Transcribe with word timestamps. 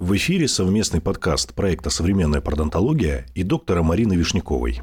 В 0.00 0.16
эфире 0.16 0.48
совместный 0.48 1.02
подкаст 1.02 1.52
проекта 1.52 1.90
«Современная 1.90 2.40
пародонтология» 2.40 3.26
и 3.34 3.42
доктора 3.42 3.82
Марины 3.82 4.14
Вишняковой. 4.14 4.80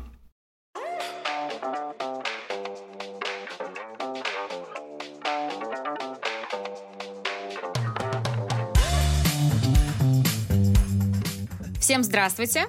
Всем 11.79 12.03
здравствуйте! 12.03 12.67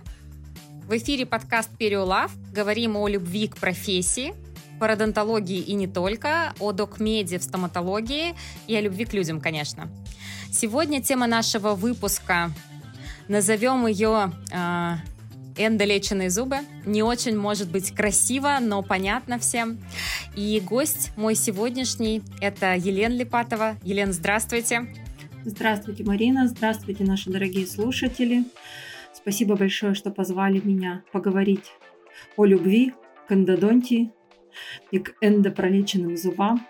В 0.87 0.97
эфире 0.97 1.27
подкаст 1.27 1.69
«Периолав». 1.77 2.33
Говорим 2.55 2.97
о 2.97 3.09
любви 3.09 3.49
к 3.49 3.59
профессии, 3.59 4.33
пародонтологии 4.81 5.61
и 5.61 5.75
не 5.75 5.87
только, 5.87 6.55
о 6.61 6.73
докмеде 6.73 7.39
в 7.39 7.43
стоматологии 7.43 8.35
и 8.67 8.75
о 8.75 8.81
любви 8.81 9.05
к 9.05 9.13
людям, 9.13 9.39
конечно. 9.39 9.91
Сегодня 10.51 11.03
тема 11.03 11.27
нашего 11.27 11.75
выпуска, 11.75 12.51
назовем 13.29 13.87
ее 13.87 14.33
э, 14.51 14.95
эндолеченные 15.57 16.31
зубы. 16.31 16.59
Не 16.87 17.03
очень 17.03 17.37
может 17.37 17.71
быть 17.71 17.95
красиво, 17.95 18.59
но 18.61 18.83
понятно 18.83 19.39
всем. 19.39 19.79
И 20.35 20.61
гость 20.61 21.13
мой 21.17 21.35
сегодняшний– 21.35 22.23
это 22.41 22.75
Елена 22.75 23.15
Липатова. 23.15 23.77
Елена, 23.83 24.13
здравствуйте. 24.13 24.89
Здравствуйте, 25.45 26.05
Марина. 26.05 26.49
Здравствуйте, 26.49 27.05
наши 27.05 27.31
дорогие 27.31 27.67
слушатели. 27.67 28.45
Спасибо 29.13 29.57
большое, 29.57 29.95
что 29.95 30.11
позвали 30.11 30.61
меня 30.65 31.03
поговорить 31.13 31.73
о 32.37 32.45
любви 32.45 32.95
к 33.29 33.33
эндодонтии 33.33 34.13
и 34.91 34.99
к 34.99 35.15
эндопролеченным 35.21 36.17
зубам. 36.17 36.67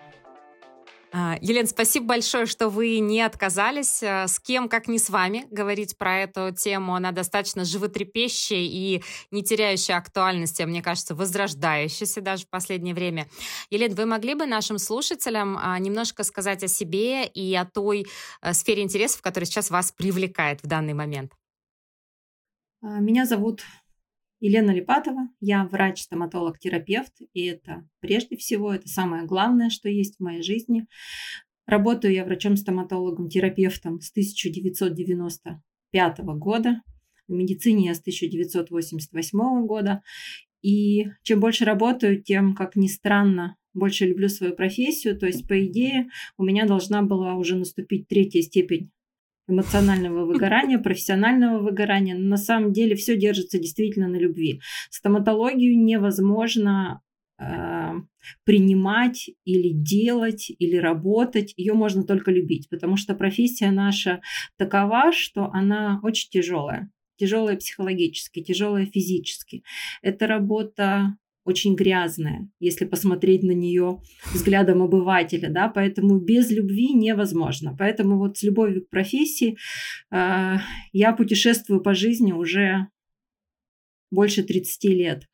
А, 1.11 1.37
Елена, 1.41 1.67
спасибо 1.67 2.05
большое, 2.05 2.45
что 2.45 2.69
вы 2.69 2.99
не 2.99 3.21
отказались. 3.21 4.03
Э, 4.03 4.27
с 4.27 4.39
кем, 4.39 4.69
как 4.69 4.87
не 4.87 4.99
с 4.99 5.09
вами, 5.09 5.47
говорить 5.49 5.97
про 5.97 6.19
эту 6.19 6.53
тему. 6.55 6.93
Она 6.93 7.11
достаточно 7.11 7.65
животрепещущая 7.65 8.59
и 8.59 9.01
не 9.31 9.43
теряющая 9.43 9.97
актуальности, 9.97 10.61
а 10.61 10.67
мне 10.67 10.83
кажется, 10.83 11.15
возрождающаяся 11.15 12.21
даже 12.21 12.45
в 12.45 12.49
последнее 12.49 12.93
время. 12.93 13.27
Елена, 13.71 13.95
вы 13.95 14.05
могли 14.05 14.35
бы 14.35 14.45
нашим 14.45 14.77
слушателям 14.77 15.57
а, 15.59 15.79
немножко 15.79 16.23
сказать 16.23 16.63
о 16.63 16.67
себе 16.67 17.25
и 17.25 17.55
о 17.55 17.65
той 17.65 18.05
сфере 18.51 18.83
интересов, 18.83 19.21
которая 19.21 19.47
сейчас 19.47 19.71
вас 19.71 19.91
привлекает 19.91 20.61
в 20.61 20.67
данный 20.67 20.93
момент? 20.93 21.33
А, 22.81 22.99
меня 22.99 23.25
зовут 23.25 23.63
Елена 24.39 24.71
Липатова, 24.71 25.29
я 25.41 25.65
врач-стоматолог-терапевт, 25.65 27.13
и 27.33 27.45
это 27.45 27.85
прежде 27.99 28.37
всего, 28.37 28.73
это 28.73 28.87
самое 28.87 29.25
главное, 29.25 29.69
что 29.69 29.89
есть 29.89 30.15
в 30.17 30.23
моей 30.23 30.41
жизни. 30.41 30.87
Работаю 31.65 32.13
я 32.13 32.23
врачом-стоматологом-терапевтом 32.25 33.99
с 33.99 34.11
1995 34.11 36.19
года, 36.37 36.81
в 37.27 37.33
медицине 37.33 37.87
я 37.87 37.93
с 37.93 37.99
1988 37.99 39.67
года, 39.67 40.01
и 40.61 41.07
чем 41.23 41.39
больше 41.39 41.65
работаю, 41.65 42.21
тем, 42.21 42.55
как 42.55 42.75
ни 42.75 42.87
странно, 42.87 43.55
больше 43.73 44.05
люблю 44.05 44.29
свою 44.29 44.55
профессию. 44.55 45.17
То 45.17 45.27
есть, 45.27 45.47
по 45.47 45.65
идее, 45.65 46.07
у 46.37 46.43
меня 46.43 46.65
должна 46.65 47.03
была 47.03 47.35
уже 47.35 47.55
наступить 47.55 48.07
третья 48.07 48.41
степень 48.41 48.91
эмоционального 49.49 50.25
выгорания, 50.25 50.77
профессионального 50.79 51.59
выгорания. 51.59 52.15
Но 52.15 52.27
на 52.29 52.37
самом 52.37 52.73
деле 52.73 52.95
все 52.95 53.17
держится 53.17 53.59
действительно 53.59 54.07
на 54.07 54.17
любви. 54.17 54.61
Стоматологию 54.89 55.77
невозможно 55.77 57.01
э, 57.39 57.91
принимать 58.43 59.29
или 59.45 59.71
делать 59.73 60.51
или 60.57 60.75
работать, 60.75 61.53
ее 61.57 61.73
можно 61.73 62.03
только 62.03 62.31
любить, 62.31 62.69
потому 62.69 62.97
что 62.97 63.15
профессия 63.15 63.71
наша 63.71 64.21
такова, 64.57 65.11
что 65.11 65.49
она 65.51 65.99
очень 66.03 66.29
тяжелая 66.29 66.89
тяжелая 67.19 67.57
психологически, 67.57 68.41
тяжелая 68.41 68.85
физически. 68.85 69.63
Это 70.01 70.25
работа 70.25 71.17
очень 71.45 71.75
грязная, 71.75 72.49
если 72.59 72.85
посмотреть 72.85 73.43
на 73.43 73.51
нее 73.51 74.01
взглядом 74.33 74.81
обывателя, 74.81 75.49
да, 75.49 75.67
поэтому 75.67 76.19
без 76.19 76.51
любви 76.51 76.93
невозможно. 76.93 77.75
Поэтому 77.77 78.17
вот 78.17 78.37
с 78.37 78.43
любовью 78.43 78.85
к 78.85 78.89
профессии 78.89 79.57
э, 80.11 80.55
я 80.93 81.13
путешествую 81.13 81.81
по 81.81 81.93
жизни 81.93 82.31
уже 82.31 82.87
больше 84.11 84.43
30 84.43 84.83
лет. 84.85 85.25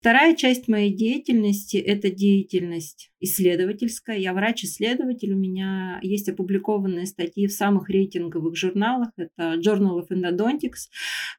Вторая 0.00 0.36
часть 0.36 0.68
моей 0.68 0.94
деятельности– 0.94 1.76
это 1.76 2.08
деятельность 2.08 3.10
исследовательская. 3.18 4.16
Я 4.16 4.32
врач-исследователь, 4.32 5.32
у 5.32 5.36
меня 5.36 5.98
есть 6.02 6.28
опубликованные 6.28 7.04
статьи 7.04 7.48
в 7.48 7.52
самых 7.52 7.90
рейтинговых 7.90 8.56
журналах. 8.56 9.08
Это 9.16 9.54
Journal 9.54 10.00
of 10.00 10.06
Endodontics. 10.10 10.86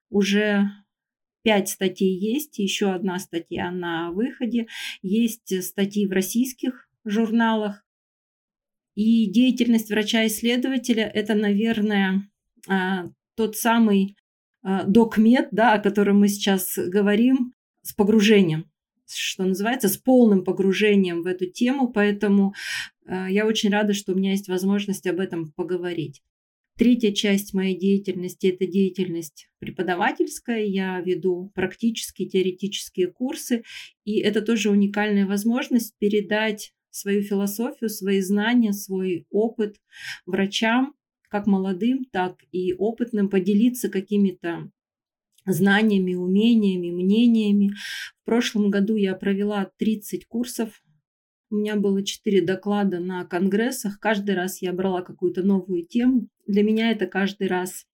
Уже 0.10 0.70
Пять 1.42 1.70
статей 1.70 2.18
есть, 2.18 2.60
еще 2.60 2.92
одна 2.92 3.18
статья 3.20 3.72
на 3.72 4.12
выходе. 4.12 4.68
Есть 5.02 5.64
статьи 5.64 6.06
в 6.06 6.12
российских 6.12 6.90
журналах. 7.06 7.86
И 8.96 9.28
деятельность 9.28 9.90
врача-исследователя– 9.90 11.10
это, 11.14 11.34
наверное, 11.34 12.30
а, 12.68 13.10
тот 13.36 13.56
самый 13.56 14.18
а, 14.62 14.84
докмед, 14.84 15.48
да, 15.52 15.74
о 15.74 15.80
котором 15.80 16.20
мы 16.20 16.28
сейчас 16.28 16.78
говорим, 16.78 17.54
с 17.82 17.94
погружением, 17.94 18.70
что 19.08 19.46
называется, 19.46 19.88
с 19.88 19.96
полным 19.98 20.44
погружением 20.44 21.22
в 21.22 21.28
эту 21.28 21.46
тему. 21.46 21.88
Поэтому 21.88 22.54
а, 23.06 23.30
я 23.30 23.46
очень 23.46 23.70
рада, 23.70 23.94
что 23.94 24.12
у 24.12 24.16
меня 24.16 24.32
есть 24.32 24.50
возможность 24.50 25.08
об 25.08 25.20
этом 25.20 25.54
поговорить. 25.54 26.22
Третья 26.80 27.12
часть 27.12 27.54
моей 27.54 27.78
деятельности– 27.78 28.48
это 28.48 28.66
деятельность 28.66 29.50
преподавательская. 29.60 30.64
Я 30.64 31.02
веду 31.02 31.52
практические, 31.54 32.30
теоретические 32.30 33.08
курсы, 33.08 33.64
и 34.06 34.20
это 34.20 34.42
тоже 34.42 34.70
уникальная 34.70 35.28
возможность 35.28 35.94
передать 35.98 36.72
свою 36.90 37.22
философию, 37.22 37.90
свои 37.90 38.22
знания, 38.22 38.72
свой 38.72 39.28
опыт 39.30 39.76
врачам, 40.26 40.94
как 41.28 41.48
молодым, 41.48 42.06
так 42.06 42.38
и 42.54 42.74
опытным, 42.74 43.30
поделиться 43.30 43.90
какими-то 43.90 44.72
знаниями, 45.46 46.14
умениями, 46.14 46.92
мнениями. 46.92 47.74
В 48.22 48.24
прошлом 48.24 48.70
году 48.72 48.96
я 48.96 49.16
провела 49.16 49.70
30 49.80 50.28
курсов 50.28 50.82
у 51.52 51.56
меня 51.56 51.76
было 51.78 52.04
четыре 52.04 52.44
доклада 52.44 53.00
на 53.00 53.26
конгрессах. 53.26 54.00
Каждый 54.00 54.36
раз 54.36 54.62
я 54.62 54.72
брала 54.72 55.02
какую-то 55.02 55.42
новую 55.42 55.84
тему. 55.84 56.28
Для 56.50 56.64
меня 56.64 56.90
это 56.90 57.06
каждый 57.06 57.48
раз 57.48 57.86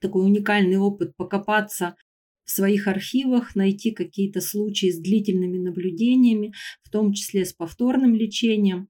такой 0.00 0.24
уникальный 0.24 0.78
опыт 0.78 1.14
покопаться 1.16 1.96
в 2.44 2.50
своих 2.50 2.88
архивах, 2.88 3.54
найти 3.54 3.90
какие-то 3.90 4.40
случаи 4.40 4.90
с 4.90 4.98
длительными 4.98 5.58
наблюдениями, 5.58 6.54
в 6.82 6.88
том 6.88 7.12
числе 7.12 7.44
с 7.44 7.52
повторным 7.52 8.14
лечением. 8.14 8.88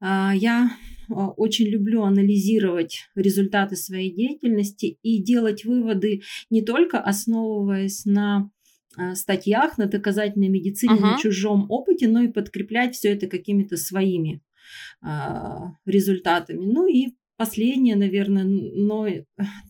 А, 0.00 0.32
я 0.34 0.70
а, 1.10 1.28
очень 1.28 1.66
люблю 1.66 2.04
анализировать 2.04 3.02
результаты 3.14 3.76
своей 3.76 4.14
деятельности 4.14 4.98
и 5.02 5.22
делать 5.22 5.66
выводы 5.66 6.22
не 6.48 6.62
только 6.62 6.98
основываясь 6.98 8.06
на 8.06 8.50
а, 8.96 9.14
статьях, 9.14 9.76
на 9.76 9.88
доказательной 9.88 10.48
медицине, 10.48 10.94
uh-huh. 10.94 11.00
на 11.00 11.18
чужом 11.18 11.66
опыте, 11.68 12.08
но 12.08 12.22
и 12.22 12.28
подкреплять 12.28 12.94
все 12.94 13.10
это 13.12 13.26
какими-то 13.26 13.76
своими 13.76 14.40
результатами. 15.84 16.64
Ну 16.64 16.88
и 16.88 17.14
последняя, 17.36 17.96
наверное, 17.96 18.44
но 18.44 19.06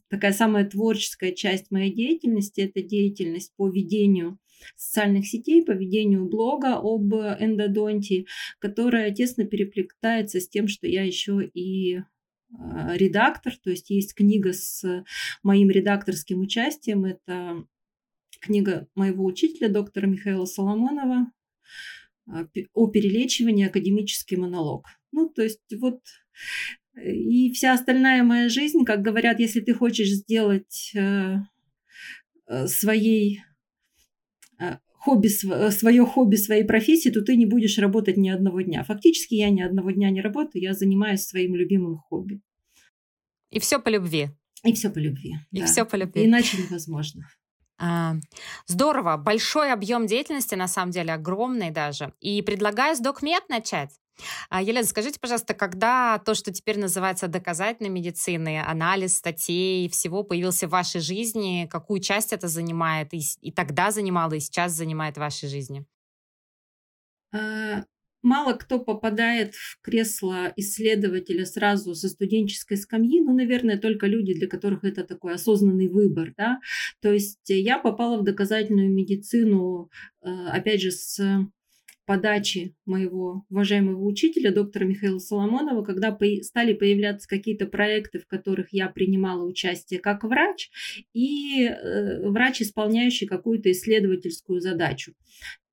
такая 0.08 0.32
самая 0.32 0.68
творческая 0.68 1.32
часть 1.32 1.70
моей 1.70 1.92
деятельности– 1.92 2.60
это 2.62 2.82
деятельность 2.82 3.52
по 3.56 3.68
ведению 3.68 4.38
социальных 4.76 5.26
сетей, 5.26 5.64
по 5.64 5.72
ведению 5.72 6.26
блога 6.26 6.76
об 6.76 7.12
эндодонтии, 7.14 8.26
которая 8.58 9.10
тесно 9.10 9.44
переплетается 9.44 10.40
с 10.40 10.48
тем, 10.48 10.68
что 10.68 10.86
я 10.86 11.02
еще 11.02 11.44
и 11.44 12.00
а, 12.58 12.96
редактор, 12.96 13.56
то 13.56 13.70
есть 13.70 13.90
есть 13.90 14.14
книга 14.14 14.52
с 14.52 15.04
моим 15.42 15.70
редакторским 15.70 16.40
участием, 16.40 17.04
это 17.04 17.66
книга 18.40 18.88
моего 18.94 19.24
учителя, 19.24 19.68
доктора 19.68 20.06
Михаила 20.06 20.44
Соломонова 20.44 21.30
а, 22.28 22.46
о 22.72 22.86
перелечивании 22.88 23.66
академический 23.66 24.36
монолог. 24.36 24.86
Ну, 25.12 25.28
то 25.28 25.42
есть 25.42 25.60
вот 25.78 26.00
и 26.96 27.52
вся 27.52 27.74
остальная 27.74 28.22
моя 28.22 28.48
жизнь, 28.48 28.84
как 28.84 29.02
говорят, 29.02 29.40
если 29.40 29.60
ты 29.60 29.74
хочешь 29.74 30.08
сделать 30.08 30.92
э, 30.94 31.36
э, 32.48 32.66
своей 32.66 33.42
хобби, 35.06 35.28
свое 35.28 36.04
хобби 36.04 36.36
своей 36.36 36.64
профессии, 36.64 37.10
то 37.10 37.22
ты 37.22 37.36
не 37.36 37.46
будешь 37.46 37.78
работать 37.78 38.16
ни 38.16 38.28
одного 38.28 38.60
дня. 38.62 38.82
Фактически 38.82 39.34
я 39.34 39.50
ни 39.50 39.62
одного 39.62 39.92
дня 39.92 40.10
не 40.10 40.20
работаю, 40.20 40.62
я 40.62 40.72
занимаюсь 40.72 41.22
своим 41.22 41.54
любимым 41.54 41.98
хобби. 41.98 42.40
И 43.50 43.60
все 43.60 43.78
по 43.78 43.88
любви. 43.88 44.30
И 44.64 44.72
все 44.72 44.90
по 44.90 44.98
любви. 44.98 45.34
И 45.52 45.60
да. 45.60 45.66
все 45.66 45.84
по 45.84 45.96
любви. 45.96 46.24
Иначе 46.24 46.56
невозможно. 46.58 47.28
А, 47.78 48.16
здорово, 48.66 49.16
большой 49.16 49.72
объем 49.72 50.06
деятельности, 50.06 50.54
на 50.56 50.66
самом 50.66 50.90
деле, 50.90 51.12
огромный 51.12 51.70
даже. 51.70 52.12
И 52.20 52.42
предлагаю 52.42 52.96
с 52.96 53.00
докмет 53.00 53.48
начать. 53.48 53.90
А, 54.48 54.62
Елена, 54.62 54.86
скажите, 54.86 55.20
пожалуйста, 55.20 55.54
когда 55.54 56.18
то, 56.18 56.34
что 56.34 56.52
теперь 56.52 56.78
называется 56.78 57.28
доказательной 57.28 57.90
медициной, 57.90 58.60
анализ 58.60 59.16
статей, 59.16 59.88
всего 59.88 60.22
появился 60.22 60.66
в 60.66 60.70
вашей 60.70 61.00
жизни, 61.00 61.68
какую 61.70 62.00
часть 62.00 62.32
это 62.32 62.48
занимает, 62.48 63.12
и, 63.12 63.20
и 63.40 63.52
тогда 63.52 63.90
занимало, 63.90 64.34
и 64.34 64.40
сейчас 64.40 64.72
занимает 64.72 65.16
в 65.16 65.20
вашей 65.20 65.48
жизни? 65.48 65.84
А, 67.32 67.84
мало 68.22 68.54
кто 68.54 68.78
попадает 68.78 69.54
в 69.54 69.80
кресло 69.82 70.52
исследователя 70.56 71.44
сразу 71.44 71.94
со 71.94 72.08
студенческой 72.08 72.76
скамьи, 72.76 73.20
ну, 73.20 73.34
наверное, 73.34 73.78
только 73.78 74.06
люди, 74.06 74.34
для 74.34 74.48
которых 74.48 74.84
это 74.84 75.04
такой 75.04 75.34
осознанный 75.34 75.88
выбор, 75.88 76.32
да. 76.36 76.60
То 77.00 77.12
есть 77.12 77.40
я 77.48 77.78
попала 77.78 78.18
в 78.18 78.24
доказательную 78.24 78.90
медицину, 78.90 79.90
а, 80.22 80.52
опять 80.52 80.80
же, 80.80 80.90
с 80.90 81.46
подачи 82.06 82.74
моего 82.86 83.44
уважаемого 83.50 84.04
учителя, 84.04 84.52
доктора 84.52 84.84
Михаила 84.84 85.18
Соломонова, 85.18 85.84
когда 85.84 86.16
стали 86.42 86.72
появляться 86.72 87.28
какие-то 87.28 87.66
проекты, 87.66 88.20
в 88.20 88.26
которых 88.26 88.68
я 88.70 88.88
принимала 88.88 89.44
участие 89.44 90.00
как 90.00 90.24
врач, 90.24 90.70
и 91.12 91.64
э, 91.64 92.28
врач, 92.28 92.62
исполняющий 92.62 93.26
какую-то 93.26 93.70
исследовательскую 93.70 94.60
задачу. 94.60 95.12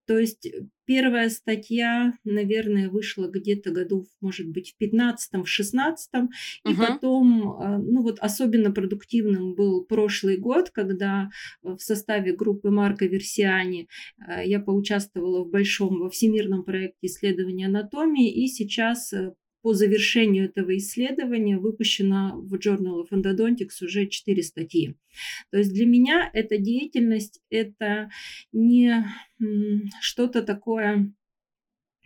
То 0.06 0.18
есть 0.18 0.48
первая 0.86 1.30
статья, 1.30 2.14
наверное, 2.24 2.90
вышла 2.90 3.28
где-то 3.28 3.72
году, 3.72 4.06
может 4.22 4.48
быть, 4.50 4.76
в 4.78 4.84
15-м, 4.84 5.44
в 5.44 5.48
16-м. 5.48 6.30
И 6.66 6.70
uh-huh. 6.70 6.76
потом, 6.78 7.52
а, 7.52 7.78
ну 7.78 8.02
вот 8.02 8.20
особенно 8.20 8.72
продуктивным 8.72 9.56
был 9.56 9.86
прошлый 9.86 10.38
год, 10.38 10.72
когда 10.72 11.30
в 11.62 11.80
составе 11.80 12.34
группы 12.34 12.70
Марка 12.70 13.06
Версиани 13.06 13.88
а, 14.20 14.44
я 14.44 14.60
поучаствовала 14.60 15.44
в 15.44 15.50
большом, 15.50 16.00
во 16.00 16.10
всемирном 16.10 16.64
проекте 16.64 17.08
исследования 17.08 17.68
анатомии. 17.68 18.32
И 18.32 18.48
сейчас 18.48 19.14
э, 19.14 19.34
по 19.64 19.74
завершению 19.74 20.46
этого 20.46 20.78
исследования 20.78 21.58
выпущено 21.58 22.38
в 22.42 22.54
Journal 22.56 23.02
of 23.02 23.12
Endodontics 23.12 23.82
уже 23.82 24.08
4 24.08 24.44
статьи. 24.44 24.96
То 25.52 25.58
есть 25.58 25.74
для 25.74 25.86
меня 25.86 26.30
эта 26.34 26.58
деятельность– 26.58 27.42
это 27.50 28.10
не 28.52 29.06
что-то 30.02 30.42
такое 30.42 31.14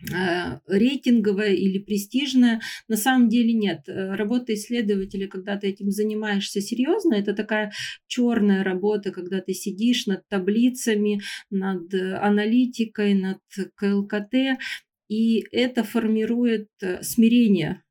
э, 0.08 0.60
рейтинговая 0.68 1.54
или 1.54 1.78
престижная. 1.80 2.60
На 2.86 2.96
самом 2.96 3.28
деле 3.28 3.52
нет. 3.52 3.80
Работа 3.88 4.54
исследователя, 4.54 5.26
когда 5.26 5.56
ты 5.56 5.66
этим 5.66 5.90
занимаешься 5.90 6.60
серьезно, 6.60 7.14
это 7.14 7.34
такая 7.34 7.72
черная 8.06 8.62
работа, 8.62 9.10
когда 9.10 9.40
ты 9.40 9.52
сидишь 9.52 10.06
над 10.06 10.28
таблицами, 10.28 11.20
над 11.50 11.92
аналитикой, 11.92 13.14
над 13.14 13.40
КЛКТ, 13.74 14.60
и 15.08 15.44
это 15.52 15.82
формирует 15.84 16.68
э, 16.82 17.02
смирение. 17.02 17.82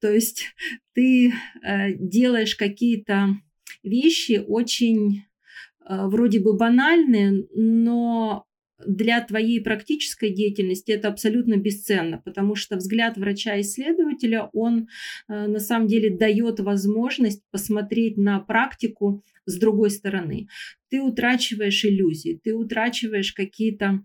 То 0.00 0.10
есть 0.10 0.44
ты 0.94 1.32
э, 1.62 1.92
делаешь 1.94 2.56
какие-то 2.56 3.28
вещи 3.82 4.42
очень 4.46 5.24
э, 5.86 6.06
вроде 6.06 6.40
бы 6.40 6.56
банальные, 6.56 7.46
но 7.54 8.46
для 8.84 9.20
твоей 9.20 9.60
практической 9.60 10.30
деятельности 10.30 10.90
это 10.90 11.06
абсолютно 11.06 11.56
бесценно, 11.56 12.20
потому 12.24 12.56
что 12.56 12.76
взгляд 12.76 13.16
врача-исследователя, 13.16 14.50
он 14.52 14.88
на 15.28 15.60
самом 15.60 15.86
деле 15.86 16.10
дает 16.10 16.58
возможность 16.58 17.44
посмотреть 17.52 18.16
на 18.16 18.40
практику 18.40 19.22
с 19.46 19.56
другой 19.56 19.90
стороны. 19.90 20.48
Ты 20.90 21.00
утрачиваешь 21.00 21.84
иллюзии, 21.84 22.40
ты 22.42 22.56
утрачиваешь 22.56 23.32
какие-то 23.32 24.00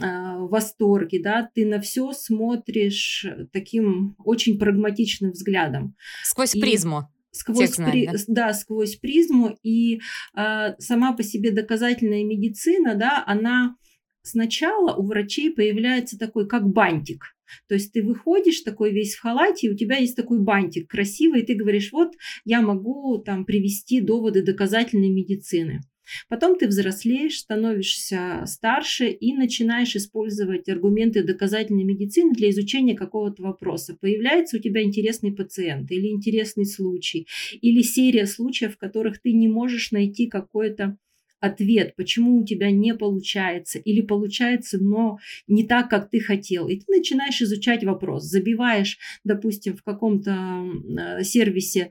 а, 0.00 0.38
восторге, 0.38 1.20
да, 1.22 1.50
ты 1.54 1.66
на 1.66 1.80
все 1.80 2.12
смотришь 2.12 3.26
таким 3.52 4.16
очень 4.24 4.58
прагматичным 4.58 5.32
взглядом. 5.32 5.96
Сквозь 6.22 6.54
и 6.54 6.60
призму. 6.60 7.08
Сквозь 7.30 7.76
при... 7.76 8.10
да? 8.28 8.52
сквозь 8.52 8.96
призму. 8.96 9.56
И 9.62 10.00
а, 10.34 10.74
сама 10.78 11.12
по 11.12 11.22
себе 11.22 11.50
доказательная 11.50 12.24
медицина, 12.24 12.94
да, 12.94 13.24
она 13.26 13.76
сначала 14.22 14.94
у 14.94 15.06
врачей 15.06 15.52
появляется 15.52 16.18
такой, 16.18 16.46
как 16.48 16.68
бантик. 16.68 17.24
То 17.68 17.74
есть 17.74 17.92
ты 17.92 18.02
выходишь 18.02 18.60
такой 18.60 18.92
весь 18.92 19.14
в 19.14 19.20
халате, 19.20 19.66
и 19.66 19.70
у 19.70 19.76
тебя 19.76 19.96
есть 19.96 20.16
такой 20.16 20.40
бантик 20.40 20.88
красивый, 20.88 21.42
и 21.42 21.46
ты 21.46 21.54
говоришь, 21.54 21.92
вот 21.92 22.12
я 22.44 22.62
могу 22.62 23.18
там 23.18 23.44
привести 23.44 24.00
доводы 24.00 24.42
доказательной 24.42 25.10
медицины. 25.10 25.80
Потом 26.28 26.58
ты 26.58 26.66
взрослеешь, 26.66 27.38
становишься 27.38 28.44
старше 28.46 29.08
и 29.08 29.32
начинаешь 29.34 29.96
использовать 29.96 30.68
аргументы 30.68 31.22
доказательной 31.22 31.84
медицины 31.84 32.32
для 32.32 32.50
изучения 32.50 32.94
какого-то 32.94 33.42
вопроса. 33.42 33.96
Появляется 34.00 34.56
у 34.56 34.60
тебя 34.60 34.82
интересный 34.82 35.32
пациент 35.32 35.90
или 35.90 36.08
интересный 36.08 36.66
случай, 36.66 37.26
или 37.60 37.82
серия 37.82 38.26
случаев, 38.26 38.74
в 38.74 38.78
которых 38.78 39.20
ты 39.20 39.32
не 39.32 39.48
можешь 39.48 39.92
найти 39.92 40.26
какой-то 40.26 40.96
ответ, 41.42 41.96
почему 41.96 42.38
у 42.38 42.44
тебя 42.44 42.70
не 42.70 42.94
получается, 42.94 43.80
или 43.80 44.00
получается, 44.00 44.78
но 44.78 45.18
не 45.48 45.66
так, 45.66 45.90
как 45.90 46.08
ты 46.08 46.20
хотел. 46.20 46.68
И 46.68 46.76
ты 46.76 46.84
начинаешь 46.88 47.42
изучать 47.42 47.82
вопрос, 47.82 48.24
забиваешь, 48.24 48.96
допустим, 49.24 49.76
в 49.76 49.82
каком-то 49.82 50.32
э, 50.32 51.24
сервисе 51.24 51.90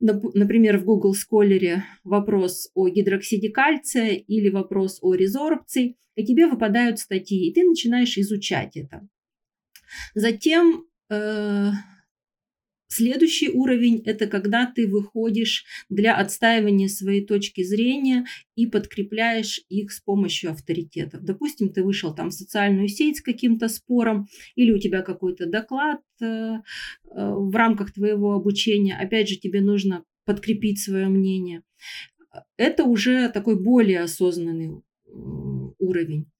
например, 0.00 0.78
в 0.78 0.84
Google 0.84 1.14
Scholar 1.14 1.80
вопрос 2.04 2.70
о 2.74 2.88
гидроксиде 2.88 3.50
кальция 3.50 4.10
или 4.10 4.50
вопрос 4.50 4.98
о 5.02 5.14
резорбции, 5.14 5.96
и 6.14 6.24
тебе 6.24 6.46
выпадают 6.46 6.98
статьи, 6.98 7.48
и 7.48 7.54
ты 7.54 7.64
начинаешь 7.64 8.16
изучать 8.18 8.76
это. 8.76 9.06
Затем 10.14 10.84
э, 11.10 11.70
Следующий 12.88 13.50
уровень– 13.50 14.02
это 14.04 14.26
когда 14.26 14.66
ты 14.66 14.86
выходишь 14.86 15.64
для 15.88 16.16
отстаивания 16.16 16.88
своей 16.88 17.26
точки 17.26 17.62
зрения 17.64 18.26
и 18.54 18.66
подкрепляешь 18.66 19.60
их 19.68 19.90
с 19.90 20.00
помощью 20.00 20.52
авторитетов. 20.52 21.22
Допустим, 21.22 21.72
ты 21.72 21.82
вышел 21.82 22.14
там 22.14 22.30
в 22.30 22.34
социальную 22.34 22.88
сеть 22.88 23.18
с 23.18 23.22
каким-то 23.22 23.68
спором, 23.68 24.28
или 24.54 24.70
у 24.70 24.78
тебя 24.78 25.02
какой-то 25.02 25.46
доклад 25.46 26.00
э, 26.20 26.24
э, 26.24 26.60
в 27.10 27.54
рамках 27.54 27.92
твоего 27.92 28.34
обучения. 28.34 28.96
Опять 28.96 29.28
же, 29.28 29.36
тебе 29.36 29.60
нужно 29.60 30.04
подкрепить 30.24 30.80
свое 30.80 31.08
мнение. 31.08 31.62
Это 32.56 32.84
уже 32.84 33.28
такой 33.30 33.60
более 33.60 34.00
осознанный 34.00 34.82
уровень. 35.78 36.30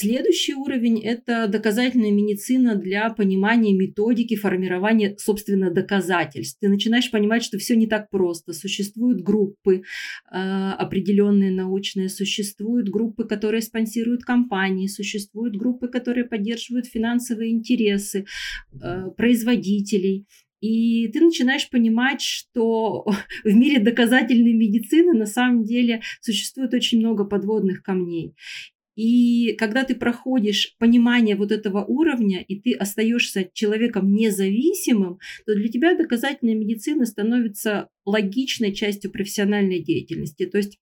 Следующий 0.00 0.54
уровень– 0.54 1.00
это 1.04 1.48
доказательная 1.48 2.12
медицина 2.12 2.76
для 2.76 3.10
понимания 3.10 3.72
методики 3.72 4.36
формирования, 4.36 5.16
собственно, 5.18 5.72
доказательств. 5.72 6.60
Ты 6.60 6.68
начинаешь 6.68 7.10
понимать, 7.10 7.42
что 7.42 7.58
все 7.58 7.74
не 7.74 7.88
так 7.88 8.08
просто. 8.08 8.52
Существуют 8.52 9.22
группы 9.22 9.82
э, 10.30 10.36
определенные 10.36 11.50
научные, 11.50 12.08
существуют 12.10 12.88
группы, 12.88 13.24
которые 13.24 13.60
спонсируют 13.60 14.22
компании, 14.22 14.86
существуют 14.86 15.56
группы, 15.56 15.88
которые 15.88 16.26
поддерживают 16.26 16.86
финансовые 16.86 17.50
интересы 17.50 18.24
э, 18.80 19.10
производителей. 19.16 20.28
И 20.60 21.08
ты 21.08 21.20
начинаешь 21.20 21.68
понимать, 21.68 22.20
что 22.20 23.04
в 23.44 23.52
мире 23.52 23.80
доказательной 23.80 24.52
медицины 24.52 25.18
на 25.18 25.26
самом 25.26 25.64
деле 25.64 26.02
существует 26.20 26.72
очень 26.72 27.00
много 27.00 27.24
подводных 27.24 27.82
камней. 27.82 28.36
И 28.98 29.52
когда 29.52 29.84
ты 29.84 29.94
проходишь 29.94 30.74
понимание 30.80 31.36
вот 31.36 31.52
этого 31.52 31.84
уровня, 31.84 32.42
и 32.42 32.58
ты 32.58 32.72
остаешься 32.72 33.48
человеком 33.52 34.12
независимым, 34.12 35.20
то 35.46 35.54
для 35.54 35.68
тебя 35.68 35.96
доказательная 35.96 36.56
медицина 36.56 37.06
становится 37.06 37.90
логичной 38.04 38.74
частью 38.74 39.12
профессиональной 39.12 39.78
деятельности. 39.78 40.46
То 40.46 40.58
есть 40.58 40.80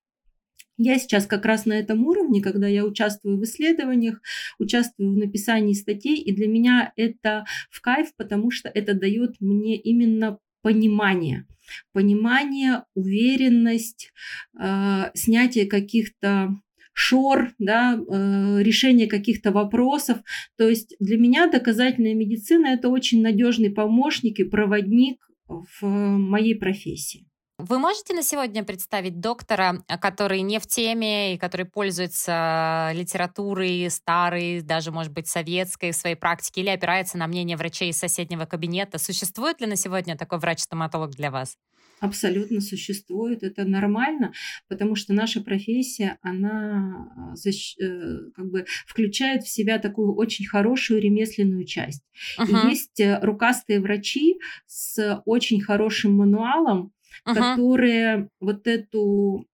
я 0.78 0.98
сейчас 0.98 1.26
как 1.26 1.44
раз 1.44 1.66
на 1.66 1.74
этом 1.74 2.06
уровне, 2.06 2.40
когда 2.40 2.66
я 2.66 2.86
участвую 2.86 3.36
в 3.36 3.44
исследованиях, 3.44 4.22
участвую 4.58 5.12
в 5.12 5.18
написании 5.18 5.74
статей, 5.74 6.16
и 6.16 6.34
для 6.34 6.48
меня 6.48 6.94
это 6.96 7.44
в 7.68 7.82
кайф, 7.82 8.14
потому 8.16 8.50
что 8.50 8.70
это 8.70 8.94
дает 8.94 9.34
мне 9.40 9.78
именно 9.78 10.38
понимание. 10.62 11.46
Понимание, 11.92 12.84
уверенность, 12.94 14.10
э, 14.58 15.10
снятие 15.12 15.66
каких-то 15.66 16.56
шор, 16.98 17.50
да, 17.58 17.94
э, 17.94 18.62
решение 18.62 19.06
каких-то 19.06 19.52
вопросов. 19.52 20.18
То 20.56 20.66
есть 20.66 20.96
для 20.98 21.18
меня 21.18 21.46
доказательная 21.46 22.14
медицина– 22.14 22.66
это 22.68 22.88
очень 22.88 23.20
надежный 23.20 23.70
помощник 23.70 24.40
и 24.40 24.44
проводник 24.44 25.18
в 25.46 25.86
моей 25.86 26.54
профессии. 26.54 27.25
Вы 27.68 27.78
можете 27.78 28.14
на 28.14 28.22
сегодня 28.22 28.64
представить 28.64 29.20
доктора, 29.20 29.82
который 30.00 30.42
не 30.42 30.58
в 30.58 30.66
теме 30.66 31.34
и 31.34 31.38
который 31.38 31.66
пользуется 31.66 32.90
литературой 32.94 33.90
старой, 33.90 34.60
даже, 34.60 34.92
может 34.92 35.12
быть, 35.12 35.28
советской 35.28 35.90
в 35.90 35.96
своей 35.96 36.16
практике 36.16 36.60
или 36.60 36.68
опирается 36.68 37.18
на 37.18 37.26
мнение 37.26 37.56
врачей 37.56 37.90
из 37.90 37.98
соседнего 37.98 38.44
кабинета? 38.46 38.98
Существует 38.98 39.60
ли 39.60 39.66
на 39.66 39.76
сегодня 39.76 40.16
такой 40.16 40.38
врач-стоматолог 40.38 41.10
для 41.10 41.30
вас? 41.30 41.56
абсолютно 42.00 42.60
существует. 42.60 43.42
Это 43.42 43.64
нормально, 43.64 44.32
потому 44.68 44.96
что 44.96 45.14
наша 45.14 45.40
профессия, 45.40 46.18
она 46.20 47.08
а, 47.16 47.36
защ... 47.36 47.76
Э, 47.80 48.30
как 48.34 48.50
бы 48.50 48.66
включает 48.86 49.44
в 49.44 49.48
себя 49.48 49.78
такую 49.78 50.14
очень 50.14 50.46
хорошую 50.46 51.00
ремесленную 51.00 51.64
часть. 51.64 52.02
Uh-huh. 52.38 52.66
И 52.66 52.70
есть 52.70 53.00
э, 53.00 53.18
рукастые 53.22 53.80
врачи 53.80 54.38
с 54.66 55.22
очень 55.24 55.60
хорошим 55.60 56.16
мануалом, 56.16 56.92
uh-huh. 57.24 57.34
которые 57.34 58.28
вот 58.40 58.66
эту 58.66 59.46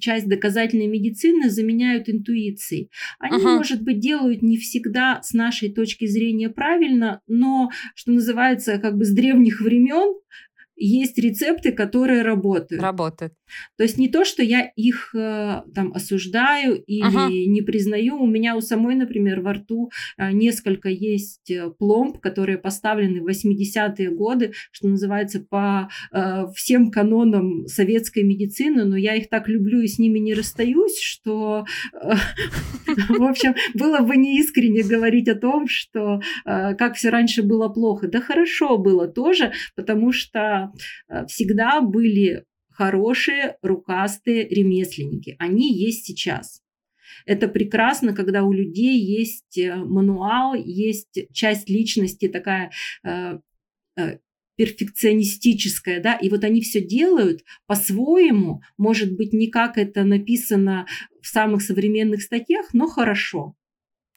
часть 0.00 0.28
доказательной 0.28 0.88
медицины 0.88 1.48
заменяют 1.48 2.08
интуицией. 2.08 2.90
Они, 3.18 3.36
uh-huh. 3.36 3.58
может 3.58 3.82
быть, 3.82 4.00
делают 4.00 4.42
не 4.42 4.58
всегда 4.58 5.22
с 5.22 5.32
нашей 5.32 5.72
точки 5.72 6.06
зрения 6.06 6.50
правильно, 6.50 7.20
но, 7.28 7.70
что 7.94 8.12
называется, 8.12 8.78
как 8.78 8.96
бы 8.96 9.04
с 9.04 9.12
древних 9.12 9.60
времен 9.60 10.18
есть 10.76 11.18
рецепты, 11.18 11.72
которые 11.72 12.22
работают. 12.22 12.82
Работают. 12.82 13.34
То 13.76 13.84
есть 13.84 13.98
не 13.98 14.08
то, 14.08 14.24
что 14.24 14.42
я 14.42 14.70
их 14.76 15.14
э, 15.14 15.62
там 15.74 15.92
осуждаю 15.94 16.82
или 16.82 17.02
ага. 17.02 17.28
не 17.28 17.62
признаю. 17.62 18.16
У 18.16 18.26
меня 18.26 18.56
у 18.56 18.60
самой, 18.60 18.94
например, 18.94 19.40
во 19.40 19.54
рту 19.54 19.90
э, 20.16 20.32
несколько 20.32 20.88
есть 20.88 21.50
э, 21.50 21.70
пломб, 21.70 22.18
которые 22.20 22.58
поставлены 22.58 23.20
в 23.20 23.28
80-е 23.28 24.10
годы, 24.10 24.52
что 24.72 24.88
называется, 24.88 25.40
по 25.40 25.88
всем 26.54 26.90
канонам 26.90 27.66
советской 27.66 28.22
медицины, 28.22 28.84
но 28.84 28.96
я 28.96 29.14
их 29.14 29.28
так 29.28 29.48
люблю 29.48 29.80
и 29.80 29.86
с 29.86 29.98
ними 29.98 30.18
не 30.18 30.34
расстаюсь, 30.34 30.98
что, 31.00 31.64
в 31.92 33.22
общем, 33.22 33.54
было 33.74 34.00
бы 34.00 34.16
неискренне 34.16 34.82
говорить 34.82 35.28
о 35.28 35.34
том, 35.34 35.66
что 35.68 36.20
как 36.44 36.96
все 36.96 37.10
раньше 37.10 37.42
было 37.42 37.68
плохо. 37.68 38.08
Да 38.08 38.20
хорошо 38.20 38.78
было 38.78 39.08
тоже, 39.08 39.52
потому 39.74 40.12
что 40.12 40.72
всегда 41.26 41.80
были 41.80 42.44
хорошие 42.80 43.58
рукастые 43.60 44.48
ремесленники. 44.48 45.36
Они 45.38 45.70
есть 45.70 46.06
сейчас. 46.06 46.62
Это 47.26 47.46
прекрасно, 47.46 48.14
когда 48.14 48.42
у 48.42 48.52
людей 48.52 48.98
есть 48.98 49.58
э, 49.58 49.74
мануал, 49.74 50.54
есть 50.54 51.26
часть 51.30 51.68
личности 51.68 52.26
такая 52.28 52.70
э, 53.04 53.38
э, 53.98 54.18
перфекционистическая, 54.56 56.00
да, 56.00 56.14
и 56.14 56.30
вот 56.30 56.42
они 56.42 56.62
все 56.62 56.80
делают 56.80 57.44
по-своему, 57.66 58.62
может 58.78 59.14
быть, 59.14 59.34
не 59.34 59.48
как 59.48 59.76
это 59.76 60.04
написано 60.04 60.86
в 61.20 61.26
самых 61.26 61.60
современных 61.60 62.22
статьях, 62.22 62.72
но 62.72 62.88
хорошо. 62.88 63.56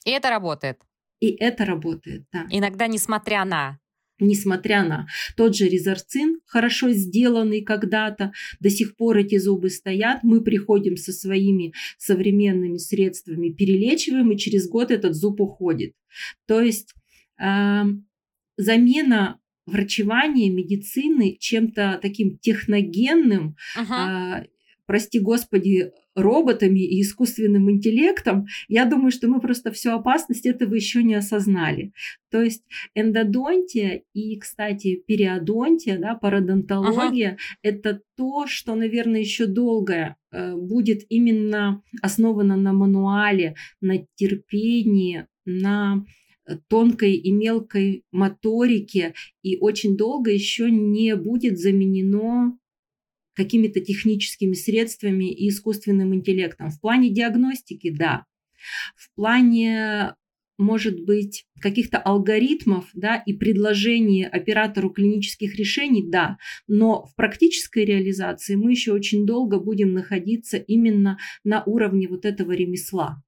И 0.06 0.12
это 0.12 0.30
работает. 0.30 0.80
И 1.20 1.32
это 1.32 1.66
работает, 1.66 2.24
да. 2.32 2.48
Иногда 2.50 2.88
несмотря 2.88 3.44
на 3.44 3.80
несмотря 4.20 4.84
на 4.84 5.08
тот 5.36 5.56
же 5.56 5.68
резорцин, 5.68 6.40
хорошо 6.46 6.92
сделанный 6.92 7.62
когда-то, 7.62 8.32
до 8.60 8.70
сих 8.70 8.96
пор 8.96 9.18
эти 9.18 9.38
зубы 9.38 9.70
стоят, 9.70 10.24
мы 10.24 10.42
приходим 10.42 10.98
со 10.98 11.12
своими 11.12 11.74
современными 11.98 12.78
средствами, 12.78 13.50
перелечиваем, 13.50 14.32
и 14.32 14.38
через 14.38 14.70
год 14.70 14.92
этот 14.92 15.16
зуб 15.16 15.42
уходит. 15.42 15.94
То 16.48 16.62
есть 16.62 16.94
э, 17.40 17.84
замена 18.58 19.40
врачевания, 19.66 20.52
медицины 20.52 21.38
чем-то 21.40 22.00
таким 22.02 22.38
техногенным, 22.38 23.56
uh-huh. 23.78 24.44
э, 24.44 24.48
прости 24.86 25.20
господи, 25.20 25.92
роботами 26.16 26.80
и 26.80 27.02
искусственным 27.02 27.72
интеллектом, 27.72 28.46
я 28.68 28.86
думаю, 28.86 29.12
что 29.12 29.28
мы 29.28 29.40
просто 29.40 29.72
всю 29.72 29.92
опасность 29.92 30.46
этого 30.46 30.74
еще 30.76 31.04
не 31.04 31.16
осознали. 31.16 31.92
То 32.30 32.42
есть 32.42 32.64
эндодонтия 32.96 34.04
и, 34.14 34.38
кстати, 34.38 35.04
периодонтия, 35.08 35.98
да, 36.00 36.16
пародонтология 36.16 37.30
ага.– 37.30 37.38
это 37.62 38.02
то, 38.16 38.48
что, 38.48 38.76
наверное, 38.76 39.22
еще 39.22 39.46
долго 39.46 40.16
э, 40.32 40.56
будет 40.56 41.04
именно 41.10 41.82
основано 42.02 42.56
на 42.58 42.74
мануале, 42.74 43.56
на 43.82 44.06
терпении, 44.16 45.28
на 45.46 46.04
тонкой 46.68 47.14
и 47.14 47.32
мелкой 47.32 48.04
моторике 48.12 49.14
и 49.42 49.58
очень 49.58 49.96
долго 49.96 50.32
еще 50.32 50.70
не 50.70 51.16
будет 51.16 51.58
заменено 51.58 52.58
какими-то 53.34 53.80
техническими 53.80 54.54
средствами 54.54 55.32
и 55.32 55.50
искусственным 55.50 56.14
интеллектом. 56.14 56.70
В 56.70 56.80
плане 56.80 57.10
диагностики, 57.10 57.90
да. 57.90 58.26
В 58.96 59.14
плане 59.16 60.16
может 60.58 61.04
быть, 61.04 61.46
каких-то 61.60 61.98
алгоритмов 61.98 62.90
да, 62.94 63.18
и 63.18 63.34
предложений 63.34 64.28
оператору 64.28 64.90
клинических 64.92 65.56
решений, 65.56 66.04
да, 66.08 66.38
но 66.68 67.06
в 67.06 67.16
практической 67.16 67.86
реализации 67.86 68.56
мы 68.56 68.72
еще 68.72 68.94
очень 68.94 69.26
долго 69.26 69.60
будем 69.60 69.94
находиться 69.94 70.58
именно 70.58 71.18
на 71.44 71.64
уровне 71.64 72.08
вот 72.08 72.26
этого 72.26 72.52
ремесла. 72.52 73.23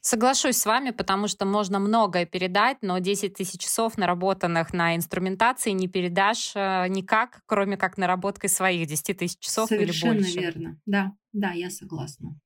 Соглашусь 0.00 0.56
с 0.56 0.66
вами, 0.66 0.90
потому 0.90 1.28
что 1.28 1.44
можно 1.44 1.78
многое 1.78 2.26
передать, 2.26 2.78
но 2.82 2.98
10 2.98 3.34
тысяч 3.34 3.60
часов 3.60 3.98
наработанных 3.98 4.72
на 4.72 4.96
инструментации 4.96 5.70
не 5.70 5.88
передашь 5.88 6.52
э, 6.54 6.86
никак, 6.88 7.42
кроме 7.46 7.76
как 7.76 7.98
наработкой 7.98 8.50
своих 8.50 8.86
10 8.88 9.16
тысяч 9.18 9.38
часов 9.38 9.68
Совершенно 9.68 10.12
или 10.12 10.20
больше. 10.20 10.32
Совершенно 10.32 10.60
верно. 10.60 10.80
Да, 10.86 11.12
да, 11.32 11.52
я 11.52 11.70
согласна. 11.70 12.38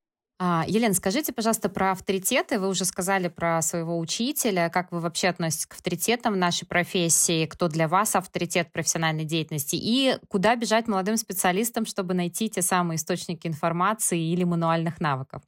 А, 0.45 0.65
Елена, 0.67 0.93
скажите, 0.93 1.33
пожалуйста, 1.33 1.69
про 1.69 1.93
авторитеты. 1.93 2.59
Вы 2.59 2.67
уже 2.67 2.85
сказали 2.85 3.29
про 3.29 3.63
своего 3.63 3.97
учителя. 3.97 4.71
Как 4.71 4.91
вы 4.91 4.99
вообще 4.99 5.29
относитесь 5.29 5.67
к 5.67 5.75
авторитетам 5.75 6.35
в 6.35 6.37
нашей 6.37 6.67
профессии? 6.67 7.47
Кто 7.47 7.69
для 7.69 7.87
вас 7.87 8.17
авторитет 8.17 8.73
профессиональной 8.73 9.25
деятельности? 9.25 9.77
И 9.77 10.19
куда 10.27 10.57
бежать 10.57 10.89
молодым 10.89 11.17
специалистам, 11.17 11.87
чтобы 11.87 12.15
найти 12.15 12.51
те 12.51 12.61
самые 12.61 12.97
источники 12.97 13.47
информации 13.47 14.21
или 14.21 14.43
мануальных 14.43 15.01
навыков? 15.01 15.45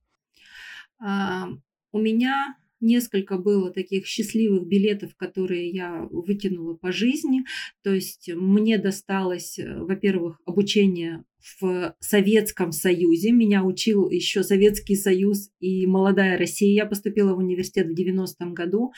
У 1.94 2.00
меня 2.00 2.56
несколько 2.80 3.38
было 3.38 3.70
таких 3.70 4.04
счастливых 4.06 4.66
билетов, 4.66 5.14
которые 5.14 5.70
я 5.70 6.08
вытянула 6.10 6.74
по 6.74 6.90
жизни. 6.90 7.44
То 7.84 7.94
есть 7.94 8.28
мне 8.34 8.78
досталось, 8.78 9.60
э, 9.60 9.78
во-первых, 9.78 10.40
обучение 10.44 11.22
в 11.60 11.94
Советском 12.00 12.72
Союзе. 12.72 13.30
Меня 13.30 13.62
учил 13.62 14.10
еще 14.10 14.42
Советский 14.42 14.96
Союз 14.96 15.50
и 15.60 15.86
молодая 15.86 16.36
Россия. 16.36 16.74
Я 16.74 16.86
поступила 16.86 17.32
в 17.34 17.38
университет 17.38 17.86
в 17.86 17.94
90-м 17.94 18.54
году. 18.54 18.92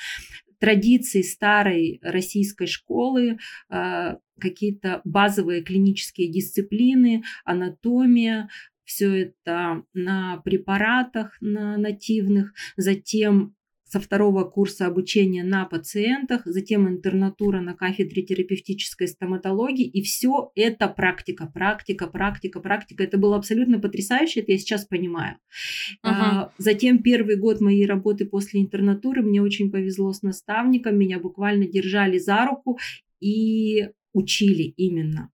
Традиции 0.58 1.20
старой 1.20 1.98
российской 2.02 2.66
школы, 2.66 3.36
а, 3.68 4.16
какие-то 4.40 5.02
базовые 5.04 5.62
клинические 5.62 6.28
дисциплины, 6.28 7.24
анатомия, 7.44 8.48
все 8.86 9.24
это 9.24 9.82
на 9.92 10.38
препаратах 10.38 11.36
на 11.40 11.76
нативных, 11.76 12.54
затем 12.76 13.54
со 13.88 14.00
второго 14.00 14.42
курса 14.44 14.86
обучения 14.86 15.44
на 15.44 15.64
пациентах, 15.64 16.42
затем 16.44 16.88
интернатура 16.88 17.60
на 17.60 17.74
кафедре 17.74 18.22
терапевтической 18.22 19.06
стоматологии. 19.06 19.86
И 19.86 20.02
все 20.02 20.50
это 20.56 20.88
практика, 20.88 21.46
практика, 21.46 22.08
практика, 22.08 22.60
практика. 22.60 23.04
Это 23.04 23.16
было 23.16 23.36
абсолютно 23.36 23.78
потрясающе, 23.78 24.40
это 24.40 24.52
я 24.52 24.58
сейчас 24.58 24.86
понимаю. 24.86 25.36
Uh-huh. 26.04 26.50
Затем 26.58 26.98
первый 26.98 27.36
год 27.36 27.60
моей 27.60 27.86
работы 27.86 28.26
после 28.26 28.60
интернатуры 28.60 29.22
мне 29.22 29.40
очень 29.40 29.70
повезло 29.70 30.12
с 30.12 30.22
наставником, 30.22 30.98
меня 30.98 31.20
буквально 31.20 31.66
держали 31.66 32.18
за 32.18 32.44
руку 32.44 32.78
и 33.20 33.88
учили 34.12 34.62
именно. 34.62 35.30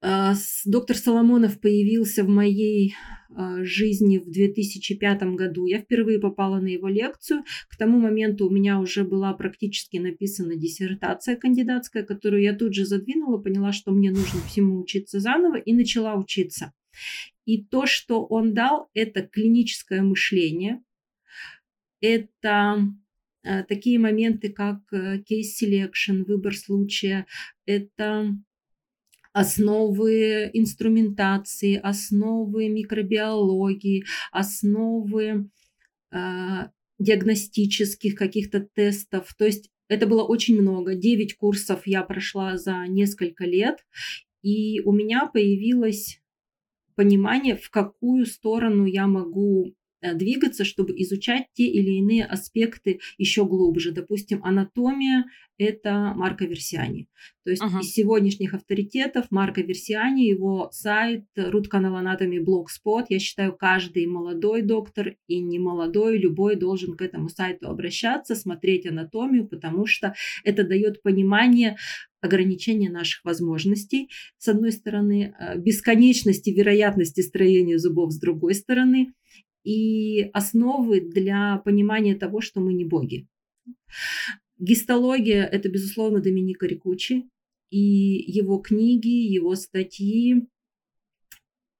А, 0.00 0.34
доктор 0.64 0.96
Соломонов 0.96 1.60
появился 1.60 2.22
в 2.22 2.28
моей 2.28 2.94
а, 3.34 3.64
жизни 3.64 4.18
в 4.18 4.30
2005 4.30 5.22
году. 5.34 5.66
Я 5.66 5.80
впервые 5.80 6.20
попала 6.20 6.60
на 6.60 6.68
его 6.68 6.86
лекцию. 6.86 7.42
К 7.68 7.76
тому 7.76 7.98
моменту 7.98 8.46
у 8.46 8.50
меня 8.50 8.78
уже 8.78 9.02
была 9.02 9.32
практически 9.32 9.96
написана 9.96 10.54
диссертация 10.54 11.34
кандидатская, 11.34 12.04
которую 12.04 12.42
я 12.42 12.54
тут 12.54 12.74
же 12.74 12.86
задвинула, 12.86 13.38
поняла, 13.38 13.72
что 13.72 13.90
мне 13.90 14.10
нужно 14.10 14.40
всему 14.42 14.80
учиться 14.80 15.18
заново 15.18 15.56
и 15.56 15.72
начала 15.72 16.14
учиться. 16.14 16.72
И 17.44 17.64
то, 17.64 17.86
что 17.86 18.24
он 18.24 18.54
дал, 18.54 18.90
это 18.94 19.22
клиническое 19.22 20.02
мышление, 20.02 20.80
это 22.00 22.78
а, 23.42 23.62
такие 23.64 23.98
моменты, 23.98 24.52
как 24.52 24.78
case 25.26 25.53
selection, 25.53 26.22
выбор 26.22 26.54
случая, 26.54 27.26
это 27.66 28.36
основы 29.32 30.50
инструментации, 30.52 31.76
основы 31.76 32.68
микробиологии, 32.68 34.04
основы 34.32 35.50
э, 36.10 36.18
диагностических 36.98 38.14
каких-то 38.14 38.60
тестов. 38.60 39.34
То 39.36 39.44
есть 39.44 39.70
это 39.88 40.06
было 40.06 40.24
очень 40.24 40.60
много. 40.60 40.94
Девять 40.94 41.36
курсов 41.36 41.82
я 41.86 42.02
прошла 42.02 42.56
за 42.56 42.86
несколько 42.88 43.44
лет. 43.44 43.84
И 44.42 44.80
у 44.80 44.92
меня 44.92 45.26
появилось 45.26 46.20
понимание, 46.94 47.56
в 47.56 47.70
какую 47.70 48.26
сторону 48.26 48.84
я 48.84 49.06
могу 49.06 49.74
двигаться, 50.00 50.64
чтобы 50.64 50.92
изучать 51.02 51.46
те 51.52 51.66
или 51.66 51.98
иные 51.98 52.24
аспекты 52.24 53.00
еще 53.16 53.44
глубже. 53.44 53.92
Допустим, 53.92 54.44
анатомия– 54.44 55.24
это 55.58 56.12
Марко 56.14 56.44
Версиани. 56.44 57.08
То 57.44 57.50
есть 57.50 57.62
uh-huh. 57.62 57.80
из 57.80 57.92
сегодняшних 57.92 58.54
авторитетов 58.54 59.26
Марко 59.30 59.60
Версиани, 59.60 60.22
его 60.22 60.70
сайт 60.72 61.24
Root 61.36 61.64
Canal 61.72 62.00
Anatomy 62.00 62.38
Blogspot, 62.38 63.06
я 63.08 63.18
считаю, 63.18 63.56
каждый 63.56 64.06
молодой 64.06 64.62
доктор 64.62 65.16
и 65.26 65.40
не 65.40 65.58
молодой, 65.58 66.18
любой 66.18 66.56
должен 66.56 66.96
к 66.96 67.02
этому 67.02 67.28
сайту 67.28 67.68
обращаться, 67.68 68.36
смотреть 68.36 68.86
анатомию, 68.86 69.48
потому 69.48 69.86
что 69.86 70.14
это 70.44 70.62
дает 70.62 71.02
понимание 71.02 71.76
ограничения 72.20 72.90
наших 72.90 73.24
возможностей, 73.24 74.08
с 74.38 74.48
одной 74.48 74.72
стороны, 74.72 75.34
э, 75.38 75.58
бесконечности 75.58 76.50
вероятности 76.50 77.20
строения 77.20 77.78
зубов 77.78 78.12
с 78.12 78.18
другой 78.18 78.54
стороны, 78.54 79.12
и 79.64 80.30
основы 80.32 81.00
для 81.00 81.58
понимания 81.64 82.14
того, 82.14 82.40
что 82.40 82.60
мы 82.60 82.72
не 82.72 82.84
боги. 82.84 83.26
Гистология– 84.58 85.44
это, 85.52 85.68
безусловно, 85.68 86.20
Доминика 86.20 86.66
Рикучи, 86.66 87.28
и 87.70 87.78
его 87.78 88.58
книги, 88.58 89.08
его 89.08 89.54
статьи, 89.54 90.48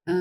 э, 0.05 0.11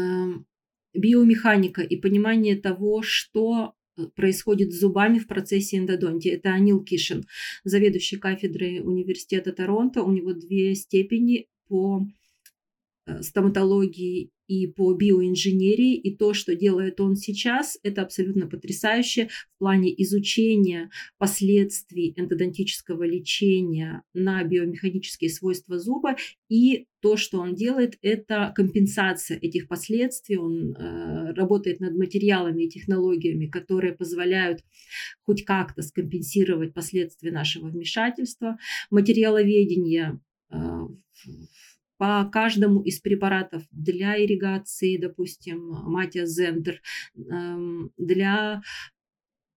биомеханика 0.95 1.83
и 1.83 1.97
понимание 1.97 2.57
того, 2.57 3.03
что 3.03 3.75
происходит 4.15 4.73
с 4.73 4.81
зубами 4.81 5.19
в 5.19 5.27
процессе 5.27 5.77
эндодонтии. 5.77 6.31
Это 6.31 6.51
Анил 6.51 6.83
Кишин, 6.83 7.27
заведующий 7.65 8.17
кафедрой 8.17 8.81
университета 8.81 9.53
Торонто. 9.53 10.03
У 10.03 10.13
него 10.13 10.33
две 10.33 10.75
степени 10.75 11.49
по 11.69 12.07
Э, 13.09 13.23
стоматологии 13.23 14.31
и 14.49 14.67
по 14.67 14.93
биоинженерии, 14.95 15.95
и 15.95 16.17
то, 16.17 16.35
что 16.35 16.57
делает 16.57 17.01
он 17.01 17.15
сейчас, 17.15 17.79
это 17.83 18.03
абсолютно 18.03 18.49
потрясающе 18.49 19.29
в 19.29 19.59
плане 19.59 19.95
изучения 20.03 20.91
последствий 21.19 22.15
эндодонтического 22.17 23.05
лечения 23.05 24.03
на 24.15 24.43
биомеханические 24.43 25.31
свойства 25.31 25.79
зуба, 25.79 26.17
и 26.49 26.87
то, 27.01 27.17
что 27.17 27.39
он 27.39 27.55
делает, 27.55 27.99
это 28.03 28.53
компенсация 28.57 29.39
этих 29.39 29.69
последствий. 29.69 30.37
Он 30.37 30.75
э, 30.75 31.33
работает 31.35 31.79
над 31.81 31.95
материалами 31.95 32.65
и 32.65 32.69
технологиями, 32.69 33.47
которые 33.47 33.95
позволяют 33.95 34.65
хоть 35.23 35.45
как-то 35.45 35.83
скомпенсировать 35.83 36.75
последствия 36.75 37.31
нашего 37.31 37.69
вмешательства. 37.69 38.59
Материаловедение 38.91 40.21
э, 40.51 40.57
по 41.99 42.29
каждому 42.33 42.81
из 42.81 43.01
препаратов 43.01 43.65
для 43.71 44.17
ирригации, 44.17 44.97
допустим, 44.97 45.59
матия 45.69 46.27
зендер, 46.27 46.81
эм, 47.17 47.91
для 47.99 48.63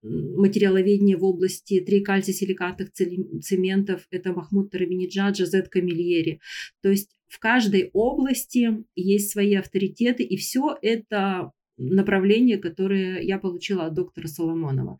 материаловедения 0.03 1.15
в 1.15 1.23
области 1.23 1.79
трикальций-силикатных 1.79 2.91
цементов, 2.91 4.07
это 4.09 4.33
Махмуд 4.33 4.71
Тарабиниджад, 4.71 5.37
Жазет 5.37 5.69
Камильери. 5.69 6.41
То 6.81 6.89
есть 6.89 7.11
в 7.27 7.39
каждой 7.39 7.91
области 7.93 8.83
есть 8.95 9.31
свои 9.31 9.53
авторитеты, 9.55 10.23
и 10.23 10.37
все 10.37 10.75
это 10.81 11.51
направление, 11.77 12.57
которое 12.57 13.21
я 13.21 13.37
получила 13.37 13.85
от 13.85 13.93
доктора 13.93 14.27
Соломонова. 14.27 14.99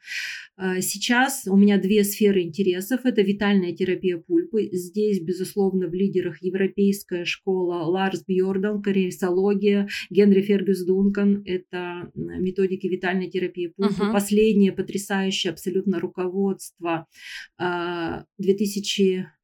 А, 0.55 0.81
сейчас 0.81 1.43
у 1.47 1.55
меня 1.55 1.77
две 1.77 2.03
сферы 2.03 2.41
интересов. 2.41 3.05
Это 3.05 3.21
витальная 3.21 3.73
терапия 3.73 4.17
пульпы. 4.17 4.69
Здесь, 4.71 5.21
безусловно, 5.21 5.87
в 5.87 5.93
лидерах 5.93 6.41
европейская 6.41 7.25
школа 7.25 7.83
Ларс 7.83 8.23
Бьордан, 8.27 8.81
кариесология, 8.81 9.87
Генри 10.09 10.41
Фергюс 10.41 10.83
Дункан. 10.85 11.43
Это 11.45 12.11
методики 12.15 12.87
витальной 12.87 13.29
терапии 13.29 13.67
пульпы. 13.67 13.93
Uh-huh. 13.93 14.13
Последнее 14.13 14.71
потрясающее 14.71 15.51
абсолютно 15.51 15.99
руководство 15.99 17.07
2000 17.57 19.19
а, 19.19 19.40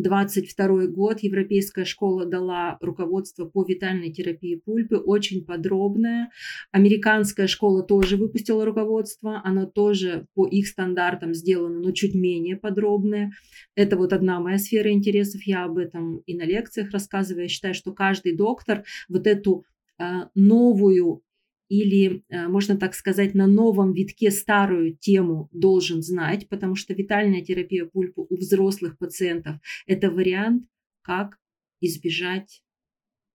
22 0.00 0.86
год 0.88 1.20
Европейская 1.20 1.84
школа 1.84 2.26
дала 2.26 2.78
руководство 2.80 3.44
по 3.44 3.64
витальной 3.64 4.12
терапии 4.12 4.56
пульпы, 4.56 4.96
очень 4.96 5.44
подробное. 5.44 6.30
Американская 6.72 7.46
школа 7.46 7.82
тоже 7.82 8.16
выпустила 8.16 8.64
руководство, 8.64 9.40
оно 9.44 9.66
тоже 9.66 10.26
по 10.34 10.46
их 10.46 10.66
стандартам 10.66 11.32
сделано, 11.32 11.80
но 11.80 11.92
чуть 11.92 12.14
менее 12.14 12.56
подробное. 12.56 13.32
Это 13.76 13.96
вот 13.96 14.12
одна 14.12 14.40
моя 14.40 14.58
сфера 14.58 14.90
интересов, 14.90 15.42
я 15.44 15.64
об 15.64 15.78
этом 15.78 16.18
и 16.26 16.36
на 16.36 16.42
лекциях 16.42 16.90
рассказываю. 16.90 17.44
Я 17.44 17.48
считаю, 17.48 17.74
что 17.74 17.92
каждый 17.92 18.36
доктор 18.36 18.84
вот 19.08 19.26
эту 19.26 19.64
э, 19.98 20.04
новую 20.34 21.22
или, 21.68 22.24
э, 22.28 22.48
можно 22.48 22.76
так 22.76 22.94
сказать, 22.94 23.34
на 23.34 23.46
новом 23.46 23.92
витке 23.92 24.30
старую 24.30 24.96
тему 24.96 25.48
должен 25.52 26.02
знать, 26.02 26.48
потому 26.48 26.74
что 26.74 26.94
витальная 26.94 27.40
терапия 27.42 27.86
пульпы 27.86 28.22
у 28.28 28.36
взрослых 28.36 28.98
пациентов– 28.98 29.56
это 29.86 30.10
вариант, 30.10 30.64
как 31.02 31.38
избежать 31.80 32.62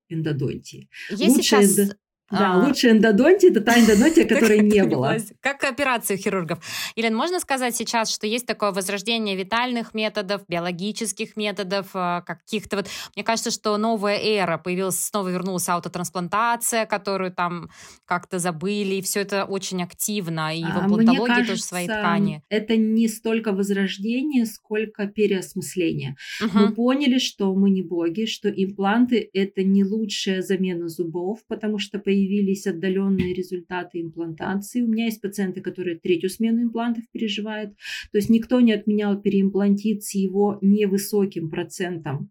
эндодонтии. 0.10 0.90
Есть 1.10 1.38
Лучше 1.38 1.44
сейчас 1.44 1.80
эндо... 1.80 1.96
Да, 2.32 2.54
а... 2.54 2.58
лучше 2.58 2.92
эндодонтия– 2.92 3.50
это 3.52 3.62
та 3.62 3.80
эндодонтия, 3.80 4.26
которой 4.28 4.60
не 4.60 4.84
было. 4.84 5.18
Как 5.42 5.64
операция 5.64 6.18
хирургов. 6.18 6.60
Елена, 6.96 7.16
можно 7.18 7.40
сказать 7.40 7.76
сейчас, 7.76 8.12
что 8.12 8.28
есть 8.28 8.46
такое 8.46 8.72
возрождение 8.72 9.36
витальных 9.36 9.94
методов, 9.94 10.44
биологических 10.48 11.36
методов, 11.36 11.88
а, 11.94 12.22
каких-то 12.22 12.78
вот... 12.78 12.88
Мне 13.16 13.24
кажется, 13.24 13.52
что 13.52 13.78
новая 13.78 14.18
эра 14.18 14.58
появилась, 14.58 15.00
снова 15.00 15.30
вернулась 15.30 15.68
аутотрансплантация, 15.70 16.86
которую 16.86 17.32
там 17.32 17.70
как-то 18.06 18.40
забыли, 18.40 18.96
и 18.96 19.02
все 19.02 19.22
это 19.22 19.46
очень 19.46 19.82
активно, 19.84 20.56
и 20.56 20.64
в 20.64 20.78
а, 20.78 20.86
имплантологии 20.86 21.46
тоже 21.46 21.62
свои 21.62 21.88
ткани. 21.88 22.44
это 22.50 22.78
не 22.78 23.08
столько 23.08 23.54
возрождение, 23.54 24.46
сколько 24.46 25.08
переосмысление. 25.08 26.16
Мы 26.54 26.74
поняли, 26.74 27.18
что 27.20 27.54
мы 27.54 27.70
не 27.70 27.82
боги, 27.82 28.26
что 28.26 28.50
импланты– 28.50 29.30
это 29.34 29.64
не 29.64 29.84
лучшая 29.84 30.42
замена 30.42 30.88
зубов, 30.90 31.40
потому 31.48 31.80
что 31.80 32.00
появились 32.00 32.19
появились 32.20 32.68
отдаленные 32.68 33.34
результаты 33.34 34.02
имплантации. 34.02 34.82
У 34.82 34.88
меня 34.88 35.06
есть 35.06 35.22
пациенты, 35.22 35.62
которые 35.62 35.98
третью 35.98 36.30
смену 36.30 36.64
имплантов 36.64 37.06
переживают. 37.12 37.76
То 38.12 38.18
есть 38.18 38.30
никто 38.30 38.60
не 38.60 38.74
отменял 38.74 39.22
переимплантит 39.22 40.04
с 40.04 40.14
его 40.16 40.58
невысоким 40.62 41.50
процентом 41.50 42.30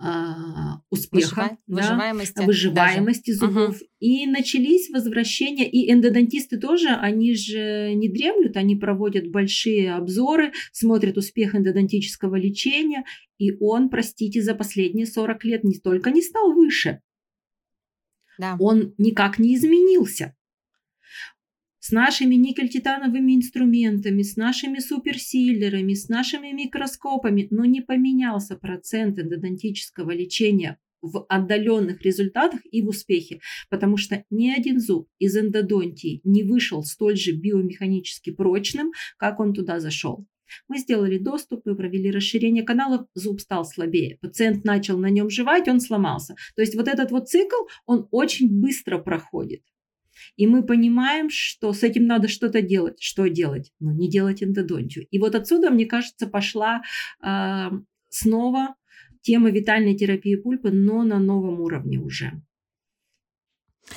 а, 0.00 0.80
успеха, 0.90 1.18
Выжива... 1.20 1.58
да, 1.66 1.74
выживаемости, 1.82 2.44
выживаемости 2.44 3.30
зубов. 3.32 3.74
Угу. 3.74 3.86
И 3.98 4.26
начались 4.26 4.88
возвращения, 4.90 5.68
и 5.68 5.92
эндодонтисты 5.92 6.58
тоже, 6.58 6.90
они 6.90 7.34
же 7.34 7.92
не 7.94 8.08
дремлют, 8.08 8.56
они 8.56 8.76
проводят 8.76 9.28
большие 9.28 9.94
обзоры, 9.94 10.52
смотрят 10.70 11.16
успех 11.16 11.56
эндодонтического 11.56 12.36
лечения, 12.36 13.04
и 13.38 13.50
он, 13.58 13.88
простите, 13.88 14.40
за 14.40 14.54
последние 14.54 15.06
40 15.06 15.44
лет 15.44 15.64
не 15.64 15.80
только 15.80 16.12
не 16.12 16.22
стал 16.22 16.52
выше, 16.52 17.00
да. 18.38 18.56
Он 18.58 18.94
никак 18.98 19.38
не 19.38 19.54
изменился. 19.54 20.34
С 21.80 21.90
нашими 21.90 22.34
никель-титановыми 22.34 23.36
инструментами, 23.36 24.22
с 24.22 24.36
нашими 24.36 24.78
суперсиллерами, 24.78 25.94
с 25.94 26.08
нашими 26.08 26.52
микроскопами, 26.52 27.48
но 27.50 27.64
не 27.64 27.80
поменялся 27.80 28.56
процент 28.56 29.18
эндодонтического 29.18 30.10
лечения 30.10 30.78
в 31.00 31.24
отдаленных 31.28 32.02
результатах 32.02 32.60
и 32.70 32.82
в 32.82 32.88
успехе, 32.88 33.40
потому 33.70 33.96
что 33.96 34.24
ни 34.30 34.50
один 34.50 34.80
зуб 34.80 35.08
из 35.18 35.36
эндодонтии 35.36 36.20
не 36.24 36.42
вышел 36.42 36.82
столь 36.82 37.16
же 37.16 37.32
биомеханически 37.32 38.30
прочным, 38.30 38.92
как 39.16 39.40
он 39.40 39.54
туда 39.54 39.80
зашел. 39.80 40.26
Мы 40.68 40.78
сделали 40.78 41.18
доступ 41.18 41.66
и 41.66 41.74
провели 41.74 42.10
расширение 42.10 42.64
каналов, 42.64 43.06
зуб 43.14 43.40
стал 43.40 43.64
слабее. 43.64 44.18
Пациент 44.20 44.64
начал 44.64 44.98
на 44.98 45.10
нем 45.10 45.30
жевать, 45.30 45.68
он 45.68 45.80
сломался. 45.80 46.34
То 46.56 46.62
есть 46.62 46.74
вот 46.74 46.88
этот 46.88 47.10
вот 47.10 47.28
цикл, 47.28 47.64
он 47.86 48.08
очень 48.10 48.48
быстро 48.60 48.98
проходит. 48.98 49.62
И 50.36 50.46
мы 50.46 50.64
понимаем, 50.64 51.30
что 51.30 51.72
с 51.72 51.82
этим 51.82 52.06
надо 52.06 52.28
что-то 52.28 52.62
делать. 52.62 53.00
Что 53.00 53.28
делать? 53.28 53.72
Ну, 53.80 53.92
не 53.92 54.10
делать 54.10 54.42
эндодонтию. 54.42 55.06
И 55.10 55.18
вот 55.18 55.34
отсюда, 55.34 55.70
мне 55.70 55.86
кажется, 55.86 56.26
пошла 56.26 56.82
э, 57.22 57.70
снова 58.08 58.74
тема 59.22 59.50
витальной 59.50 59.96
терапии 59.96 60.36
пульпы, 60.36 60.70
но 60.70 61.02
на 61.02 61.18
новом 61.18 61.60
уровне 61.60 61.98
уже. 61.98 62.42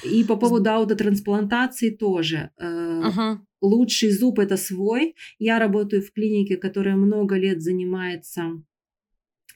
И 0.03 0.23
по 0.23 0.35
поводу 0.35 0.69
аутотрансплантации 0.69 1.89
тоже. 1.89 2.51
Uh-huh. 2.59 3.37
Лучший 3.61 4.11
зуб 4.11 4.39
это 4.39 4.57
свой. 4.57 5.15
Я 5.37 5.59
работаю 5.59 6.01
в 6.01 6.11
клинике, 6.11 6.57
которая 6.57 6.95
много 6.95 7.35
лет 7.37 7.61
занимается 7.61 8.63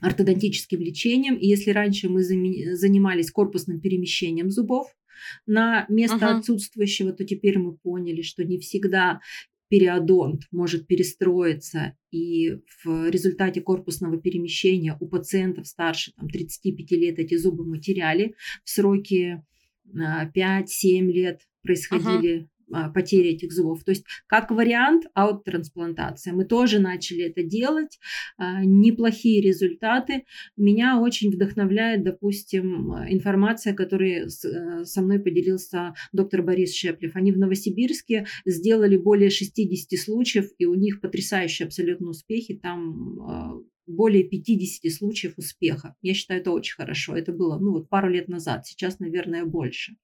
ортодонтическим 0.02 0.80
лечением. 0.80 1.36
И 1.36 1.48
если 1.48 1.72
раньше 1.72 2.10
мы 2.10 2.24
занимались 2.24 3.32
корпусным 3.32 3.80
перемещением 3.80 4.50
зубов 4.50 4.88
на 5.46 5.86
место 5.90 6.18
uh-huh. 6.18 6.40
отсутствующего, 6.40 7.14
то 7.14 7.24
теперь 7.24 7.58
мы 7.58 7.78
поняли, 7.78 8.22
что 8.22 8.44
не 8.44 8.60
всегда 8.60 9.22
периодонт 9.70 10.44
может 10.52 10.88
перестроиться, 10.88 11.98
и 12.12 12.60
в 12.84 13.10
результате 13.10 13.62
корпусного 13.62 14.18
перемещения 14.18 14.96
у 15.00 15.08
пациентов 15.08 15.68
старше 15.68 16.12
там, 16.16 16.30
35 16.30 16.92
лет 16.92 17.20
эти 17.20 17.36
зубы 17.36 17.66
мы 17.66 17.80
теряли. 17.80 18.36
В 18.64 18.70
сроки 18.70 19.44
5-7 19.94 21.12
лет 21.12 21.42
происходили 21.62 22.42
uh-huh. 22.42 22.48
А, 22.72 22.90
потери 22.90 23.30
этих 23.30 23.52
зубов. 23.52 23.84
То 23.84 23.92
есть 23.92 24.06
как 24.28 24.50
вариант 24.50 25.06
аутотрансплантация. 25.14 26.34
Мы 26.34 26.46
тоже 26.46 26.80
начали 26.80 27.24
это 27.24 27.44
делать. 27.44 28.00
А, 28.38 28.64
неплохие 28.64 29.42
результаты. 29.42 30.26
Меня 30.58 31.00
очень 31.00 31.32
вдохновляет, 31.32 32.04
допустим, 32.04 32.92
информация, 33.08 33.74
которой 33.74 34.26
э, 34.26 34.86
со 34.86 35.02
мной 35.02 35.20
поделился 35.20 35.94
доктор 36.12 36.42
Борис 36.42 36.74
Шеплев. 36.74 37.16
Они 37.16 37.32
в 37.32 37.38
Новосибирске 37.38 38.26
сделали 38.46 38.98
более 38.98 39.30
60 39.30 40.00
случаев, 40.00 40.50
и 40.58 40.66
у 40.66 40.74
них 40.74 41.02
потрясающие 41.02 41.68
абсолютно 41.68 42.10
успехи. 42.10 42.56
Там 42.56 43.20
а, 43.22 43.54
более 43.88 44.24
50 44.24 44.92
случаев 44.92 45.34
успеха. 45.38 45.96
Я 46.02 46.14
считаю, 46.14 46.42
это 46.42 46.52
очень 46.52 46.76
хорошо. 46.76 47.16
Это 47.16 47.32
было 47.32 47.58
ну, 47.60 47.72
вот 47.72 47.90
пару 47.90 48.10
лет 48.10 48.28
назад, 48.28 48.66
сейчас, 48.66 49.00
наверное, 49.00 49.46
больше 49.46 49.96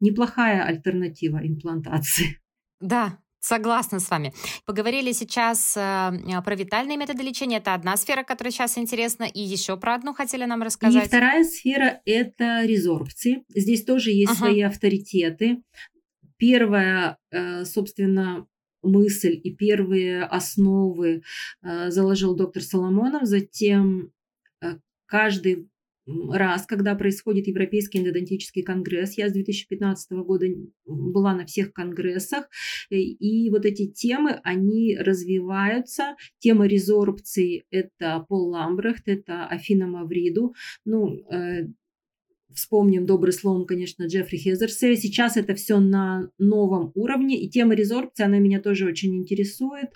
неплохая 0.00 0.64
альтернатива 0.64 1.38
имплантации. 1.42 2.40
Да, 2.80 3.18
Согласна 3.42 4.00
с 4.00 4.10
вами. 4.10 4.34
Поговорили 4.66 5.12
сейчас 5.12 5.74
э, 5.74 6.10
про 6.44 6.54
витальные 6.54 6.98
методы 6.98 7.22
лечения. 7.22 7.56
Это 7.56 7.72
одна 7.72 7.96
сфера, 7.96 8.22
которая 8.22 8.52
сейчас 8.52 8.76
интересна. 8.76 9.24
И 9.24 9.40
еще 9.40 9.78
про 9.78 9.94
одну 9.94 10.12
хотели 10.12 10.44
нам 10.44 10.62
рассказать. 10.62 11.06
И 11.06 11.08
вторая 11.08 11.44
сфера– 11.44 12.02
это 12.04 12.66
резорбции. 12.66 13.42
Здесь 13.48 13.84
тоже 13.84 14.10
есть 14.10 14.32
ага. 14.32 14.40
свои 14.40 14.60
авторитеты. 14.60 15.62
Первая, 16.36 17.16
э, 17.30 17.64
собственно, 17.64 18.46
мысль 18.82 19.40
и 19.42 19.54
первые 19.54 20.24
основы 20.24 21.22
э, 21.62 21.90
заложил 21.90 22.34
доктор 22.36 22.62
Соломонов. 22.62 23.24
Затем 23.24 24.12
э, 24.62 24.76
каждый 25.06 25.68
раз, 26.06 26.66
когда 26.66 26.94
происходит 26.94 27.46
Европейский 27.46 27.98
эндодонтический 27.98 28.62
конгресс. 28.62 29.16
Я 29.16 29.28
с 29.28 29.32
2015 29.32 30.12
года 30.12 30.46
была 30.86 31.34
на 31.34 31.46
всех 31.46 31.72
конгрессах, 31.72 32.48
э, 32.90 32.96
и 32.96 33.50
вот 33.50 33.64
эти 33.64 33.86
темы, 33.86 34.40
они 34.42 34.96
развиваются. 34.98 36.16
Тема 36.38 36.66
резорбции– 36.66 37.64
это 37.70 38.24
Пол 38.28 38.50
Ламбрехт, 38.50 39.04
это 39.06 39.46
Афина 39.46 39.86
Мавриду. 39.86 40.54
Ну, 40.84 41.24
Вспомним 42.54 43.06
добрый 43.06 43.32
словом, 43.32 43.66
конечно, 43.66 44.04
Джеффри 44.04 44.36
Хезерсе. 44.36 44.96
Сейчас 44.96 45.36
это 45.36 45.54
все 45.54 45.78
на 45.78 46.30
новом 46.38 46.92
уровне. 46.94 47.40
И 47.40 47.48
тема 47.48 47.74
резорбции, 47.74 48.24
она 48.24 48.38
меня 48.38 48.60
тоже 48.60 48.86
очень 48.86 49.16
интересует. 49.16 49.90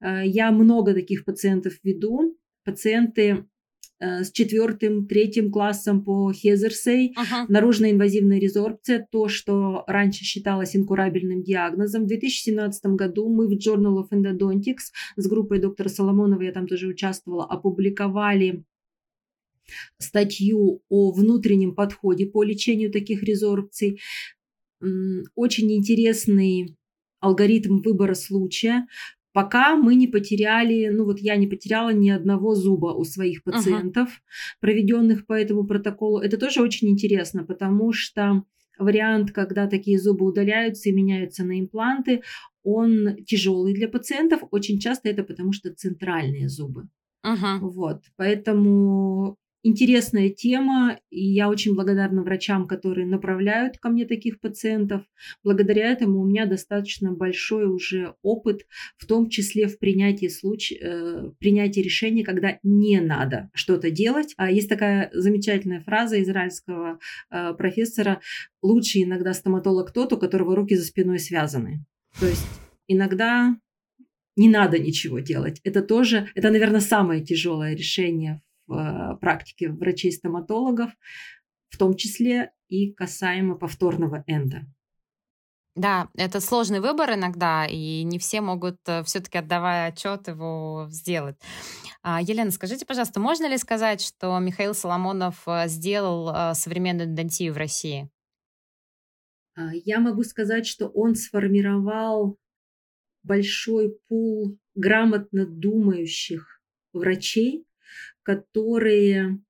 Э, 0.00 0.22
я 0.24 0.50
много 0.50 0.94
таких 0.94 1.24
пациентов 1.24 1.74
веду. 1.82 2.36
Пациенты 2.64 3.44
Э, 4.02 4.24
с 4.24 4.32
четвертым, 4.32 5.06
третьим 5.06 5.52
классом 5.52 6.02
по 6.02 6.32
Хезерсей, 6.32 7.14
ага. 7.16 7.46
наружная 7.48 7.92
инвазивная 7.92 8.40
резорбция, 8.40 9.06
то, 9.12 9.28
что 9.28 9.84
раньше 9.86 10.24
считалось 10.24 10.74
инкурабельным 10.74 11.44
диагнозом. 11.44 12.02
В 12.04 12.08
2017 12.08 12.84
году 12.96 13.32
мы 13.32 13.46
в 13.46 13.52
Journal 13.52 14.02
of 14.02 14.08
Endodontics 14.10 14.90
с 15.16 15.28
группой 15.28 15.60
доктора 15.60 15.88
Соломонова, 15.88 16.42
я 16.42 16.50
там 16.50 16.66
тоже 16.66 16.88
участвовала, 16.88 17.44
опубликовали 17.44 18.64
статью 19.98 20.82
о 20.88 21.12
внутреннем 21.12 21.74
подходе 21.74 22.26
по 22.26 22.42
лечению 22.42 22.90
таких 22.90 23.22
резорбций. 23.22 24.00
Очень 25.34 25.72
интересный 25.72 26.76
алгоритм 27.20 27.80
выбора 27.80 28.14
случая 28.14 28.86
пока 29.32 29.76
мы 29.76 29.94
не 29.94 30.06
потеряли, 30.06 30.88
ну 30.88 31.04
вот 31.04 31.18
я 31.18 31.36
не 31.36 31.46
потеряла 31.46 31.92
ни 31.92 32.10
одного 32.10 32.54
зуба 32.54 32.94
у 32.94 33.04
своих 33.04 33.42
пациентов, 33.42 34.08
uh-huh. 34.08 34.60
проведенных 34.60 35.26
по 35.26 35.32
этому 35.32 35.64
протоколу. 35.64 36.20
Это 36.20 36.36
тоже 36.36 36.60
очень 36.62 36.88
интересно, 36.88 37.44
потому 37.44 37.92
что 37.92 38.44
вариант, 38.78 39.32
когда 39.32 39.66
такие 39.66 39.98
зубы 39.98 40.26
удаляются 40.26 40.88
и 40.88 40.92
меняются 40.92 41.44
на 41.44 41.60
импланты, 41.60 42.22
он 42.62 43.16
тяжелый 43.24 43.74
для 43.74 43.88
пациентов. 43.88 44.42
Очень 44.50 44.78
часто 44.78 45.08
это 45.08 45.24
потому 45.24 45.52
что 45.52 45.74
центральные 45.74 46.48
зубы. 46.48 46.88
Uh-huh. 47.24 47.58
Вот, 47.60 48.02
поэтому 48.16 49.36
интересная 49.62 50.28
тема, 50.28 50.98
и 51.10 51.24
я 51.24 51.48
очень 51.48 51.74
благодарна 51.74 52.22
врачам, 52.22 52.66
которые 52.66 53.06
направляют 53.06 53.78
ко 53.78 53.88
мне 53.88 54.04
таких 54.04 54.40
пациентов. 54.40 55.02
Благодаря 55.42 55.90
этому 55.90 56.20
у 56.20 56.26
меня 56.26 56.46
достаточно 56.46 57.12
большой 57.12 57.66
уже 57.66 58.14
опыт, 58.22 58.66
в 58.96 59.06
том 59.06 59.28
числе 59.28 59.68
в 59.68 59.78
принятии, 59.78 60.28
случ... 60.28 60.72
э, 60.72 61.30
принятии 61.38 61.80
решения, 61.80 62.24
когда 62.24 62.58
не 62.62 63.00
надо 63.00 63.50
что-то 63.54 63.90
делать. 63.90 64.34
А 64.36 64.50
есть 64.50 64.68
такая 64.68 65.10
замечательная 65.12 65.80
фраза 65.80 66.20
израильского 66.22 66.98
э, 67.30 67.54
профессора 67.54 68.20
«Лучше 68.62 69.02
иногда 69.02 69.32
стоматолог 69.32 69.92
тот, 69.92 70.12
у 70.12 70.18
которого 70.18 70.56
руки 70.56 70.76
за 70.76 70.84
спиной 70.84 71.18
связаны». 71.18 71.84
То 72.18 72.26
есть 72.26 72.46
иногда 72.88 73.56
не 74.36 74.48
надо 74.48 74.78
ничего 74.78 75.20
делать. 75.20 75.60
Это 75.62 75.82
тоже, 75.82 76.28
это, 76.34 76.50
наверное, 76.50 76.80
самое 76.80 77.22
тяжелое 77.22 77.74
решение 77.74 78.40
в 78.72 79.14
э, 79.14 79.16
практике 79.18 79.70
врачей-стоматологов, 79.70 80.90
в 81.68 81.78
том 81.78 81.94
числе 81.94 82.52
и 82.68 82.92
касаемо 82.92 83.56
повторного 83.56 84.24
энда. 84.26 84.66
Да, 85.74 86.08
это 86.14 86.40
сложный 86.40 86.80
выбор 86.80 87.14
иногда, 87.14 87.66
и 87.66 88.02
не 88.02 88.18
все 88.18 88.40
могут 88.40 88.76
э, 88.86 89.02
все-таки, 89.04 89.38
отдавая 89.38 89.88
отчет, 89.88 90.28
его 90.28 90.86
сделать. 90.90 91.36
А, 92.02 92.20
Елена, 92.20 92.50
скажите, 92.50 92.84
пожалуйста, 92.84 93.20
можно 93.20 93.46
ли 93.46 93.56
сказать, 93.56 94.02
что 94.02 94.38
Михаил 94.38 94.74
Соломонов 94.74 95.42
э, 95.46 95.68
сделал 95.68 96.54
современную 96.54 97.08
эндонтию 97.08 97.54
в 97.54 97.56
России? 97.56 98.10
А, 99.54 99.70
я 99.72 100.00
могу 100.00 100.24
сказать, 100.24 100.66
что 100.66 100.88
он 100.88 101.14
сформировал 101.14 102.38
большой 103.22 103.96
пул 104.08 104.58
грамотно 104.74 105.46
думающих 105.46 106.60
врачей, 106.92 107.64
которые 108.22 109.42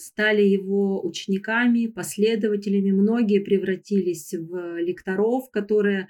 стали 0.00 0.42
его 0.42 1.04
учениками, 1.04 1.86
последователями. 1.86 2.90
Многие 2.90 3.40
превратились 3.40 4.32
в 4.32 4.78
лекторов, 4.78 5.50
которые 5.50 6.08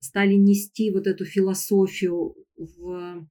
стали 0.00 0.34
нести 0.34 0.90
вот 0.90 1.06
эту 1.06 1.24
философию 1.24 2.34
в 2.56 3.26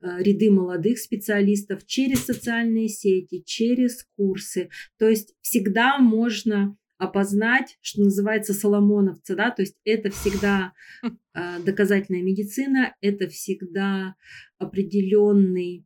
э, 0.00 0.22
ряды 0.22 0.50
молодых 0.50 0.98
специалистов 0.98 1.86
через 1.86 2.24
социальные 2.24 2.88
сети, 2.88 3.42
через 3.44 4.06
курсы. 4.16 4.70
То 4.98 5.08
есть 5.08 5.34
всегда 5.40 5.98
можно 5.98 6.76
опознать, 6.98 7.78
что 7.80 8.02
называется, 8.02 8.54
соломоновца, 8.54 9.34
да, 9.34 9.50
то 9.50 9.62
есть 9.62 9.76
это 9.84 10.10
всегда 10.10 10.72
э, 11.34 11.62
доказательная 11.64 12.22
медицина, 12.22 12.94
это 13.00 13.28
всегда 13.28 14.14
определенный 14.58 15.84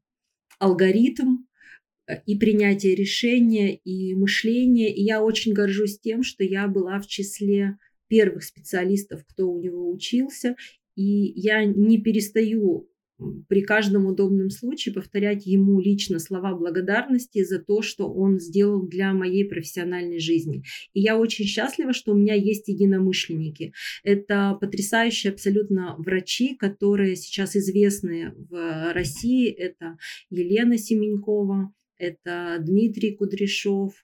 алгоритм 0.59 1.45
э, 2.07 2.21
и 2.27 2.37
принятие 2.37 2.95
решения, 2.95 3.75
и 3.75 4.15
мышления. 4.15 4.95
И 4.95 5.03
я 5.03 5.23
очень 5.23 5.53
горжусь 5.53 5.99
тем, 5.99 6.23
что 6.23 6.45
я 6.45 6.69
была 6.69 7.01
в 7.01 7.07
числе 7.07 7.79
первых 8.09 8.45
специалистов, 8.45 9.25
кто 9.27 9.51
у 9.51 9.61
него 9.61 9.91
учился. 9.91 10.57
И 10.95 11.33
я 11.37 11.65
не 11.65 12.01
перестаю 12.01 12.89
при 13.49 13.63
каждом 13.63 14.07
удобном 14.07 14.51
случае 14.51 14.95
повторять 14.95 15.47
ему 15.47 15.81
лично 15.81 16.19
слова 16.19 16.55
благодарности 16.55 17.45
за 17.45 17.59
то, 17.59 17.83
что 17.83 18.13
он 18.13 18.39
сделал 18.39 18.87
для 18.87 19.13
моей 19.13 19.45
профессиональной 19.45 20.19
жизни. 20.19 20.63
И 20.93 21.01
я 21.01 21.17
очень 21.17 21.47
счастлива, 21.47 21.93
что 21.93 22.13
у 22.13 22.17
меня 22.17 22.35
есть 22.35 22.69
единомышленники. 22.69 23.73
Это 24.03 24.57
потрясающие 24.61 25.33
абсолютно 25.33 25.97
врачи, 25.99 26.55
которые 26.55 27.17
сейчас 27.17 27.57
известны 27.57 28.35
в 28.37 28.93
России. 28.93 29.51
Это 29.51 29.97
Елена 30.31 30.77
Семенькова, 30.77 31.73
это 31.99 32.59
Дмитрий 32.61 33.17
Кудряшов, 33.17 33.95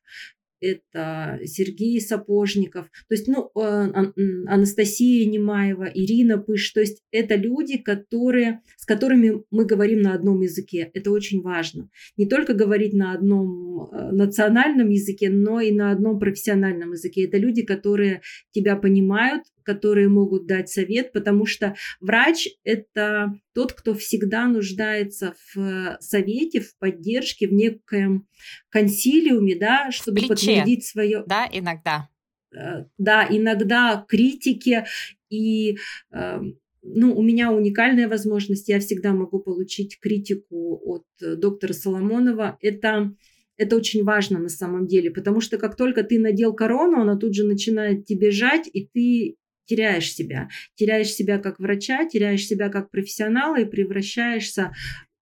это 0.62 1.40
Сергей 1.44 2.00
Сапожников, 2.00 2.86
то 3.08 3.14
есть, 3.14 3.28
ну, 3.28 3.50
э, 3.54 4.12
Анастасия 4.46 5.28
Немаева, 5.28 5.90
Ирина 5.92 6.38
Пыш, 6.38 6.70
то 6.72 6.80
есть 6.80 7.02
это 7.10 7.34
люди, 7.34 7.78
которые, 7.78 8.60
с 8.76 8.86
которыми 8.86 9.42
мы 9.50 9.66
говорим 9.66 10.00
на 10.00 10.14
одном 10.14 10.40
языке. 10.40 10.90
Это 10.94 11.10
очень 11.10 11.42
важно. 11.42 11.90
Не 12.16 12.26
только 12.26 12.54
говорить 12.54 12.94
на 12.94 13.12
одном 13.12 13.90
э, 13.92 14.12
национальном 14.12 14.88
языке, 14.88 15.28
но 15.30 15.60
и 15.60 15.72
на 15.72 15.90
одном 15.90 16.18
профессиональном 16.18 16.92
языке. 16.92 17.24
Это 17.24 17.38
люди, 17.38 17.62
которые 17.62 18.22
тебя 18.52 18.76
понимают, 18.76 19.42
которые 19.62 20.08
могут 20.08 20.46
дать 20.46 20.68
совет, 20.68 21.12
потому 21.12 21.46
что 21.46 21.74
врач– 22.00 22.48
это 22.64 23.34
тот, 23.54 23.72
кто 23.72 23.94
всегда 23.94 24.46
нуждается 24.46 25.34
в 25.54 25.98
совете, 26.00 26.60
в 26.60 26.76
поддержке, 26.78 27.48
в 27.48 27.52
некоем 27.52 28.26
консилиуме, 28.70 29.56
да, 29.56 29.90
чтобы 29.90 30.18
Плече, 30.18 30.28
подтвердить 30.28 30.86
свое... 30.86 31.24
Да, 31.26 31.48
иногда. 31.50 32.08
Э, 32.54 32.84
да, 32.98 33.26
иногда 33.28 34.04
критики 34.08 34.84
и 35.30 35.76
э, 36.12 36.40
ну, 36.82 37.16
у 37.16 37.22
меня 37.22 37.52
уникальная 37.52 38.08
возможность, 38.08 38.68
я 38.68 38.80
всегда 38.80 39.12
могу 39.12 39.38
получить 39.38 39.98
критику 40.00 40.80
от 40.84 41.04
э, 41.22 41.36
доктора 41.36 41.72
Соломонова. 41.72 42.58
Это, 42.60 43.14
это 43.56 43.76
очень 43.76 44.02
важно 44.04 44.38
на 44.38 44.48
самом 44.48 44.86
деле, 44.86 45.10
потому 45.10 45.40
что 45.40 45.58
как 45.58 45.76
только 45.76 46.02
ты 46.02 46.18
надел 46.18 46.52
корону, 46.54 47.00
она 47.00 47.16
тут 47.16 47.34
же 47.34 47.44
начинает 47.44 48.04
тебе 48.04 48.30
жать, 48.30 48.68
и 48.72 48.86
ты 48.92 49.36
теряешь 49.72 50.12
себя. 50.12 50.50
Теряешь 50.74 51.10
себя 51.10 51.38
как 51.38 51.58
врача, 51.58 52.04
теряешь 52.06 52.46
себя 52.46 52.68
как 52.68 52.90
профессионала 52.90 53.58
и 53.58 53.64
превращаешься 53.64 54.72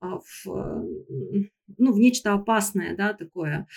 а, 0.00 0.18
в, 0.18 0.46
ну, 1.78 1.92
в 1.92 1.98
нечто 2.00 2.32
опасное, 2.32 2.96
да, 2.96 3.12
такое. 3.12 3.68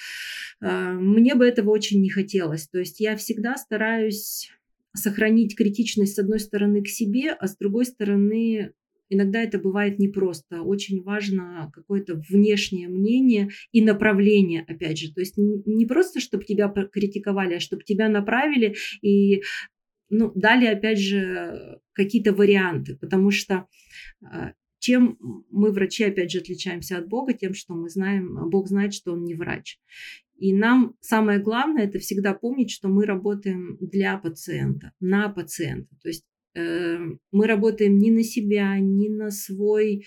А, 0.62 0.94
мне 0.94 1.36
бы 1.36 1.46
этого 1.46 1.70
очень 1.70 2.02
не 2.02 2.10
хотелось. 2.10 2.68
То 2.68 2.80
есть 2.80 3.00
я 3.00 3.16
всегда 3.18 3.56
стараюсь 3.56 4.50
сохранить 4.96 5.56
критичность 5.56 6.16
с 6.16 6.20
одной 6.20 6.40
стороны 6.40 6.82
к 6.82 6.88
себе, 6.88 7.32
а 7.32 7.48
с 7.48 7.56
другой 7.56 7.86
стороны 7.86 8.74
иногда 9.10 9.44
это 9.44 9.60
бывает 9.60 10.00
непросто. 10.00 10.64
Очень 10.64 11.04
важно 11.04 11.72
какое-то 11.72 12.20
внешнее 12.30 12.88
мнение 12.88 13.50
и 13.72 13.82
направление, 13.84 14.66
опять 14.68 14.98
же. 14.98 15.14
То 15.14 15.20
есть 15.20 15.36
не 15.38 15.86
просто, 15.86 16.20
чтобы 16.20 16.46
тебя 16.46 16.68
критиковали, 16.70 17.56
а 17.56 17.60
чтобы 17.60 17.84
тебя 17.84 18.10
направили 18.10 18.76
и 19.02 19.44
ну, 20.14 20.32
дали, 20.36 20.66
опять 20.66 21.00
же, 21.00 21.80
какие-то 21.94 22.34
варианты, 22.34 22.96
потому 22.98 23.32
что 23.32 23.68
а, 24.24 24.54
чем 24.80 25.18
мы, 25.50 25.72
врачи, 25.72 26.04
опять 26.04 26.32
же, 26.32 26.40
отличаемся 26.40 26.98
от 26.98 27.08
Бога, 27.08 27.34
тем, 27.34 27.54
что 27.54 27.74
мы 27.74 27.90
знаем, 27.90 28.50
Бог 28.50 28.68
знает, 28.68 28.94
что 28.94 29.14
Он 29.14 29.24
не 29.24 29.34
врач. 29.34 29.80
И 30.38 30.54
нам 30.54 30.96
самое 31.00 31.40
главное 31.40 31.86
это 31.86 32.00
всегда 32.00 32.34
помнить, 32.34 32.72
что 32.72 32.90
мы 32.90 33.06
работаем 33.06 33.78
для 33.80 34.18
пациента, 34.18 34.92
на 35.00 35.30
пациента. 35.30 35.96
То 36.02 36.10
есть 36.10 36.26
мы 36.56 37.48
работаем 37.48 37.98
не 37.98 38.12
на 38.12 38.24
себя, 38.24 38.78
не 38.80 39.10
на 39.10 39.32
свой 39.32 40.06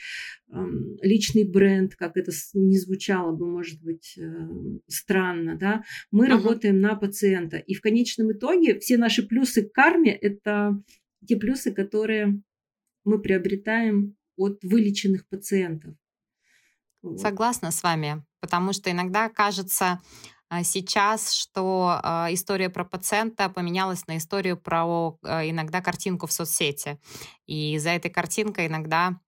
э, 0.49 0.57
личный 1.03 1.45
бренд, 1.45 1.97
как 1.97 2.17
это 2.17 2.31
не 2.55 2.79
звучало 2.79 3.33
бы, 3.33 3.47
может 3.47 3.83
быть, 3.83 4.17
э, 4.17 4.49
странно, 4.87 5.57
да. 5.57 5.83
Мы 6.11 6.27
ага. 6.27 6.37
работаем 6.37 6.81
на 6.81 6.95
пациента. 6.95 7.57
И 7.57 7.75
в 7.75 7.81
конечном 7.81 8.33
итоге 8.33 8.79
все 8.79 8.97
наши 8.97 9.27
плюсы 9.27 9.63
к 9.63 9.73
карме– 9.73 10.15
это 10.21 10.81
те 11.27 11.37
плюсы, 11.37 11.73
которые 11.73 12.41
мы 13.05 13.21
приобретаем 13.21 14.17
от 14.37 14.63
вылеченных 14.63 15.27
пациентов. 15.29 15.95
Согласна 17.17 17.71
с 17.71 17.83
вами, 17.83 18.25
потому 18.41 18.73
что 18.73 18.91
иногда 18.91 19.29
кажется 19.29 20.01
сейчас, 20.63 21.33
что 21.33 22.01
а, 22.03 22.29
история 22.31 22.71
про 22.71 22.85
пациента 22.85 23.49
поменялась 23.49 24.07
на 24.07 24.17
историю 24.17 24.57
про 24.57 25.19
а, 25.23 25.49
иногда 25.49 25.81
картинку 25.81 26.27
в 26.27 26.33
соцсети. 26.33 26.99
И 27.47 27.79
за 27.79 27.91
этой 27.91 28.11
картинкой 28.11 28.67
иногда 28.67 29.19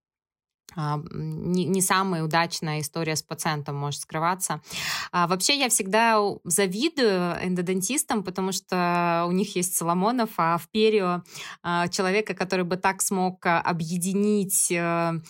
не, 0.77 1.81
самая 1.81 2.23
удачная 2.23 2.81
история 2.81 3.17
с 3.17 3.23
пациентом 3.23 3.75
может 3.75 4.03
скрываться. 4.03 4.61
А, 5.13 5.27
вообще 5.27 5.59
я 5.59 5.71
всегда 5.71 6.23
завидую 6.45 7.37
эндодонтистам, 7.43 8.23
потому 8.23 8.53
что 8.53 9.25
у 9.27 9.33
них 9.33 9.57
есть 9.57 9.75
Соломонов, 9.75 10.31
а 10.37 10.59
в 10.59 10.69
Перио 10.69 11.23
человека, 11.91 12.35
который 12.35 12.67
бы 12.67 12.77
так 12.77 13.01
смог 13.01 13.45
объединить 13.47 14.71
э, 14.71 14.77
а, 14.77 15.21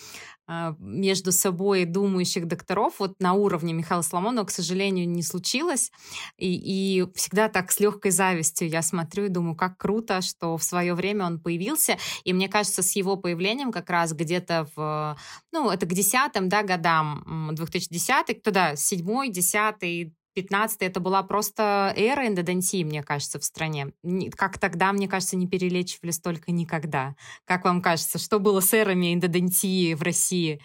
между 0.79 1.31
собой 1.31 1.85
думающих 1.85 2.47
докторов 2.47 2.95
вот 2.99 3.13
на 3.19 3.33
уровне 3.33 3.73
Михаила 3.73 4.01
Соломонова, 4.01 4.45
к 4.45 4.51
сожалению, 4.51 5.07
не 5.07 5.21
случилось. 5.21 5.91
И, 6.37 6.53
и 6.53 7.05
всегда 7.15 7.49
так 7.49 7.71
с 7.71 7.79
легкой 7.79 8.11
завистью 8.11 8.69
я 8.69 8.81
смотрю 8.81 9.25
и 9.25 9.29
думаю, 9.29 9.55
как 9.55 9.77
круто, 9.77 10.21
что 10.21 10.57
в 10.57 10.63
свое 10.63 10.93
время 10.95 11.25
он 11.25 11.39
появился. 11.39 11.97
И 12.23 12.33
мне 12.33 12.49
кажется, 12.49 12.81
с 12.81 12.95
его 12.95 13.15
появлением 13.15 13.71
как 13.71 13.89
раз 13.89 14.13
где-то 14.13 14.67
в, 14.75 15.17
ну, 15.51 15.69
это 15.69 15.85
к 15.85 15.93
десятым, 15.93 16.49
да, 16.49 16.63
годам, 16.63 17.49
2010 17.53 18.41
туда, 18.41 18.75
седьмой, 18.75 19.29
десятый, 19.29 20.15
15 20.41 20.81
это 20.83 21.01
была 21.01 21.21
просто 21.23 21.93
эра 21.97 22.25
эндодонтии, 22.25 22.83
мне 22.85 23.03
кажется, 23.03 23.39
в 23.39 23.43
стране. 23.43 23.91
Как 24.35 24.57
тогда, 24.57 24.93
мне 24.93 25.09
кажется, 25.09 25.35
не 25.35 25.47
перелечивали 25.47 26.11
столько 26.11 26.51
никогда. 26.53 27.15
Как 27.45 27.65
вам 27.65 27.81
кажется, 27.81 28.17
что 28.17 28.39
было 28.39 28.61
с 28.61 28.73
эрами 28.73 29.13
эндодонтии 29.13 29.95
в 29.95 30.01
России? 30.01 30.61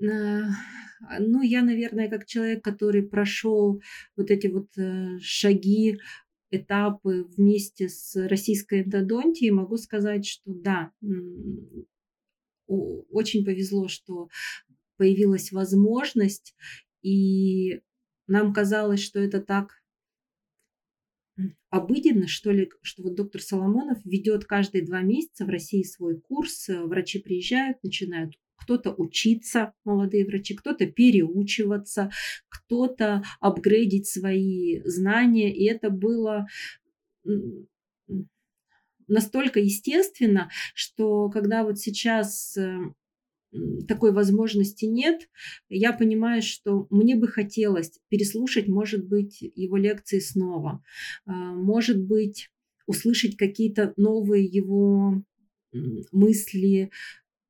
Э, 0.00 0.42
ну, 1.18 1.42
я, 1.42 1.62
наверное, 1.62 2.08
как 2.08 2.26
человек, 2.26 2.62
который 2.62 3.02
прошел 3.02 3.80
вот 4.16 4.30
эти 4.30 4.46
вот 4.46 4.68
э, 4.78 5.18
шаги, 5.20 5.98
этапы 6.52 7.24
вместе 7.36 7.88
с 7.88 8.16
российской 8.28 8.82
эндодонтией, 8.82 9.50
могу 9.50 9.76
сказать, 9.76 10.26
что 10.26 10.52
да, 10.52 10.92
очень 12.66 13.44
повезло, 13.44 13.88
что 13.88 14.28
появилась 14.96 15.52
возможность, 15.52 16.54
и 17.02 17.80
нам 18.30 18.52
казалось, 18.52 19.00
что 19.00 19.18
это 19.18 19.40
так 19.40 19.82
обыденно, 21.68 22.28
что 22.28 22.50
ли, 22.50 22.70
что 22.82 23.02
вот 23.02 23.14
доктор 23.14 23.40
Соломонов 23.40 23.98
ведет 24.04 24.44
каждые 24.44 24.84
два 24.84 25.00
месяца 25.02 25.44
в 25.44 25.48
России 25.48 25.82
свой 25.82 26.20
курс, 26.20 26.68
э, 26.68 26.80
врачи 26.82 27.18
приезжают, 27.18 27.82
начинают 27.82 28.34
кто-то 28.56 28.92
учиться, 28.92 29.72
молодые 29.84 30.26
врачи, 30.26 30.54
кто-то 30.54 30.86
переучиваться, 30.86 32.10
кто-то 32.48 33.24
апгрейдить 33.40 34.06
свои 34.06 34.80
знания. 34.84 35.54
И 35.54 35.64
это 35.64 35.90
было 35.90 36.46
настолько 39.08 39.60
естественно, 39.60 40.50
что 40.74 41.30
когда 41.30 41.64
вот 41.64 41.78
сейчас 41.78 42.56
э, 42.56 42.78
такой 43.88 44.12
возможности 44.12 44.84
нет, 44.84 45.28
я 45.68 45.92
понимаю, 45.92 46.42
что 46.42 46.86
мне 46.90 47.16
бы 47.16 47.28
хотелось 47.28 47.98
переслушать, 48.08 48.68
может 48.68 49.06
быть, 49.06 49.38
его 49.40 49.76
лекции 49.76 50.20
снова, 50.20 50.82
а, 51.26 51.32
может 51.32 52.02
быть, 52.02 52.50
услышать 52.86 53.36
какие-то 53.36 53.92
новые 53.96 54.44
его 54.44 55.22
мысли, 56.12 56.90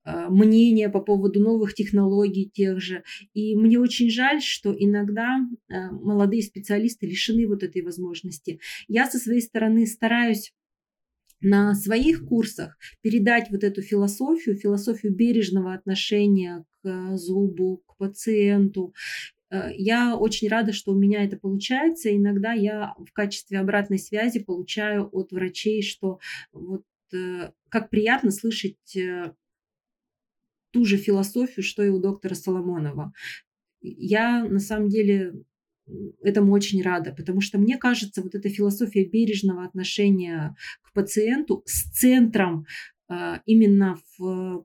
а, 0.02 0.30
мнения 0.30 0.88
по 0.88 1.00
поводу 1.00 1.40
новых 1.40 1.74
технологий 1.74 2.50
тех 2.52 2.80
же. 2.80 3.02
И 3.34 3.54
мне 3.56 3.78
очень 3.78 4.10
жаль, 4.10 4.40
что 4.40 4.74
иногда 4.76 5.38
а, 5.68 5.90
молодые 5.92 6.42
специалисты 6.42 7.06
лишены 7.06 7.46
вот 7.46 7.62
этой 7.62 7.82
возможности. 7.82 8.60
Я 8.88 9.08
со 9.10 9.18
своей 9.18 9.42
стороны 9.42 9.86
стараюсь 9.86 10.52
на 11.40 11.74
своих 11.74 12.26
курсах 12.26 12.76
передать 13.00 13.50
вот 13.50 13.64
эту 13.64 13.82
философию, 13.82 14.56
философию 14.56 15.14
бережного 15.14 15.74
отношения 15.74 16.64
к 16.82 17.16
зубу, 17.16 17.82
к 17.86 17.96
пациенту. 17.96 18.94
Э, 19.50 19.70
я 19.74 20.16
очень 20.16 20.48
рада, 20.48 20.72
что 20.72 20.92
у 20.92 20.98
меня 20.98 21.24
это 21.24 21.36
получается. 21.36 22.14
Иногда 22.14 22.52
я 22.52 22.94
в 22.98 23.12
качестве 23.12 23.58
обратной 23.58 23.98
связи 23.98 24.40
получаю 24.40 25.08
от 25.12 25.32
врачей, 25.32 25.82
что 25.82 26.18
вот 26.52 26.84
э, 27.12 27.50
как 27.68 27.90
приятно 27.90 28.30
слышать 28.30 28.96
э, 28.96 29.32
ту 30.72 30.84
же 30.84 30.96
философию, 30.96 31.64
что 31.64 31.82
и 31.82 31.88
у 31.88 32.00
доктора 32.00 32.34
Соломонова. 32.34 33.12
Я 33.82 34.44
на 34.44 34.60
самом 34.60 34.88
деле 34.88 35.34
этому 36.22 36.52
очень 36.52 36.82
рада, 36.82 37.12
потому 37.12 37.40
что 37.40 37.58
мне 37.58 37.78
кажется, 37.78 38.22
вот 38.22 38.34
эта 38.34 38.48
философия 38.48 39.04
бережного 39.04 39.64
отношения 39.64 40.54
к 40.82 40.92
пациенту 40.92 41.62
с 41.66 41.90
центром 41.90 42.66
а, 43.08 43.40
именно 43.46 43.98
в, 44.18 44.64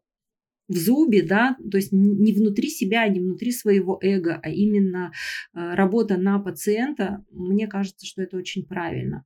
в 0.68 0.76
зубе, 0.76 1.24
да, 1.24 1.58
то 1.72 1.78
есть 1.78 1.92
не 1.92 2.34
внутри 2.34 2.70
себя, 2.70 3.08
не 3.08 3.20
внутри 3.20 3.52
своего 3.52 4.00
эго, 4.02 4.40
а 4.42 4.50
именно 4.50 5.12
а, 5.54 5.76
работа 5.76 6.18
на 6.18 6.40
пациента, 6.40 7.24
мне 7.32 7.68
кажется, 7.68 8.06
что 8.06 8.22
это 8.22 8.38
очень 8.38 8.66
правильно. 8.66 9.26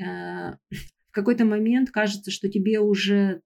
А, 0.00 0.56
в 0.70 1.10
какой-то 1.10 1.44
момент 1.44 1.90
кажется, 1.90 2.30
что 2.30 2.48
тебе 2.48 2.80
уже 2.80 3.42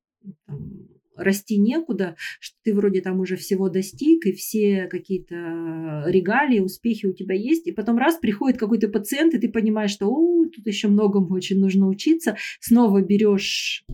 там, 0.47 0.89
расти 1.19 1.59
некуда, 1.59 2.17
что 2.41 2.57
ты 2.65 2.75
вроде 2.75 3.01
там 3.01 3.21
уже 3.21 3.37
всего 3.37 3.69
достиг, 3.69 4.27
и 4.27 4.33
все 4.33 4.87
какие-то 4.87 6.05
регалии, 6.07 6.61
успехи 6.61 7.07
у 7.07 7.13
тебя 7.13 7.35
есть, 7.35 7.67
и 7.67 7.73
потом 7.73 7.99
раз 7.99 8.17
приходит 8.17 8.59
какой-то 8.59 8.89
пациент, 8.89 9.35
и 9.35 9.39
ты 9.39 9.49
понимаешь, 9.49 9.91
что 9.91 10.09
О, 10.09 10.47
тут 10.47 10.67
еще 10.67 10.89
многому 10.89 11.35
очень 11.35 11.59
нужно 11.59 11.89
учиться, 11.89 12.37
снова 12.61 13.03
берешь 13.03 13.85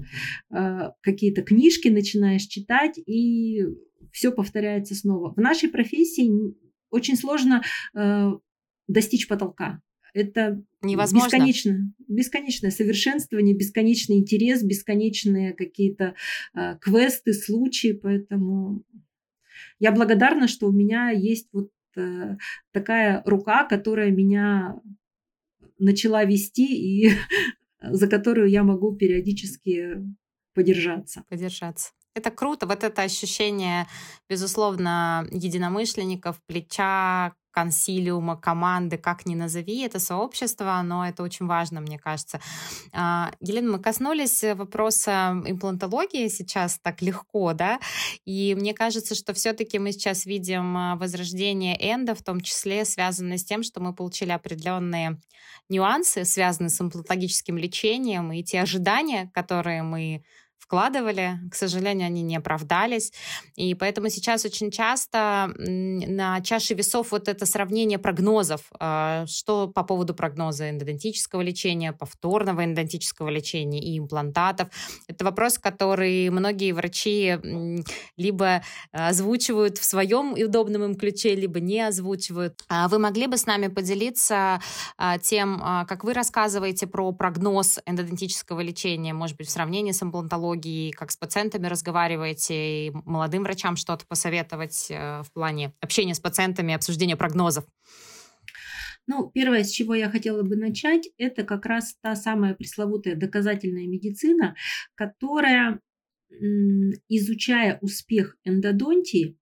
э, 0.51 0.91
какие-то 1.01 1.43
книжки, 1.43 1.89
начинаешь 1.89 2.43
читать, 2.43 2.99
и 3.05 3.65
все 4.13 4.31
повторяется 4.31 4.95
снова. 4.95 5.33
В 5.35 5.39
нашей 5.39 5.69
профессии 5.69 6.31
очень 6.91 7.17
сложно 7.17 7.63
э, 7.97 8.31
достичь 8.87 9.27
потолка. 9.29 9.81
Это 10.15 10.63
Невозможно. 10.81 11.27
бесконечно, 11.27 11.93
бесконечное 12.07 12.71
совершенствование, 12.71 13.55
бесконечный 13.55 14.19
интерес, 14.19 14.63
бесконечные 14.63 15.53
какие-то 15.53 16.15
э, 16.55 16.79
квесты, 16.81 17.33
случаи. 17.33 17.93
Поэтому 17.93 18.85
я 19.81 19.91
благодарна, 19.91 20.47
что 20.47 20.69
у 20.69 20.73
меня 20.73 21.11
есть 21.11 21.49
вот 21.53 21.71
э, 21.97 22.37
такая 22.71 23.23
рука, 23.27 23.65
которая 23.65 24.13
меня 24.13 24.77
начала 25.81 26.25
вести 26.25 26.65
и 26.65 27.11
за 27.83 28.07
которую 28.09 28.49
я 28.49 28.63
могу 28.63 28.95
периодически 28.95 29.97
подержаться. 30.55 31.25
Подержаться. 31.29 31.91
Это 32.15 32.31
круто, 32.31 32.67
вот 32.67 32.85
это 32.85 33.03
ощущение, 33.03 33.89
безусловно, 34.31 35.27
единомышленников, 35.33 36.41
плеча, 36.47 37.35
консилиума, 37.55 38.37
команды, 38.37 38.99
как 38.99 39.27
ни 39.27 39.37
назови, 39.37 39.83
это 39.83 40.01
сообщество, 40.01 40.81
но 40.85 41.07
это 41.07 41.23
очень 41.23 41.47
важно, 41.47 41.81
мне 41.81 41.99
кажется. 41.99 42.41
А, 42.93 43.31
Елена, 43.41 43.73
мы 43.73 43.79
коснулись 43.79 44.43
вопроса 44.43 45.41
имплантологии 45.47 46.29
сейчас 46.29 46.79
так 46.83 47.01
легко, 47.01 47.53
да, 47.53 47.79
и 48.25 48.57
мне 48.59 48.75
кажется, 48.75 49.15
что 49.15 49.33
все-таки 49.35 49.79
мы 49.79 49.93
сейчас 49.93 50.27
видим 50.27 50.77
а, 50.77 50.97
возрождение 50.97 51.77
энда, 51.81 52.17
в 52.17 52.23
том 52.23 52.41
числе 52.41 52.85
связанное 52.85 53.39
с 53.39 53.45
тем, 53.45 53.63
что 53.63 53.81
мы 53.81 53.95
получили 53.95 54.33
определенные 54.33 55.21
нюансы, 55.69 56.25
связанные 56.25 56.71
с 56.71 56.81
имплантологическим 56.81 57.57
лечением, 57.57 58.33
и 58.33 58.43
те 58.43 58.61
ожидания, 58.61 59.31
которые 59.33 59.83
мы 59.83 60.25
вкладывали. 60.65 61.39
К 61.51 61.55
сожалению, 61.55 62.07
они 62.07 62.23
не 62.23 62.37
оправдались. 62.37 63.13
И 63.55 63.75
поэтому 63.75 64.09
сейчас 64.09 64.45
очень 64.45 64.71
часто 64.71 65.53
на 65.57 66.41
чаше 66.41 66.75
весов 66.75 67.13
вот 67.13 67.29
это 67.29 67.45
сравнение 67.45 67.99
прогнозов. 67.99 68.63
А, 68.81 69.27
что 69.27 69.69
по 69.69 69.85
поводу 69.85 70.15
прогноза 70.15 70.71
эндодонтического 70.71 71.43
лечения, 71.43 71.93
повторного 71.93 72.65
эндодонтического 72.65 73.29
лечения 73.29 73.81
и 73.81 73.99
имплантатов. 73.99 74.69
Это 75.07 75.25
вопрос, 75.25 75.59
который 75.59 76.31
многие 76.31 76.73
врачи 76.73 77.39
либо 78.17 78.63
озвучивают 78.93 79.79
в 79.79 79.85
своем 79.85 80.33
удобном 80.33 80.85
им 80.85 80.95
ключе, 80.95 81.35
либо 81.35 81.61
не 81.61 81.81
озвучивают. 81.81 82.63
А 82.69 82.89
вы 82.89 82.99
могли 82.99 83.27
бы 83.27 83.37
с 83.37 83.47
нами 83.47 83.69
поделиться 83.69 84.61
а, 84.97 85.19
тем, 85.19 85.61
как 85.89 86.05
вы 86.05 86.15
рассказываете 86.15 86.87
про 86.87 87.13
прогноз 87.13 87.79
эндодонтического 87.85 88.61
лечения, 88.61 89.13
может 89.13 89.37
быть, 89.37 89.49
в 89.49 89.51
сравнении 89.51 89.93
с 89.93 90.03
имплантологией, 90.03 90.54
психологии, 90.55 90.91
как 90.93 91.11
с 91.11 91.17
пациентами 91.17 91.67
разговариваете, 91.67 92.87
и 92.87 92.93
молодым 93.05 93.43
врачам 93.43 93.77
что-то 93.77 94.07
посоветовать 94.07 94.87
э, 94.91 95.23
в 95.23 95.33
плане 95.33 95.73
общения 95.81 96.15
с 96.15 96.21
пациентами, 96.21 96.75
обсуждения 96.75 97.17
прогнозов? 97.17 97.65
Ну, 99.07 99.31
первое, 99.31 99.65
с 99.65 99.71
чего 99.71 99.95
я 99.95 100.09
хотела 100.11 100.43
бы 100.43 100.57
начать, 100.57 101.09
это 101.19 101.45
как 101.45 101.67
раз 101.67 101.95
та 102.01 102.17
самая 102.17 102.55
пресловутая 102.55 103.17
доказательная 103.17 103.87
медицина, 103.87 104.55
которая, 104.95 105.81
изучая 107.09 107.79
успех 107.83 108.37
эндодонтии, 108.45 109.37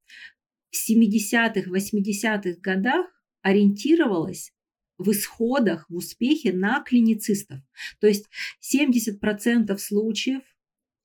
в 0.71 0.91
70-х, 0.91 1.71
80-х 1.71 2.61
годах 2.61 3.07
ориентировалась 3.43 4.53
в 4.99 5.11
исходах, 5.11 5.87
в 5.89 5.97
успехе 5.97 6.53
на 6.53 6.83
клиницистов. 6.83 7.59
То 8.01 8.07
есть 8.07 8.27
70% 8.63 9.77
случаев 9.79 10.43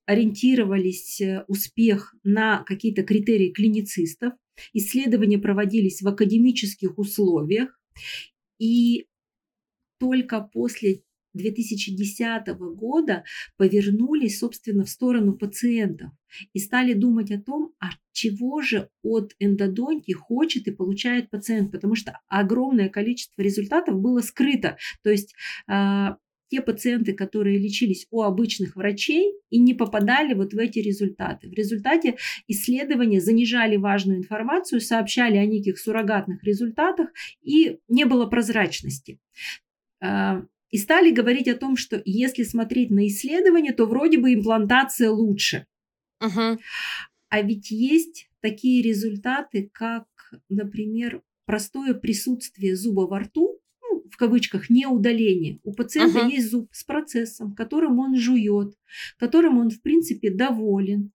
ориентировались 0.08 1.20
э, 1.20 1.44
успех 1.48 2.14
на 2.24 2.62
какие-то 2.64 3.02
критерии 3.02 3.52
клиницистов. 3.52 4.32
Исследования 4.72 5.38
проводились 5.38 6.00
в 6.00 6.08
академических 6.08 6.98
условиях. 6.98 7.78
И 8.58 9.06
только 10.00 10.40
после 10.40 11.02
2010 11.34 12.48
года 12.74 13.24
повернулись, 13.58 14.38
собственно, 14.38 14.84
в 14.84 14.88
сторону 14.88 15.34
пациентов 15.36 16.10
и 16.54 16.58
стали 16.58 16.94
думать 16.94 17.30
о 17.30 17.42
том, 17.42 17.74
а 17.78 17.90
чего 18.12 18.62
же 18.62 18.88
от 19.02 19.34
эндодонтии 19.38 20.12
хочет 20.12 20.68
и 20.68 20.72
получает 20.72 21.28
пациент, 21.28 21.70
потому 21.70 21.94
что 21.94 22.18
огромное 22.28 22.88
количество 22.88 23.42
результатов 23.42 24.00
было 24.00 24.20
скрыто. 24.20 24.78
То 25.02 25.10
есть 25.10 25.34
а, 25.66 26.16
те 26.48 26.60
пациенты, 26.60 27.12
которые 27.12 27.58
лечились 27.58 28.06
у 28.10 28.22
обычных 28.22 28.76
врачей 28.76 29.34
и 29.50 29.58
не 29.58 29.74
попадали 29.74 30.34
вот 30.34 30.52
в 30.54 30.58
эти 30.58 30.78
результаты. 30.78 31.48
В 31.48 31.52
результате 31.52 32.16
исследования 32.46 33.20
занижали 33.20 33.76
важную 33.76 34.18
информацию, 34.18 34.80
сообщали 34.80 35.36
о 35.36 35.46
неких 35.46 35.78
суррогатных 35.78 36.42
результатах 36.44 37.10
и 37.42 37.78
не 37.88 38.04
было 38.04 38.26
прозрачности. 38.26 39.20
А, 40.00 40.42
и 40.70 40.78
стали 40.78 41.10
говорить 41.10 41.48
о 41.48 41.56
том, 41.56 41.76
что 41.76 42.02
если 42.04 42.42
смотреть 42.42 42.90
на 42.90 43.06
исследования, 43.06 43.72
то 43.72 43.86
вроде 43.86 44.18
бы 44.18 44.34
имплантация 44.34 45.10
лучше. 45.10 45.66
Uh-huh. 46.22 46.58
А 47.30 47.42
ведь 47.42 47.70
есть 47.70 48.28
такие 48.40 48.82
результаты, 48.82 49.70
как, 49.72 50.06
например, 50.48 51.22
простое 51.46 51.94
присутствие 51.94 52.76
зуба 52.76 53.02
во 53.02 53.20
рту 53.20 53.57
в 54.18 54.26
кавычках, 54.26 54.68
не 54.68 54.84
удаление. 54.84 55.60
У 55.62 55.72
пациента 55.72 56.18
uh-huh. 56.18 56.30
есть 56.32 56.50
зуб 56.50 56.68
с 56.72 56.82
процессом, 56.82 57.54
которым 57.54 58.00
он 58.00 58.16
жует, 58.16 58.74
которым 59.16 59.58
он, 59.58 59.70
в 59.70 59.80
принципе, 59.80 60.28
доволен, 60.28 61.12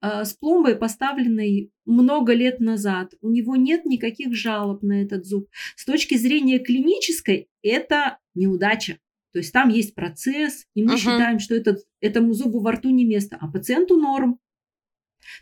а, 0.00 0.24
с 0.24 0.32
пломбой, 0.32 0.74
поставленной 0.74 1.70
много 1.84 2.32
лет 2.32 2.58
назад. 2.58 3.12
У 3.20 3.28
него 3.28 3.54
нет 3.56 3.84
никаких 3.84 4.34
жалоб 4.34 4.82
на 4.82 5.02
этот 5.02 5.26
зуб. 5.26 5.50
С 5.76 5.84
точки 5.84 6.16
зрения 6.16 6.58
клинической, 6.58 7.48
это 7.60 8.16
неудача. 8.34 8.98
То 9.34 9.40
есть 9.40 9.52
там 9.52 9.68
есть 9.68 9.94
процесс, 9.94 10.64
и 10.72 10.82
мы 10.82 10.94
uh-huh. 10.94 10.96
считаем, 10.96 11.40
что 11.40 11.54
этот, 11.54 11.80
этому 12.00 12.32
зубу 12.32 12.60
во 12.60 12.72
рту 12.72 12.88
не 12.88 13.04
место, 13.04 13.36
а 13.38 13.48
пациенту 13.48 13.98
норм. 13.98 14.40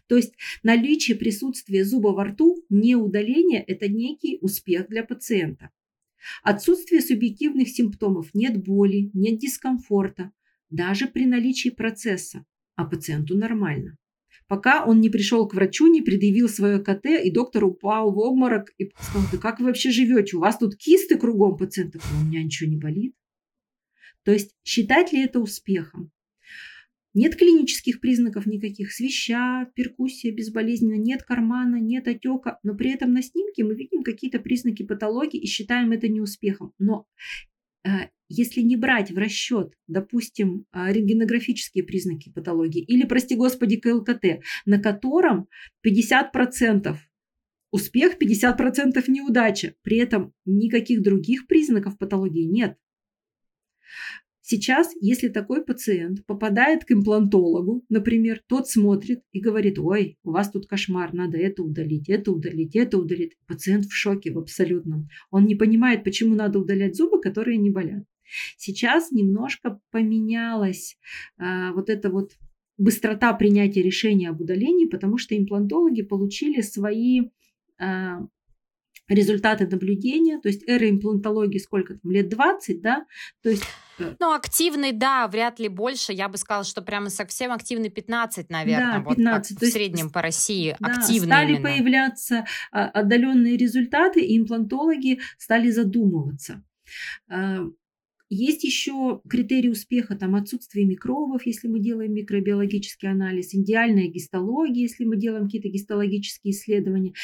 То 0.08 0.16
есть 0.16 0.34
наличие 0.64 1.16
присутствия 1.16 1.84
зуба 1.84 2.08
во 2.08 2.24
рту, 2.24 2.64
не 2.68 2.96
удаление, 2.96 3.62
это 3.62 3.86
некий 3.86 4.38
успех 4.40 4.88
для 4.88 5.04
пациента. 5.04 5.70
Отсутствие 6.42 7.00
субъективных 7.00 7.68
симптомов, 7.68 8.34
нет 8.34 8.62
боли, 8.62 9.10
нет 9.12 9.38
дискомфорта, 9.38 10.32
даже 10.70 11.06
при 11.06 11.26
наличии 11.26 11.70
процесса, 11.70 12.44
а 12.74 12.84
пациенту 12.84 13.36
нормально. 13.36 13.96
Пока 14.48 14.84
он 14.84 15.00
не 15.00 15.10
пришел 15.10 15.48
к 15.48 15.54
врачу, 15.54 15.88
не 15.88 16.02
предъявил 16.02 16.48
свое 16.48 16.78
КТ, 16.78 17.06
и 17.06 17.30
доктор 17.32 17.64
упал 17.64 18.12
в 18.12 18.18
обморок 18.18 18.72
и 18.78 18.90
сказал, 19.00 19.28
да 19.32 19.38
как 19.38 19.58
вы 19.58 19.66
вообще 19.66 19.90
живете? 19.90 20.36
У 20.36 20.40
вас 20.40 20.58
тут 20.58 20.76
кисты 20.76 21.18
кругом 21.18 21.56
пациентов, 21.56 22.04
у 22.12 22.24
меня 22.24 22.42
ничего 22.42 22.70
не 22.70 22.76
болит. 22.76 23.14
То 24.22 24.32
есть 24.32 24.54
считать 24.64 25.12
ли 25.12 25.22
это 25.22 25.40
успехом? 25.40 26.12
Нет 27.16 27.34
клинических 27.34 28.02
признаков 28.02 28.44
никаких, 28.44 28.92
свища, 28.92 29.70
перкуссия 29.74 30.34
безболезненно, 30.34 30.98
нет 30.98 31.22
кармана, 31.22 31.76
нет 31.76 32.06
отека, 32.08 32.58
но 32.62 32.76
при 32.76 32.90
этом 32.90 33.14
на 33.14 33.22
снимке 33.22 33.64
мы 33.64 33.74
видим 33.74 34.02
какие-то 34.02 34.38
признаки 34.38 34.82
патологии 34.82 35.40
и 35.40 35.46
считаем 35.46 35.92
это 35.92 36.08
неуспехом. 36.08 36.74
Но 36.78 37.06
э, 37.86 38.10
если 38.28 38.60
не 38.60 38.76
брать 38.76 39.12
в 39.12 39.16
расчет, 39.16 39.72
допустим, 39.86 40.66
э, 40.74 40.92
рентгенографические 40.92 41.84
признаки 41.84 42.30
патологии 42.30 42.84
или, 42.84 43.06
прости 43.06 43.34
господи, 43.34 43.76
КЛКТ, 43.76 44.42
на 44.66 44.78
котором 44.78 45.48
50% 45.82 46.98
успех, 47.70 48.18
50% 48.20 49.02
неудача, 49.08 49.74
при 49.80 49.96
этом 49.96 50.34
никаких 50.44 51.00
других 51.00 51.46
признаков 51.46 51.96
патологии 51.96 52.44
нет. 52.44 52.76
Сейчас, 54.48 54.92
если 55.00 55.26
такой 55.26 55.64
пациент 55.64 56.24
попадает 56.24 56.84
к 56.84 56.92
имплантологу, 56.92 57.84
например, 57.88 58.40
тот 58.46 58.68
смотрит 58.68 59.24
и 59.32 59.40
говорит, 59.40 59.76
ой, 59.76 60.18
у 60.22 60.30
вас 60.30 60.52
тут 60.52 60.68
кошмар, 60.68 61.12
надо 61.12 61.36
это 61.36 61.64
удалить, 61.64 62.08
это 62.08 62.30
удалить, 62.30 62.76
это 62.76 62.96
удалить. 62.96 63.32
Пациент 63.48 63.86
в 63.86 63.92
шоке 63.92 64.30
в 64.32 64.38
абсолютном. 64.38 65.08
Он 65.32 65.46
не 65.46 65.56
понимает, 65.56 66.04
почему 66.04 66.36
надо 66.36 66.60
удалять 66.60 66.94
зубы, 66.94 67.20
которые 67.20 67.56
не 67.56 67.70
болят. 67.70 68.04
Сейчас 68.56 69.10
немножко 69.10 69.80
поменялась 69.90 70.96
а, 71.38 71.72
вот 71.72 71.90
эта 71.90 72.08
вот 72.08 72.30
быстрота 72.78 73.32
принятия 73.32 73.82
решения 73.82 74.28
об 74.28 74.40
удалении, 74.40 74.86
потому 74.86 75.18
что 75.18 75.36
имплантологи 75.36 76.02
получили 76.02 76.60
свои 76.60 77.30
а, 77.80 78.20
результаты 79.08 79.66
наблюдения, 79.66 80.38
то 80.40 80.48
есть 80.48 80.62
эра 80.68 80.88
имплантологии 80.88 81.58
сколько 81.58 81.98
там, 81.98 82.12
лет 82.12 82.28
20, 82.28 82.80
да, 82.80 83.06
то 83.42 83.50
есть 83.50 83.64
ну, 83.98 84.32
активный, 84.32 84.92
да, 84.92 85.26
вряд 85.28 85.58
ли 85.58 85.68
больше. 85.68 86.12
Я 86.12 86.28
бы 86.28 86.38
сказала, 86.38 86.64
что 86.64 86.82
прямо 86.82 87.10
совсем 87.10 87.52
активный 87.52 87.90
15, 87.90 88.50
наверное, 88.50 89.02
да, 89.02 89.10
15. 89.10 89.52
вот 89.52 89.62
в 89.62 89.70
среднем 89.70 90.10
по 90.10 90.22
России 90.22 90.76
да, 90.78 90.88
активный 90.88 91.28
Стали 91.28 91.52
именно. 91.52 91.62
появляться 91.62 92.46
а, 92.72 92.88
отдаленные 92.88 93.56
результаты, 93.56 94.20
и 94.20 94.36
имплантологи 94.36 95.20
стали 95.38 95.70
задумываться. 95.70 96.62
А, 97.28 97.66
есть 98.28 98.64
еще 98.64 99.20
критерий 99.28 99.70
успеха, 99.70 100.16
там 100.16 100.34
отсутствие 100.34 100.84
микробов, 100.84 101.46
если 101.46 101.68
мы 101.68 101.78
делаем 101.78 102.12
микробиологический 102.12 103.08
анализ, 103.08 103.54
идеальная 103.54 104.08
гистология, 104.08 104.82
если 104.82 105.04
мы 105.04 105.16
делаем 105.16 105.44
какие-то 105.44 105.68
гистологические 105.68 106.52
исследования. 106.52 107.14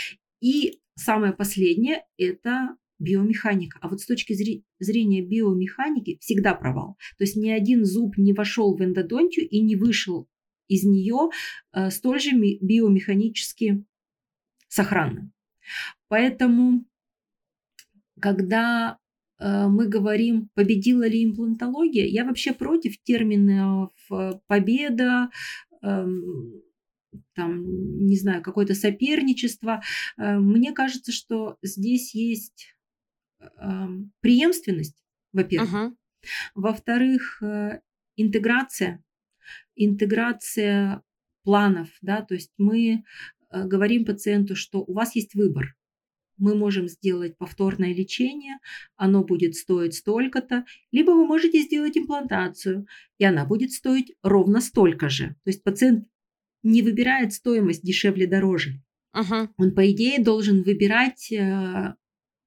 И 0.40 0.80
самое 0.94 1.32
последнее– 1.32 2.04
это 2.18 2.76
биомеханика. 3.02 3.78
А 3.80 3.88
вот 3.88 4.00
с 4.00 4.06
точки 4.06 4.34
зрения 4.78 5.22
биомеханики 5.22 6.18
всегда 6.20 6.54
провал. 6.54 6.96
То 7.18 7.24
есть 7.24 7.36
ни 7.36 7.50
один 7.50 7.84
зуб 7.84 8.16
не 8.16 8.32
вошел 8.32 8.76
в 8.76 8.82
эндодонтию 8.82 9.48
и 9.48 9.60
не 9.60 9.76
вышел 9.76 10.28
из 10.68 10.84
нее 10.84 11.30
э, 11.72 11.90
столь 11.90 12.20
же 12.20 12.30
биомеханически 12.32 13.84
сохранным. 14.68 15.32
Поэтому, 16.08 16.84
когда 18.20 18.98
э, 19.38 19.66
мы 19.68 19.88
говорим, 19.88 20.48
победила 20.54 21.06
ли 21.06 21.24
имплантология, 21.24 22.06
я 22.06 22.24
вообще 22.24 22.52
против 22.52 23.02
терминов 23.02 23.92
э, 24.10 24.32
победа, 24.46 25.30
эм, 25.82 26.62
там, 27.34 28.06
не 28.06 28.16
знаю, 28.16 28.42
какое-то 28.42 28.74
соперничество. 28.74 29.82
Э, 30.16 30.38
мне 30.38 30.72
кажется, 30.72 31.12
что 31.12 31.56
здесь 31.62 32.14
есть 32.14 32.74
преемственность, 34.20 35.02
во-первых. 35.32 35.72
Uh-huh. 35.72 35.96
Во-вторых, 36.54 37.42
э, 37.42 37.80
интеграция. 38.16 39.02
Интеграция 39.74 41.02
планов, 41.42 41.88
да, 42.00 42.22
то 42.22 42.34
есть 42.34 42.52
мы 42.58 43.04
э, 43.50 43.64
говорим 43.64 44.04
пациенту, 44.04 44.54
что 44.54 44.78
у 44.78 44.92
вас 44.92 45.16
есть 45.16 45.34
выбор. 45.34 45.74
Мы 46.38 46.54
можем 46.54 46.88
сделать 46.88 47.36
повторное 47.36 47.94
лечение, 47.94 48.58
оно 48.96 49.22
будет 49.22 49.54
стоить 49.54 49.94
столько-то, 49.94 50.64
либо 50.90 51.10
вы 51.10 51.26
можете 51.26 51.60
сделать 51.60 51.96
имплантацию, 51.96 52.86
и 53.18 53.24
она 53.24 53.44
будет 53.44 53.72
стоить 53.72 54.14
ровно 54.22 54.60
столько 54.60 55.08
же. 55.08 55.36
То 55.44 55.50
есть 55.50 55.62
пациент 55.62 56.06
не 56.62 56.82
выбирает 56.82 57.32
стоимость 57.32 57.82
дешевле-дороже. 57.82 58.82
Uh-huh. 59.14 59.48
Он, 59.56 59.74
по 59.74 59.90
идее, 59.90 60.22
должен 60.22 60.62
выбирать 60.62 61.30
э, 61.32 61.94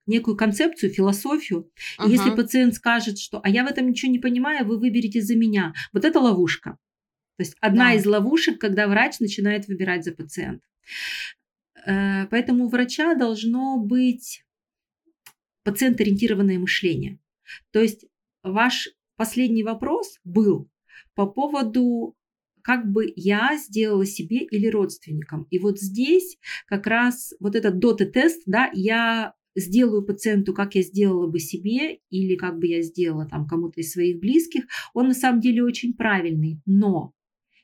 некую 0.06 0.38
концепцию, 0.38 0.92
философию. 0.92 1.72
Uh-huh. 2.00 2.08
И 2.08 2.12
если 2.12 2.30
пациент 2.32 2.76
скажет, 2.76 3.20
что 3.20 3.40
«а 3.44 3.50
я 3.50 3.64
в 3.64 3.68
этом 3.68 3.90
ничего 3.90 4.12
не 4.12 4.20
понимаю, 4.20 4.66
вы 4.66 4.78
выберете 4.78 5.22
за 5.22 5.36
меня», 5.36 5.74
вот 5.94 6.06
это 6.06 6.20
ловушка. 6.20 6.78
То 7.38 7.44
есть 7.44 7.56
одна 7.60 7.90
да. 7.90 7.94
из 7.96 8.06
ловушек, 8.06 8.60
когда 8.60 8.88
врач 8.88 9.20
начинает 9.20 9.68
выбирать 9.68 10.06
за 10.06 10.14
пациента. 10.14 10.66
Э, 11.86 12.28
поэтому 12.28 12.66
у 12.66 12.70
врача 12.70 13.16
должно 13.16 13.78
быть 13.78 14.44
пациент-ориентированное 15.64 16.60
мышление. 16.60 17.20
То 17.72 17.82
есть 17.82 18.06
ваш 18.44 18.90
последний 19.18 19.64
вопрос 19.64 20.20
был 20.24 20.70
по 21.14 21.26
поводу 21.26 22.16
как 22.62 22.92
бы 22.92 23.14
я 23.16 23.58
сделала 23.58 24.06
себе 24.06 24.38
или 24.38 24.68
родственникам. 24.68 25.46
И 25.52 25.60
вот 25.60 25.80
здесь 25.80 26.38
как 26.66 26.88
раз 26.88 27.34
вот 27.40 27.56
этот 27.56 27.78
доты-тест, 27.78 28.42
да, 28.48 28.72
я 28.74 29.34
сделаю 29.56 30.04
пациенту, 30.04 30.54
как 30.54 30.76
я 30.76 30.82
сделала 30.82 31.28
бы 31.28 31.40
себе, 31.40 32.00
или 32.10 32.36
как 32.36 32.60
бы 32.60 32.68
я 32.68 32.82
сделала 32.82 33.26
там 33.26 33.48
кому-то 33.48 33.82
из 33.82 33.92
своих 33.92 34.20
близких, 34.20 34.66
он 34.94 35.08
на 35.08 35.14
самом 35.14 35.40
деле 35.42 35.64
очень 35.64 35.94
правильный. 35.94 36.62
Но 36.66 37.14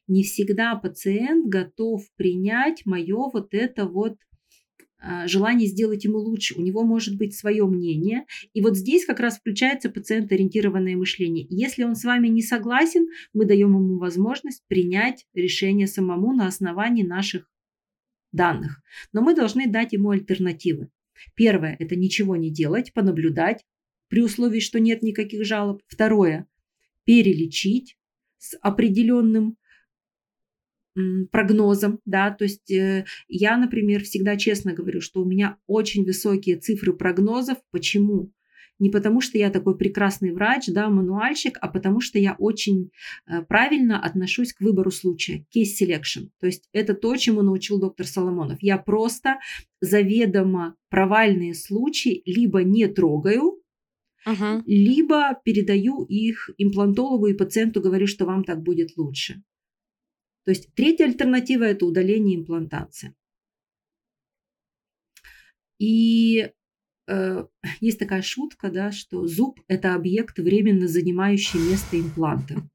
не 0.08 0.24
всегда 0.24 0.76
пациент 0.76 1.48
готов 1.48 2.04
принять 2.16 2.86
мое 2.86 3.30
вот 3.32 3.54
это 3.54 3.86
вот 3.86 4.18
а, 5.04 5.28
желание 5.28 5.68
сделать 5.68 6.04
ему 6.04 6.20
лучше. 6.20 6.56
У 6.58 6.62
него 6.62 6.84
может 6.84 7.18
быть 7.18 7.36
свое 7.36 7.66
мнение. 7.66 8.26
И 8.54 8.62
вот 8.62 8.78
здесь 8.78 9.06
как 9.06 9.20
раз 9.20 9.38
включается 9.38 9.90
пациент-ориентированное 9.90 10.96
мышление. 10.96 11.48
Если 11.50 11.84
он 11.84 11.96
с 11.96 12.04
вами 12.04 12.28
не 12.28 12.44
согласен, 12.44 13.08
мы 13.34 13.46
даем 13.46 13.70
ему 13.70 13.98
возможность 13.98 14.64
принять 14.68 15.26
решение 15.34 15.88
самому 15.88 16.34
на 16.34 16.48
основании 16.48 17.04
наших 17.04 17.50
данных. 18.32 18.82
Но 19.12 19.22
мы 19.22 19.36
должны 19.36 19.68
дать 19.68 19.94
ему 19.94 20.12
альтернативы. 20.12 20.90
Первое– 21.36 21.76
это 21.80 21.96
ничего 21.96 22.36
не 22.36 22.52
делать, 22.52 22.94
понаблюдать, 22.94 23.66
при 24.08 24.22
условии, 24.22 24.60
что 24.60 24.80
нет 24.80 25.04
никаких 25.04 25.46
жалоб. 25.46 25.82
Второе– 25.88 26.48
перелечить 27.06 27.98
с 28.38 28.58
определенным 28.62 29.58
прогнозом, 31.32 32.00
да, 32.06 32.32
то 32.32 32.44
есть 32.44 32.70
э, 32.70 33.06
я, 33.28 33.58
например, 33.58 34.04
всегда 34.04 34.36
честно 34.36 34.74
говорю, 34.74 35.00
что 35.00 35.22
у 35.22 35.26
меня 35.26 35.58
очень 35.66 36.04
высокие 36.04 36.58
цифры 36.58 36.94
прогнозов. 36.94 37.58
Почему? 37.72 38.34
Не 38.82 38.90
потому, 38.90 39.22
что 39.22 39.38
я 39.38 39.52
такой 39.52 39.78
прекрасный 39.78 40.34
врач, 40.34 40.66
да, 40.66 40.90
мануальщик, 40.90 41.56
а 41.62 41.68
потому 41.68 42.02
что 42.02 42.18
я 42.18 42.36
очень 42.40 42.90
э, 43.28 43.44
правильно 43.44 44.04
отношусь 44.04 44.54
к 44.54 44.62
выбору 44.62 44.90
случая, 44.90 45.46
case 45.56 45.70
selection. 45.80 46.30
То 46.40 46.48
есть 46.48 46.68
это 46.74 46.96
то, 46.96 47.16
чему 47.16 47.44
научил 47.44 47.80
доктор 47.80 48.08
Соломонов. 48.08 48.58
Я 48.64 48.80
просто 48.80 49.38
заведомо 49.82 50.76
провальные 50.90 51.54
случаи 51.54 52.24
либо 52.26 52.64
не 52.64 52.88
трогаю, 52.88 53.62
uh-huh. 54.28 54.64
либо 54.66 55.40
передаю 55.46 56.04
их 56.06 56.50
имплантологу 56.58 57.28
и 57.28 57.38
пациенту 57.38 57.82
говорю, 57.82 58.08
что 58.08 58.26
вам 58.26 58.44
так 58.44 58.64
будет 58.64 58.98
лучше. 58.98 59.44
То 60.44 60.50
есть 60.50 60.74
третья 60.74 61.06
альтернатива– 61.06 61.64
это 61.66 61.86
удаление 61.86 62.36
имплантации. 62.36 63.14
И 65.78 66.50
есть 67.82 68.00
такая 68.00 68.22
шутка, 68.22 68.70
да, 68.70 68.92
что 68.92 69.28
зуб– 69.28 69.60
это 69.68 69.96
объект, 69.96 70.38
временно 70.40 70.88
занимающий 70.88 71.60
место 71.60 72.00
импланта. 72.00 72.70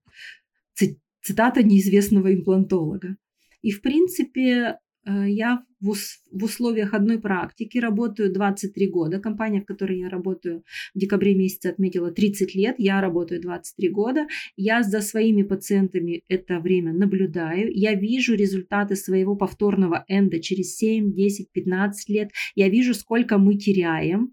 Цитата 1.22 1.62
неизвестного 1.62 2.32
имплантолога. 2.32 3.16
И, 3.60 3.72
в 3.72 3.82
принципе, 3.82 4.76
Э, 4.76 4.85
я 5.06 5.62
в, 5.80 5.94
в 6.32 6.44
условиях 6.44 6.94
одной 6.94 7.18
практики 7.18 7.78
работаю 7.78 8.32
23 8.32 8.88
года. 8.88 9.20
Компания, 9.20 9.60
в 9.60 9.66
которой 9.66 10.00
я 10.00 10.08
работаю, 10.08 10.64
в 10.94 10.98
декабре 10.98 11.34
месяце 11.34 11.68
отметила 11.68 12.10
30 12.10 12.54
лет. 12.54 12.76
Я 12.78 13.00
работаю 13.00 13.40
23 13.40 13.88
года. 13.90 14.26
Я 14.56 14.82
за 14.82 15.00
своими 15.00 15.42
пациентами 15.42 16.22
это 16.28 16.58
время 16.58 16.92
наблюдаю. 16.92 17.70
Я 17.72 17.94
вижу 17.94 18.34
результаты 18.34 18.96
своего 18.96 19.36
повторного 19.36 20.04
энда 20.08 20.40
через 20.40 20.76
7, 20.76 21.12
10, 21.12 21.52
15 21.52 22.08
лет. 22.08 22.30
Я 22.54 22.68
вижу, 22.68 22.94
сколько 22.94 23.38
мы 23.38 23.56
теряем. 23.56 24.32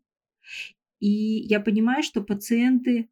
И 1.00 1.10
я 1.10 1.60
понимаю, 1.60 2.02
что 2.02 2.22
пациенты 2.22 3.10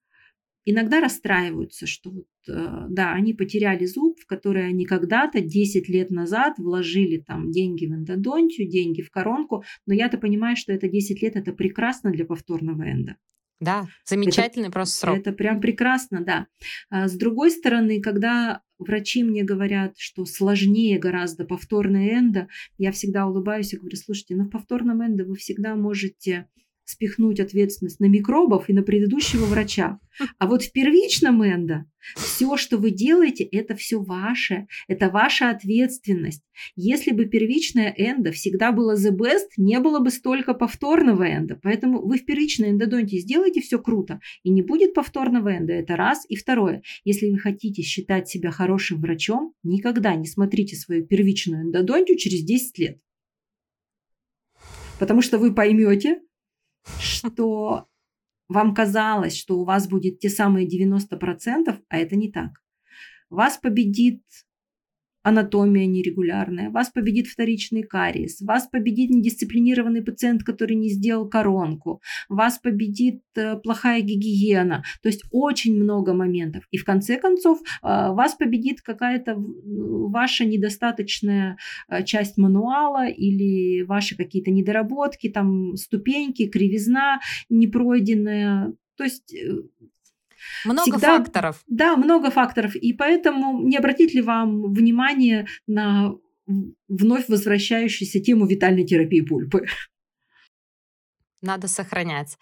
иногда 0.66 1.00
расстраиваются, 1.00 1.88
что 1.88 2.12
вот, 2.12 2.28
э, 2.48 2.86
да, 2.90 3.14
они 3.14 3.34
потеряли 3.34 3.86
зуб, 3.86 4.20
в 4.20 4.26
который 4.26 4.68
они 4.68 4.86
когда-то 4.86 5.42
10 5.42 5.90
лет 5.90 6.10
назад 6.12 6.58
вложили 6.58 7.18
там 7.18 7.52
деньги 7.52 7.86
в 7.86 7.94
эндодонтию, 7.94 8.70
деньги 8.70 9.02
в 9.02 9.10
коронку, 9.10 9.64
но 9.86 9.94
я-то 9.94 10.18
понимаю, 10.18 10.56
что 10.56 10.74
это 10.74 10.88
10 10.88 11.22
лет, 11.22 11.36
это 11.36 11.54
прекрасно 11.54 12.12
для 12.12 12.26
повторного 12.26 12.84
энда. 12.84 13.18
Да, 13.62 13.86
замечательный 14.06 14.66
это, 14.66 14.72
просто 14.72 14.98
срок. 14.98 15.18
Это 15.20 15.32
прям 15.34 15.62
прекрасно, 15.62 16.26
да. 16.26 16.48
А 16.90 17.08
с 17.08 17.14
другой 17.14 17.52
стороны, 17.52 18.02
когда 18.02 18.62
врачи 18.80 19.24
мне 19.24 19.44
говорят, 19.44 19.94
что 20.00 20.26
сложнее 20.26 20.98
гораздо 20.98 21.46
повторное 21.46 22.18
эндо, 22.20 22.48
я 22.80 22.92
всегда 22.92 23.28
улыбаюсь 23.28 23.72
и 23.74 23.78
говорю, 23.78 23.96
слушайте, 23.98 24.36
ну 24.36 24.46
в 24.46 24.50
повторном 24.50 25.06
эндо 25.06 25.26
вы 25.26 25.36
всегда 25.36 25.76
можете 25.76 26.48
спихнуть 26.92 27.40
ответственность 27.40 28.00
на 28.00 28.06
микробов 28.06 28.70
и 28.70 28.74
на 28.74 28.84
предыдущего 28.84 29.46
врача. 29.46 30.00
А 30.38 30.48
вот 30.48 30.64
в 30.64 30.72
первичном 30.72 31.44
эндо 31.44 31.86
все, 32.16 32.58
что 32.58 32.78
вы 32.78 32.92
делаете, 32.92 33.44
это 33.44 33.76
все 33.76 34.00
ваше, 34.00 34.68
это 34.88 35.10
ваша 35.10 35.50
ответственность. 35.50 36.44
Если 36.76 37.12
бы 37.12 37.26
первичная 37.26 37.94
эндо 37.96 38.32
всегда 38.32 38.72
было 38.72 38.96
the 38.96 39.16
best, 39.16 39.50
не 39.58 39.80
было 39.80 40.00
бы 40.00 40.10
столько 40.10 40.54
повторного 40.54 41.24
эндо. 41.24 41.60
Поэтому 41.62 42.06
вы 42.06 42.18
в 42.18 42.26
первичной 42.26 42.72
эндодонте 42.72 43.18
сделайте 43.20 43.62
все 43.62 43.80
круто, 43.80 44.20
и 44.44 44.50
не 44.50 44.62
будет 44.62 44.94
повторного 44.94 45.56
эндо. 45.56 45.74
Это 45.74 45.96
раз. 45.96 46.26
И 46.28 46.36
второе, 46.36 46.82
если 47.04 47.30
вы 47.30 47.38
хотите 47.38 47.82
считать 47.82 48.28
себя 48.28 48.52
хорошим 48.52 49.00
врачом, 49.00 49.54
никогда 49.64 50.16
не 50.16 50.26
смотрите 50.26 50.76
свою 50.76 51.06
первичную 51.06 51.64
эндодонтию 51.64 52.18
через 52.18 52.44
10 52.44 52.78
лет. 52.80 53.00
Потому 55.00 55.22
что 55.22 55.40
вы 55.40 55.54
поймете, 55.54 56.22
что 57.00 57.88
вам 58.48 58.74
казалось, 58.74 59.38
что 59.38 59.60
у 59.60 59.66
вас 59.66 59.88
будет 59.88 60.20
те 60.20 60.30
самые 60.30 60.68
90%, 60.68 61.80
а 61.88 61.98
это 61.98 62.16
не 62.16 62.32
так. 62.32 62.52
Вас 63.30 63.58
победит 63.58 64.22
анатомия 65.24 65.86
нерегулярная, 65.86 66.70
вас 66.70 66.90
победит 66.90 67.28
вторичный 67.28 67.84
кариес, 67.84 68.42
вас 68.42 68.68
победит 68.68 69.10
недисциплинированный 69.10 70.02
пациент, 70.02 70.44
который 70.44 70.76
не 70.76 70.90
сделал 70.90 71.30
коронку, 71.30 72.02
вас 72.30 72.58
победит 72.58 73.22
э, 73.36 73.58
плохая 73.58 74.02
гигиена. 74.02 74.84
То 75.02 75.10
есть 75.10 75.24
очень 75.32 75.76
много 75.76 76.14
моментов. 76.14 76.64
И 76.72 76.78
в 76.78 76.86
конце 76.86 77.18
концов 77.18 77.60
э, 77.60 77.64
вас 77.84 78.36
победит 78.36 78.82
какая-то 78.82 79.36
ваша 79.38 80.46
недостаточная 80.46 81.58
э, 81.88 82.04
часть 82.04 82.38
мануала 82.38 83.08
или 83.08 83.84
ваши 83.84 84.16
какие-то 84.16 84.52
недоработки, 84.52 85.30
там 85.30 85.76
ступеньки, 85.76 86.48
кривизна 86.48 87.20
непройденная. 87.50 88.74
То 88.98 89.04
есть 89.04 89.34
много 90.66 90.92
всегда, 90.92 91.18
факторов. 91.18 91.62
Да, 91.68 91.96
много 91.96 92.32
факторов. 92.32 92.76
И 92.76 92.94
поэтому 92.94 93.62
не 93.68 93.78
обратить 93.78 94.14
ли 94.14 94.22
вам 94.22 94.74
внимание 94.74 95.48
на 95.68 96.14
вновь 96.88 97.30
возвращающуюся 97.30 98.20
тему 98.20 98.46
витальной 98.46 98.86
терапии 98.86 99.22
пульпы? 99.22 99.66
надо 101.42 101.68
сохранять. 101.68 102.38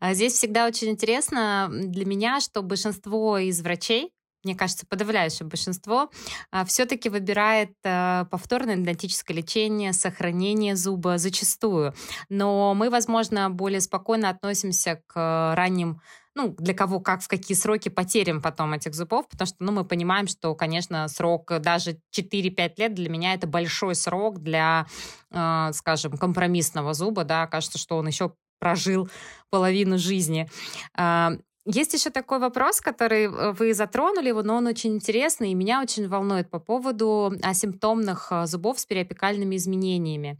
А 0.00 0.14
здесь 0.14 0.34
всегда 0.34 0.66
очень 0.66 0.90
интересно 0.90 1.70
для 1.72 2.04
меня, 2.04 2.40
что 2.40 2.62
большинство 2.62 3.38
из 3.38 3.60
врачей, 3.62 4.12
мне 4.44 4.54
кажется, 4.54 4.86
подавляющее 4.86 5.46
большинство, 5.48 6.10
а, 6.50 6.64
все-таки 6.64 7.08
выбирает 7.08 7.72
а, 7.84 8.24
повторное 8.26 8.74
эндонтическое 8.74 9.36
лечение, 9.36 9.92
сохранение 9.92 10.76
зуба 10.76 11.16
зачастую. 11.18 11.94
Но 12.28 12.74
мы, 12.74 12.90
возможно, 12.90 13.50
более 13.50 13.80
спокойно 13.80 14.28
относимся 14.28 15.00
к 15.06 15.54
ранним 15.56 16.00
ну, 16.34 16.54
для 16.58 16.74
кого, 16.74 17.00
как, 17.00 17.22
в 17.22 17.28
какие 17.28 17.56
сроки 17.56 17.88
потерям 17.88 18.40
потом 18.40 18.72
этих 18.72 18.94
зубов, 18.94 19.28
потому 19.28 19.46
что, 19.46 19.56
ну, 19.60 19.72
мы 19.72 19.84
понимаем, 19.84 20.26
что, 20.26 20.54
конечно, 20.54 21.08
срок 21.08 21.52
даже 21.60 21.98
4-5 22.10 22.74
лет 22.78 22.94
для 22.94 23.08
меня 23.08 23.34
это 23.34 23.46
большой 23.46 23.94
срок 23.94 24.40
для, 24.40 24.86
э, 25.30 25.70
скажем, 25.72 26.16
компромиссного 26.16 26.94
зуба, 26.94 27.24
да, 27.24 27.46
кажется, 27.46 27.78
что 27.78 27.96
он 27.98 28.06
еще 28.06 28.32
прожил 28.58 29.08
половину 29.50 29.98
жизни. 29.98 30.48
Есть 31.64 31.94
еще 31.94 32.10
такой 32.10 32.40
вопрос, 32.40 32.80
который 32.80 33.26
э, 33.26 33.52
вы 33.52 33.72
затронули, 33.72 34.32
но 34.32 34.56
он 34.56 34.66
очень 34.66 34.94
интересный 34.94 35.52
и 35.52 35.54
меня 35.54 35.80
очень 35.80 36.08
волнует 36.08 36.50
по 36.50 36.58
поводу 36.58 37.32
асимптомных 37.40 38.28
э, 38.32 38.46
зубов 38.46 38.80
с 38.80 38.86
периопикальными 38.86 39.54
изменениями. 39.54 40.38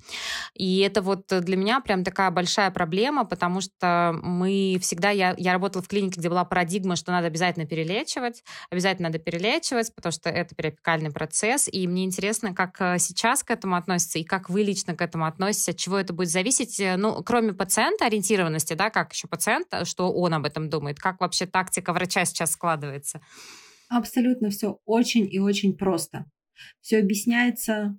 И 0.54 0.80
это 0.80 1.00
вот 1.00 1.26
для 1.28 1.56
меня 1.56 1.80
прям 1.80 2.02
такая 2.02 2.32
большая 2.32 2.72
проблема, 2.72 3.24
потому 3.24 3.60
что 3.60 4.18
мы 4.20 4.78
всегда, 4.80 5.10
я, 5.10 5.32
я 5.38 5.52
работала 5.52 5.80
в 5.80 5.86
клинике, 5.86 6.18
где 6.18 6.28
была 6.28 6.44
парадигма, 6.44 6.96
что 6.96 7.12
надо 7.12 7.28
обязательно 7.28 7.66
перелечивать, 7.66 8.42
обязательно 8.68 9.08
надо 9.08 9.20
перелечивать, 9.20 9.94
потому 9.94 10.12
что 10.12 10.28
это 10.28 10.56
периопикальный 10.56 11.12
процесс, 11.12 11.68
и 11.70 11.86
мне 11.86 12.04
интересно, 12.04 12.52
как 12.52 12.80
э, 12.80 12.98
сейчас 12.98 13.44
к 13.44 13.52
этому 13.52 13.76
относится 13.76 14.18
и 14.18 14.24
как 14.24 14.50
вы 14.50 14.64
лично 14.64 14.96
к 14.96 15.00
этому 15.00 15.26
относитесь, 15.26 15.68
от 15.68 15.76
чего 15.76 15.98
это 15.98 16.12
будет 16.12 16.30
зависеть, 16.30 16.82
ну, 16.96 17.22
кроме 17.22 17.52
пациента 17.52 18.06
ориентированности, 18.06 18.74
да, 18.74 18.90
как 18.90 19.12
еще 19.12 19.28
пациент, 19.28 19.68
что 19.84 20.12
он 20.12 20.34
об 20.34 20.46
этом 20.46 20.68
думает, 20.68 20.98
как 20.98 21.11
как 21.12 21.20
вообще 21.20 21.46
тактика 21.46 21.92
врача 21.92 22.24
сейчас 22.24 22.52
складывается? 22.52 23.20
Абсолютно 23.88 24.50
все 24.50 24.80
очень 24.84 25.28
и 25.30 25.38
очень 25.38 25.76
просто. 25.76 26.24
Все 26.80 26.98
объясняется 26.98 27.98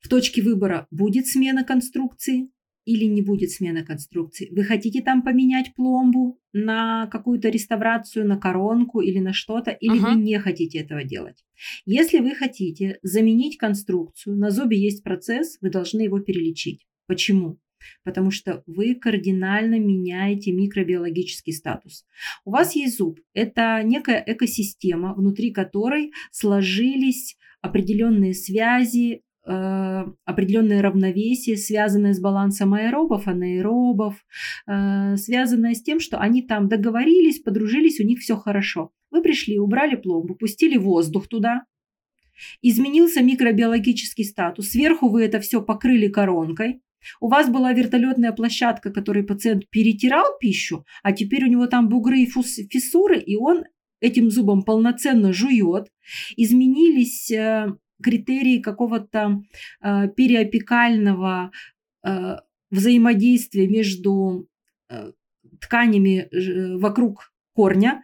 в 0.00 0.08
точке 0.08 0.42
выбора, 0.42 0.86
будет 0.90 1.26
смена 1.26 1.64
конструкции 1.64 2.50
или 2.84 3.04
не 3.04 3.22
будет 3.22 3.50
смена 3.50 3.84
конструкции. 3.84 4.50
Вы 4.54 4.64
хотите 4.64 5.02
там 5.02 5.22
поменять 5.22 5.74
пломбу 5.74 6.38
на 6.52 7.06
какую-то 7.06 7.48
реставрацию, 7.48 8.26
на 8.26 8.36
коронку 8.36 9.00
или 9.00 9.18
на 9.18 9.32
что-то, 9.32 9.70
или 9.70 9.98
uh-huh. 9.98 10.14
вы 10.14 10.22
не 10.22 10.38
хотите 10.38 10.78
этого 10.78 11.02
делать. 11.04 11.44
Если 11.86 12.18
вы 12.18 12.34
хотите 12.34 12.98
заменить 13.02 13.56
конструкцию, 13.56 14.36
на 14.36 14.50
зубе 14.50 14.78
есть 14.78 15.02
процесс, 15.02 15.56
вы 15.60 15.70
должны 15.70 16.02
его 16.02 16.20
перелечить. 16.20 16.86
Почему? 17.06 17.58
Потому 18.02 18.30
что 18.30 18.62
вы 18.66 18.94
кардинально 18.94 19.78
меняете 19.78 20.52
микробиологический 20.52 21.52
статус. 21.52 22.04
У 22.44 22.50
вас 22.50 22.74
есть 22.74 22.98
зуб. 22.98 23.18
Это 23.32 23.82
некая 23.84 24.22
экосистема, 24.26 25.14
внутри 25.14 25.52
которой 25.52 26.12
сложились 26.30 27.36
определенные 27.62 28.34
связи, 28.34 29.22
э, 29.46 30.04
определенное 30.24 30.82
равновесие, 30.82 31.56
связанное 31.56 32.12
с 32.12 32.20
балансом 32.20 32.74
аэробов, 32.74 33.26
анаэробов, 33.26 34.16
э, 34.66 35.16
связанное 35.16 35.74
с 35.74 35.82
тем, 35.82 36.00
что 36.00 36.18
они 36.18 36.42
там 36.42 36.68
договорились, 36.68 37.40
подружились, 37.40 38.00
у 38.00 38.04
них 38.04 38.20
все 38.20 38.36
хорошо. 38.36 38.90
Вы 39.10 39.22
пришли, 39.22 39.58
убрали 39.58 39.96
пломбу, 39.96 40.34
пустили 40.34 40.76
воздух 40.76 41.28
туда, 41.28 41.64
изменился 42.62 43.22
микробиологический 43.22 44.24
статус, 44.24 44.70
сверху 44.70 45.08
вы 45.08 45.24
это 45.24 45.40
все 45.40 45.62
покрыли 45.62 46.08
коронкой, 46.08 46.80
у 47.20 47.28
вас 47.28 47.48
была 47.48 47.72
вертолетная 47.72 48.32
площадка, 48.32 48.90
которой 48.90 49.24
пациент 49.24 49.68
перетирал 49.70 50.38
пищу, 50.40 50.84
а 51.02 51.12
теперь 51.12 51.44
у 51.44 51.48
него 51.48 51.66
там 51.66 51.88
бугры 51.88 52.20
и 52.20 52.26
фиссуры, 52.26 53.18
и 53.18 53.36
он 53.36 53.64
этим 54.00 54.30
зубом 54.30 54.62
полноценно 54.62 55.32
жует. 55.32 55.88
Изменились 56.36 57.30
э, 57.30 57.72
критерии 58.02 58.58
какого-то 58.58 59.42
э, 59.82 60.08
периопикального 60.08 61.50
э, 62.04 62.36
взаимодействия 62.70 63.68
между 63.68 64.48
тканями 65.60 66.28
вокруг 66.78 67.32
корня, 67.54 68.02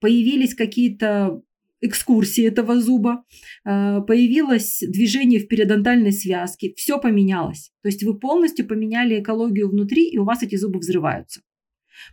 появились 0.00 0.54
какие-то 0.54 1.42
экскурсии 1.80 2.44
этого 2.44 2.80
зуба, 2.80 3.24
э, 3.64 4.00
появилось 4.06 4.82
движение 4.86 5.40
в 5.40 5.48
периодонтальной 5.48 6.12
связке, 6.12 6.72
все 6.76 6.98
поменялось. 6.98 7.70
То 7.82 7.88
есть 7.88 8.02
вы 8.02 8.18
полностью 8.18 8.66
поменяли 8.66 9.20
экологию 9.20 9.68
внутри, 9.68 10.08
и 10.08 10.18
у 10.18 10.24
вас 10.24 10.42
эти 10.42 10.56
зубы 10.56 10.78
взрываются. 10.78 11.42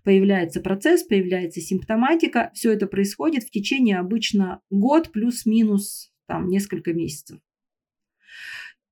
Появляется 0.03 0.61
процесс, 0.61 1.03
появляется 1.03 1.61
симптоматика, 1.61 2.51
все 2.53 2.71
это 2.71 2.87
происходит 2.87 3.43
в 3.43 3.51
течение 3.51 3.97
обычно 3.97 4.61
год 4.69 5.11
плюс-минус 5.11 6.11
там 6.27 6.47
несколько 6.47 6.93
месяцев. 6.93 7.39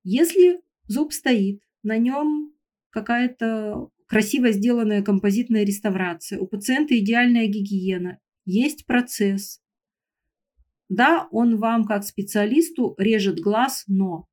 Если 0.03 0.59
зуб 0.87 1.13
стоит, 1.13 1.61
на 1.83 1.97
нем 1.97 2.53
какая-то 2.89 3.89
красиво 4.07 4.51
сделанная 4.51 5.01
композитная 5.01 5.63
реставрация, 5.63 6.39
у 6.39 6.47
пациента 6.47 6.97
идеальная 6.97 7.47
гигиена, 7.47 8.19
есть 8.45 8.85
процесс, 8.85 9.61
да, 10.91 11.29
он 11.31 11.57
вам 11.57 11.85
как 11.85 12.03
специалисту 12.03 12.95
режет 12.97 13.39
глаз, 13.39 13.85
но 13.87 14.27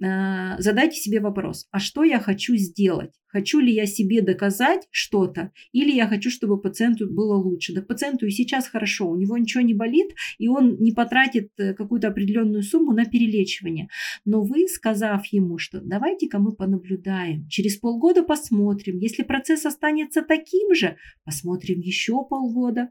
э, 0.00 0.54
задайте 0.58 0.96
себе 1.00 1.18
вопрос, 1.18 1.66
а 1.72 1.80
что 1.80 2.04
я 2.04 2.20
хочу 2.20 2.54
сделать? 2.54 3.10
Хочу 3.26 3.58
ли 3.58 3.74
я 3.74 3.84
себе 3.84 4.22
доказать 4.22 4.86
что-то, 4.92 5.50
или 5.72 5.90
я 5.90 6.06
хочу, 6.06 6.30
чтобы 6.30 6.60
пациенту 6.60 7.12
было 7.12 7.34
лучше? 7.34 7.74
Да 7.74 7.82
пациенту 7.82 8.24
и 8.26 8.30
сейчас 8.30 8.68
хорошо, 8.68 9.10
у 9.10 9.16
него 9.16 9.36
ничего 9.36 9.64
не 9.64 9.74
болит, 9.74 10.14
и 10.38 10.46
он 10.46 10.76
не 10.78 10.92
потратит 10.92 11.50
э, 11.58 11.74
какую-то 11.74 12.06
определенную 12.06 12.62
сумму 12.62 12.92
на 12.92 13.04
перелечивание. 13.04 13.88
Но 14.24 14.44
вы, 14.44 14.68
сказав 14.68 15.26
ему, 15.32 15.58
что 15.58 15.80
давайте-ка 15.80 16.38
мы 16.38 16.52
понаблюдаем, 16.54 17.48
через 17.48 17.78
полгода 17.78 18.22
посмотрим, 18.22 18.98
если 18.98 19.24
процесс 19.24 19.66
останется 19.66 20.22
таким 20.22 20.72
же, 20.72 20.98
посмотрим 21.24 21.80
еще 21.80 22.24
полгода, 22.24 22.90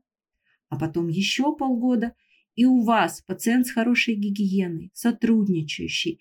а 0.68 0.78
потом 0.78 1.08
еще 1.08 1.56
полгода– 1.56 2.12
и 2.56 2.66
у 2.66 2.84
вас 2.84 3.22
пациент 3.26 3.68
с 3.68 3.72
хорошей 3.72 4.16
гигиеной, 4.16 4.92
сотрудничающий, 4.94 6.20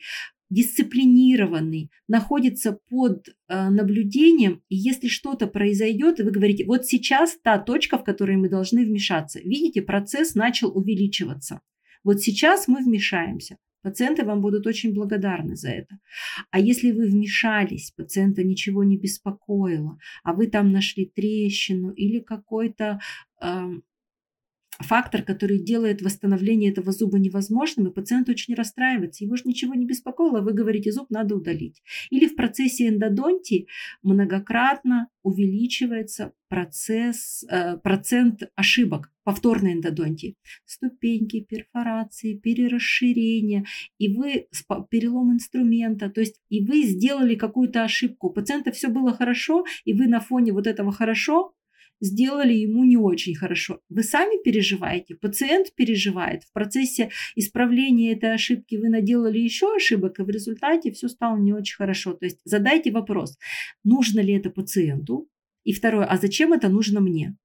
дисциплинированный, 0.53 1.91
находится 2.09 2.79
под 2.91 3.29
э, 3.29 3.71
наблюдением, 3.71 4.63
и 4.69 4.77
если 4.77 5.09
что-то 5.09 5.47
произойдет, 5.47 6.21
вы 6.21 6.31
говорите, 6.31 6.67
вот 6.67 6.85
сейчас 6.85 7.39
та 7.43 7.59
точка, 7.59 7.97
в 7.97 8.05
которой 8.05 8.37
мы 8.37 8.51
должны 8.51 8.85
вмешаться. 8.85 9.41
Видите, 9.41 9.81
процесс 9.81 10.35
начал 10.35 10.77
увеличиваться. 10.77 11.61
Вот 12.05 12.21
сейчас 12.21 12.69
мы 12.69 12.85
вмешаемся. 12.85 13.57
Пациенты 13.83 14.25
вам 14.25 14.41
будут 14.41 14.67
очень 14.67 14.95
благодарны 14.95 15.57
за 15.57 15.71
это. 15.71 15.99
А 16.51 16.61
если 16.61 16.93
вы 16.93 17.07
вмешались, 17.07 17.91
пациента 17.97 18.45
ничего 18.45 18.85
не 18.85 18.97
беспокоило, 18.97 19.99
а 20.23 20.35
вы 20.35 20.47
там 20.47 20.71
нашли 20.71 21.07
трещину 21.07 21.91
или 21.91 22.21
какой-то 22.21 23.01
э, 23.41 23.71
фактор, 24.83 25.23
который 25.23 25.59
делает 25.59 26.03
восстановление 26.03 26.71
этого 26.71 26.93
зуба 26.93 27.19
невозможным, 27.19 27.87
и 27.89 27.95
пациент 27.95 28.29
очень 28.29 28.55
расстраивается. 28.55 29.25
Его 29.25 29.37
же 29.37 29.43
ничего 29.47 29.75
не 29.75 29.87
беспокоило, 29.87 30.41
вы 30.41 30.53
говорите, 30.53 30.93
зуб 30.93 31.11
надо 31.11 31.37
удалить. 31.37 31.83
Или 32.11 32.27
в 32.27 32.37
процессе 32.37 32.89
эндодонтии 32.89 33.69
многократно 34.03 35.09
увеличивается 35.23 36.33
процесс, 36.49 37.45
э, 37.49 37.79
процент 37.79 38.43
ошибок 38.57 39.11
повторной 39.25 39.75
эндодонтии. 39.75 40.37
Ступеньки, 40.65 41.41
перфорации, 41.41 42.37
перерасширения, 42.37 43.65
и 43.99 44.15
вы 44.15 44.49
перелом 44.91 45.33
инструмента, 45.33 46.11
то 46.11 46.21
есть 46.21 46.41
и 46.49 46.65
вы 46.65 46.83
сделали 46.83 47.37
какую-то 47.37 47.85
ошибку. 47.85 48.29
У 48.29 48.33
пациента 48.33 48.73
все 48.73 48.89
было 48.89 49.15
хорошо, 49.15 49.65
и 49.85 49.95
вы 49.95 50.09
на 50.09 50.21
фоне 50.21 50.53
вот 50.53 50.67
этого 50.67 50.93
хорошо 50.93 51.55
сделали 52.03 52.53
ему 52.53 52.85
не 52.85 52.97
очень 52.97 53.35
хорошо. 53.35 53.81
Вы 53.89 54.03
сами 54.03 54.43
переживаете, 54.43 55.15
пациент 55.15 55.75
переживает. 55.75 56.43
В 56.43 56.53
процессе 56.53 57.11
исправления 57.37 58.13
этой 58.13 58.35
ошибки 58.35 58.75
вы 58.75 58.89
наделали 58.89 59.39
еще 59.39 59.75
ошибок, 59.75 60.19
и 60.19 60.23
в 60.23 60.29
результате 60.29 60.91
все 60.91 61.09
стало 61.09 61.39
не 61.39 61.53
очень 61.53 61.77
хорошо. 61.77 62.13
То 62.13 62.27
есть 62.27 62.41
задайте 62.45 62.91
вопрос, 62.91 63.39
нужно 63.85 64.21
ли 64.21 64.35
это 64.35 64.51
пациенту? 64.51 65.29
И 65.65 65.73
второе, 65.73 66.07
а 66.07 66.19
зачем 66.19 66.53
это 66.53 66.69
нужно 66.69 67.01
мне? 67.01 67.37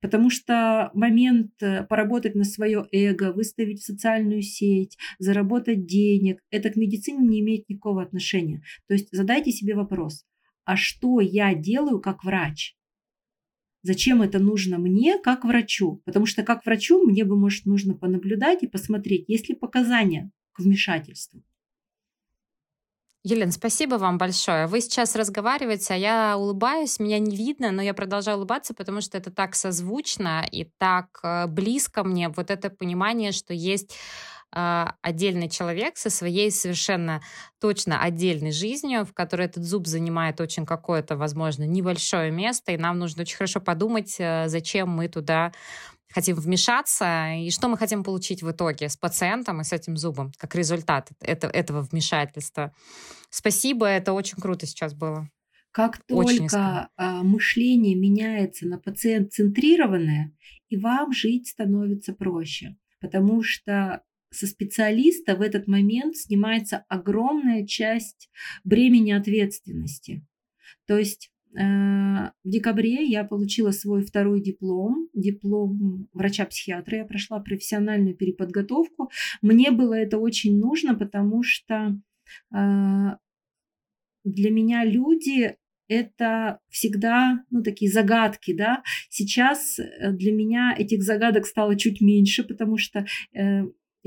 Потому 0.00 0.30
что 0.30 0.90
момент 0.94 1.52
э, 1.60 1.84
поработать 1.84 2.34
на 2.34 2.44
свое 2.44 2.86
эго, 2.92 3.32
выставить 3.32 3.80
в 3.80 3.84
социальную 3.84 4.42
сеть, 4.42 4.96
заработать 5.18 5.86
денег, 5.86 6.40
это 6.50 6.70
к 6.70 6.76
медицине 6.76 7.26
не 7.26 7.40
имеет 7.40 7.68
никакого 7.68 8.02
отношения. 8.02 8.62
То 8.88 8.94
есть 8.94 9.08
задайте 9.12 9.52
себе 9.52 9.74
вопрос, 9.74 10.24
а 10.64 10.76
что 10.76 11.20
я 11.20 11.54
делаю 11.54 12.00
как 12.00 12.24
врач? 12.24 12.76
Зачем 13.86 14.20
это 14.20 14.40
нужно 14.40 14.78
мне, 14.78 15.16
как 15.16 15.44
врачу? 15.44 16.02
Потому 16.04 16.26
что 16.26 16.42
как 16.42 16.66
врачу 16.66 17.04
мне 17.04 17.24
бы, 17.24 17.36
может, 17.36 17.66
нужно 17.66 17.94
понаблюдать 17.94 18.64
и 18.64 18.66
посмотреть, 18.66 19.28
есть 19.28 19.48
ли 19.48 19.54
показания 19.54 20.32
к 20.52 20.58
вмешательству. 20.58 21.44
Елена, 23.22 23.52
спасибо 23.52 23.94
вам 23.94 24.18
большое. 24.18 24.66
Вы 24.66 24.80
сейчас 24.80 25.14
разговариваете, 25.14 25.94
а 25.94 25.96
я 25.96 26.36
улыбаюсь, 26.36 26.98
меня 26.98 27.20
не 27.20 27.36
видно, 27.36 27.70
но 27.70 27.80
я 27.80 27.94
продолжаю 27.94 28.38
улыбаться, 28.38 28.74
потому 28.74 29.00
что 29.00 29.18
это 29.18 29.30
так 29.30 29.54
созвучно 29.54 30.44
и 30.50 30.64
так 30.78 31.20
э, 31.22 31.46
близко 31.46 32.02
мне, 32.02 32.28
вот 32.28 32.50
это 32.50 32.70
понимание, 32.70 33.30
что 33.30 33.54
есть 33.54 33.96
отдельный 34.52 35.48
человек 35.48 35.96
со 35.96 36.08
своей 36.08 36.50
совершенно 36.50 37.20
точно 37.60 38.00
отдельной 38.00 38.52
жизнью, 38.52 39.04
в 39.04 39.12
которой 39.12 39.46
этот 39.46 39.64
зуб 39.64 39.86
занимает 39.86 40.40
очень 40.40 40.64
какое-то, 40.64 41.16
возможно, 41.16 41.64
небольшое 41.64 42.30
место, 42.30 42.72
и 42.72 42.78
нам 42.78 42.98
нужно 42.98 43.22
очень 43.22 43.36
хорошо 43.36 43.60
подумать, 43.60 44.16
э, 44.18 44.48
зачем 44.48 44.88
мы 44.88 45.08
туда 45.08 45.52
хотим 46.08 46.36
вмешаться 46.36 47.34
и 47.34 47.50
что 47.50 47.68
мы 47.68 47.76
хотим 47.76 48.02
получить 48.02 48.42
в 48.42 48.50
итоге 48.50 48.88
с 48.88 48.96
пациентом 48.96 49.60
и 49.60 49.64
с 49.64 49.72
этим 49.72 49.96
зубом, 49.96 50.32
как 50.38 50.54
результат 50.54 51.10
это, 51.20 51.48
этого 51.48 51.82
вмешательства. 51.82 52.72
Спасибо, 53.30 53.86
это 53.86 54.12
очень 54.12 54.38
круто 54.38 54.66
сейчас 54.66 54.94
было. 54.94 55.28
Как 55.72 55.98
только 56.06 56.88
а, 56.96 57.22
мышление 57.22 57.96
меняется 57.96 58.66
на 58.66 58.78
пациент-центрированное, 58.78 60.32
и 60.70 60.76
вам 60.78 61.12
жить 61.12 61.48
становится 61.48 62.14
проще, 62.14 62.76
потому 62.98 63.42
что 63.42 64.02
со 64.30 64.46
специалиста 64.46 65.36
в 65.36 65.42
этот 65.42 65.66
момент 65.66 66.16
снимается 66.16 66.84
огромная 66.88 67.66
часть 67.66 68.30
бремени 68.64 69.12
ответственности. 69.12 70.24
То 70.86 70.98
есть 70.98 71.30
э, 71.54 71.60
в 71.60 72.30
декабре 72.44 73.04
я 73.04 73.24
получила 73.24 73.70
свой 73.70 74.04
второй 74.04 74.42
диплом, 74.42 75.08
диплом 75.14 76.08
врача-психиатра. 76.12 76.98
Я 76.98 77.04
прошла 77.04 77.40
профессиональную 77.40 78.16
переподготовку. 78.16 79.10
Мне 79.42 79.70
было 79.70 79.94
это 79.94 80.18
очень 80.18 80.58
нужно, 80.58 80.94
потому 80.94 81.42
что 81.42 81.98
э, 82.54 83.16
для 84.24 84.50
меня 84.50 84.84
люди 84.84 85.56
это 85.88 86.58
всегда, 86.68 87.44
ну, 87.50 87.62
такие 87.62 87.90
загадки, 87.90 88.52
да. 88.52 88.82
Сейчас 89.08 89.78
э, 89.78 90.10
для 90.12 90.32
меня 90.32 90.74
этих 90.76 91.02
загадок 91.02 91.46
стало 91.46 91.76
чуть 91.76 92.00
меньше, 92.00 92.42
потому 92.42 92.76
что 92.76 93.06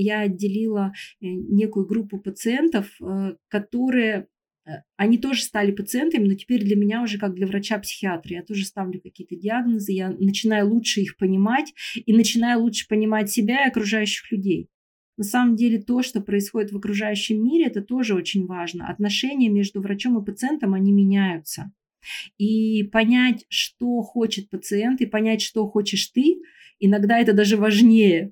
я 0.02 0.22
отделила 0.22 0.94
э, 1.22 1.28
некую 1.28 1.86
группу 1.86 2.20
пациентов, 2.20 2.90
э, 3.02 3.36
которые 3.48 4.28
э, 4.66 4.72
они 4.98 5.18
тоже 5.18 5.44
стали 5.44 5.72
пациентами, 5.72 6.28
но 6.28 6.36
теперь 6.36 6.64
для 6.64 6.76
меня 6.76 7.02
уже 7.02 7.18
как 7.18 7.34
для 7.36 7.48
врача-психиатра. 7.48 8.36
Я 8.36 8.44
тоже 8.44 8.66
ставлю 8.66 9.02
какие-то 9.02 9.36
диагнозы, 9.36 9.92
я 9.92 10.10
начинаю 10.10 10.70
лучше 10.70 11.02
их 11.02 11.18
понимать 11.18 11.74
и 11.94 12.14
начинаю 12.14 12.62
лучше 12.62 12.88
понимать 12.88 13.30
себя 13.30 13.66
и 13.66 13.70
окружающих 13.70 14.32
людей. 14.32 14.70
На 15.18 15.26
самом 15.26 15.58
деле 15.58 15.82
то, 15.82 16.02
что 16.02 16.22
происходит 16.22 16.72
в 16.72 16.78
окружающем 16.78 17.44
мире, 17.44 17.66
это 17.66 17.82
тоже 17.82 18.16
очень 18.16 18.46
важно. 18.46 18.88
Отношения 18.88 19.50
между 19.50 19.82
врачом 19.82 20.18
и 20.18 20.26
пациентом, 20.26 20.74
они 20.74 20.94
меняются. 20.94 21.74
И 22.38 22.84
понять, 22.84 23.46
что 23.50 24.02
хочет 24.02 24.50
пациент, 24.50 25.02
и 25.02 25.06
понять, 25.06 25.42
что 25.42 25.68
хочешь 25.68 26.08
ты, 26.08 26.40
иногда 26.80 27.20
это 27.20 27.34
даже 27.34 27.58
важнее. 27.58 28.32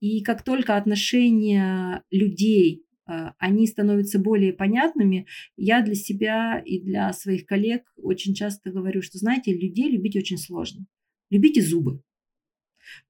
И 0.00 0.22
как 0.22 0.42
только 0.42 0.76
отношения 0.76 2.02
людей, 2.10 2.84
э, 3.08 3.30
они 3.38 3.66
становятся 3.66 4.18
более 4.18 4.52
понятными, 4.52 5.26
я 5.56 5.82
для 5.82 5.94
себя 5.94 6.60
и 6.64 6.80
для 6.80 7.12
своих 7.12 7.46
коллег 7.46 7.92
очень 7.96 8.34
часто 8.34 8.70
говорю, 8.70 9.02
что, 9.02 9.18
знаете, 9.18 9.52
людей 9.52 9.90
любить 9.90 10.16
очень 10.16 10.38
сложно. 10.38 10.86
Любите 11.30 11.62
зубы. 11.62 12.02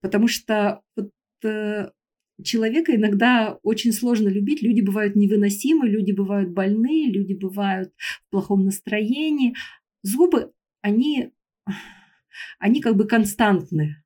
Потому 0.00 0.28
что 0.28 0.82
вот 0.96 1.10
э, 1.44 1.90
человека 2.42 2.94
иногда 2.94 3.58
очень 3.62 3.92
сложно 3.92 4.28
любить. 4.28 4.62
Люди 4.62 4.80
бывают 4.80 5.16
невыносимы, 5.16 5.88
люди 5.88 6.12
бывают 6.12 6.50
больны, 6.50 7.10
люди 7.10 7.34
бывают 7.34 7.92
в 7.98 8.30
плохом 8.30 8.64
настроении. 8.64 9.54
Зубы, 10.02 10.52
они, 10.80 11.32
они 12.58 12.80
как 12.80 12.96
бы 12.96 13.06
константны. 13.06 14.03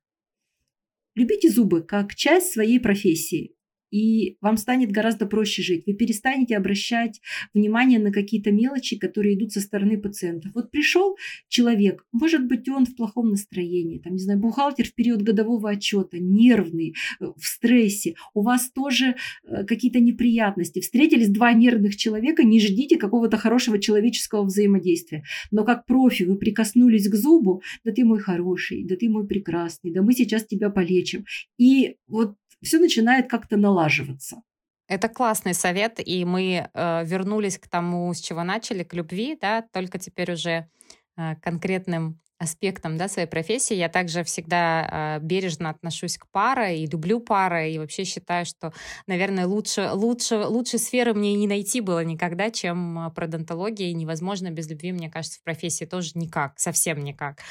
Любите 1.19 1.49
зубы 1.49 1.81
как 1.81 2.15
часть 2.15 2.53
своей 2.53 2.79
профессии 2.79 3.53
и 3.91 4.37
вам 4.41 4.57
станет 4.57 4.91
гораздо 4.91 5.25
проще 5.25 5.61
жить. 5.61 5.83
Вы 5.85 5.93
перестанете 5.93 6.57
обращать 6.57 7.21
внимание 7.53 7.99
на 7.99 8.11
какие-то 8.11 8.51
мелочи, 8.51 8.97
которые 8.97 9.35
идут 9.35 9.51
со 9.51 9.61
стороны 9.61 9.99
пациентов. 9.99 10.51
Вот 10.55 10.71
пришел 10.71 11.17
человек, 11.47 12.05
может 12.11 12.47
быть, 12.47 12.67
он 12.69 12.85
в 12.85 12.95
плохом 12.95 13.29
настроении, 13.29 13.99
там, 13.99 14.13
не 14.13 14.19
знаю, 14.19 14.39
бухгалтер 14.39 14.87
в 14.87 14.93
период 14.93 15.21
годового 15.21 15.69
отчета, 15.69 16.17
нервный, 16.19 16.95
э, 17.19 17.25
в 17.25 17.45
стрессе, 17.45 18.15
у 18.33 18.41
вас 18.41 18.71
тоже 18.71 19.15
э, 19.43 19.63
какие-то 19.65 19.99
неприятности. 19.99 20.79
Встретились 20.79 21.29
два 21.29 21.53
нервных 21.53 21.95
человека, 21.95 22.43
не 22.43 22.59
ждите 22.59 22.97
какого-то 22.97 23.37
хорошего 23.37 23.79
человеческого 23.79 24.43
взаимодействия. 24.43 25.23
Но 25.51 25.63
как 25.63 25.85
профи 25.85 26.23
вы 26.23 26.37
прикоснулись 26.37 27.09
к 27.09 27.15
зубу, 27.15 27.61
да 27.83 27.91
ты 27.91 28.05
мой 28.05 28.19
хороший, 28.19 28.83
да 28.83 28.95
ты 28.95 29.09
мой 29.09 29.27
прекрасный, 29.27 29.91
да 29.91 30.01
мы 30.01 30.13
сейчас 30.13 30.45
тебя 30.45 30.69
полечим. 30.69 31.25
И 31.57 31.95
вот 32.07 32.35
все 32.61 32.79
начинает 32.79 33.29
как-то 33.29 33.57
налаживаться. 33.57 34.41
Это 34.89 35.07
классный 35.07 35.53
совет, 35.53 35.99
и 36.03 36.25
мы 36.25 36.67
э, 36.73 37.05
вернулись 37.05 37.59
к 37.59 37.67
тому, 37.67 38.11
с 38.11 38.19
чего 38.19 38.43
начали, 38.43 38.83
к 38.83 38.95
любви, 38.95 39.37
да, 39.39 39.61
только 39.71 39.99
теперь 39.99 40.33
уже 40.33 40.67
э, 41.15 41.35
конкретным 41.43 42.19
аспектом 42.39 42.97
да, 42.97 43.07
своей 43.07 43.27
профессии. 43.27 43.75
Я 43.75 43.87
также 43.89 44.23
всегда 44.23 45.19
э, 45.19 45.23
бережно 45.23 45.69
отношусь 45.69 46.17
к 46.17 46.25
паре 46.31 46.81
и 46.81 46.87
люблю 46.87 47.19
пары, 47.19 47.71
и 47.71 47.77
вообще 47.77 48.03
считаю, 48.03 48.47
что, 48.47 48.73
наверное, 49.05 49.45
лучше, 49.45 49.91
лучше, 49.93 50.37
лучше 50.45 50.79
сферы 50.79 51.13
мне 51.13 51.35
не 51.35 51.47
найти 51.47 51.81
было 51.81 52.03
никогда, 52.03 52.49
чем 52.49 53.11
пародонтология, 53.13 53.89
и 53.89 53.93
невозможно 53.93 54.49
без 54.49 54.69
любви, 54.69 54.91
мне 54.91 55.11
кажется, 55.11 55.39
в 55.39 55.43
профессии 55.43 55.85
тоже 55.85 56.13
никак, 56.15 56.57
совсем 56.57 57.03
никак. 57.03 57.41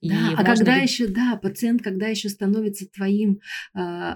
И 0.00 0.08
да, 0.08 0.34
а 0.36 0.44
когда 0.44 0.74
люб... 0.74 0.82
еще, 0.82 1.06
да, 1.06 1.38
пациент, 1.40 1.82
когда 1.82 2.08
еще 2.08 2.28
становится 2.28 2.88
твоим 2.88 3.40
э, 3.76 4.14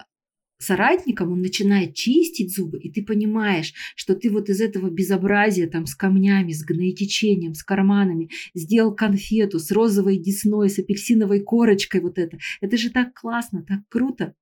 соратником, 0.62 1.32
он 1.32 1.40
начинает 1.40 1.94
чистить 1.94 2.54
зубы, 2.54 2.78
и 2.78 2.90
ты 2.90 3.04
понимаешь, 3.04 3.72
что 3.96 4.14
ты 4.14 4.30
вот 4.30 4.48
из 4.48 4.60
этого 4.60 4.90
безобразия 4.90 5.66
там 5.66 5.86
с 5.86 5.94
камнями, 5.94 6.52
с 6.52 6.64
гноетечением, 6.64 7.54
с 7.54 7.62
карманами 7.62 8.30
сделал 8.54 8.94
конфету 8.94 9.58
с 9.58 9.70
розовой 9.70 10.18
десной, 10.18 10.70
с 10.70 10.78
апельсиновой 10.78 11.40
корочкой 11.40 12.00
вот 12.00 12.18
это. 12.18 12.38
Это 12.60 12.76
же 12.76 12.90
так 12.90 13.14
классно, 13.14 13.62
так 13.62 13.80
круто. 13.88 14.34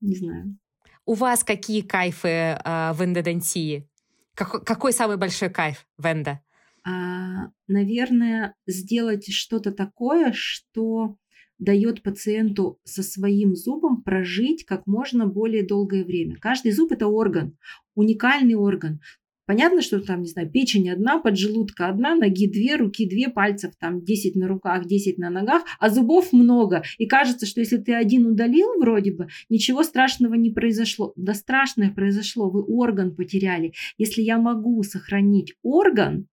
Не 0.00 0.16
знаю. 0.16 0.56
У 1.04 1.14
вас 1.14 1.42
какие 1.42 1.80
кайфы 1.80 2.28
э, 2.28 2.92
в 2.92 3.02
эндодонтии? 3.02 3.88
Как, 4.34 4.64
какой 4.64 4.92
самый 4.92 5.16
большой 5.16 5.50
кайф 5.50 5.86
в 5.96 6.06
эндо? 6.06 6.40
А, 6.84 7.50
наверное, 7.66 8.54
сделать 8.66 9.32
что-то 9.32 9.72
такое, 9.72 10.32
что 10.34 11.16
дает 11.58 12.02
пациенту 12.02 12.78
со 12.84 13.02
своим 13.02 13.56
зубом 13.56 14.02
прожить 14.02 14.64
как 14.64 14.86
можно 14.86 15.26
более 15.26 15.66
долгое 15.66 16.04
время. 16.04 16.36
Каждый 16.40 16.72
зуб– 16.72 16.92
это 16.92 17.06
орган, 17.06 17.56
уникальный 17.94 18.54
орган. 18.54 19.00
Понятно, 19.48 19.80
что 19.80 19.98
там, 20.00 20.20
не 20.20 20.28
знаю, 20.28 20.50
печень 20.50 20.90
одна, 20.90 21.18
поджелудка 21.18 21.88
одна, 21.88 22.14
ноги 22.14 22.46
две, 22.46 22.76
руки 22.76 23.08
две, 23.08 23.30
пальцев 23.30 23.72
там 23.78 24.04
10 24.04 24.36
на 24.36 24.46
руках, 24.46 24.86
10 24.86 25.16
на 25.16 25.30
ногах, 25.30 25.62
а 25.80 25.88
зубов 25.88 26.34
много. 26.34 26.82
И 26.98 27.06
кажется, 27.06 27.46
что 27.46 27.60
если 27.60 27.78
ты 27.78 27.94
один 27.94 28.26
удалил 28.26 28.78
вроде 28.78 29.12
бы, 29.12 29.28
ничего 29.48 29.84
страшного 29.84 30.34
не 30.34 30.50
произошло. 30.50 31.14
Да 31.16 31.32
страшное 31.32 31.90
произошло, 31.90 32.50
вы 32.50 32.62
орган 32.62 33.16
потеряли. 33.16 33.72
Если 33.96 34.20
я 34.20 34.36
могу 34.36 34.82
сохранить 34.82 35.54
орган, 35.62 36.28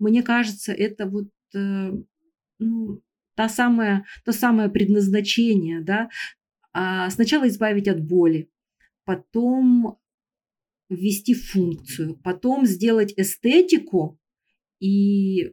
мне 0.00 0.24
кажется, 0.24 0.72
это 0.72 1.06
вот 1.06 1.28
э, 1.54 1.92
ну, 2.58 3.00
та 3.38 3.48
самая, 3.48 4.04
то 4.24 4.32
самое 4.32 4.68
предназначение, 4.68 5.80
да, 5.80 6.10
а 6.72 7.08
сначала 7.08 7.46
избавить 7.46 7.86
от 7.86 8.04
боли, 8.04 8.50
потом 9.04 9.96
ввести 10.88 11.34
функцию, 11.34 12.16
потом 12.16 12.66
сделать 12.66 13.14
эстетику, 13.16 14.18
и 14.80 15.52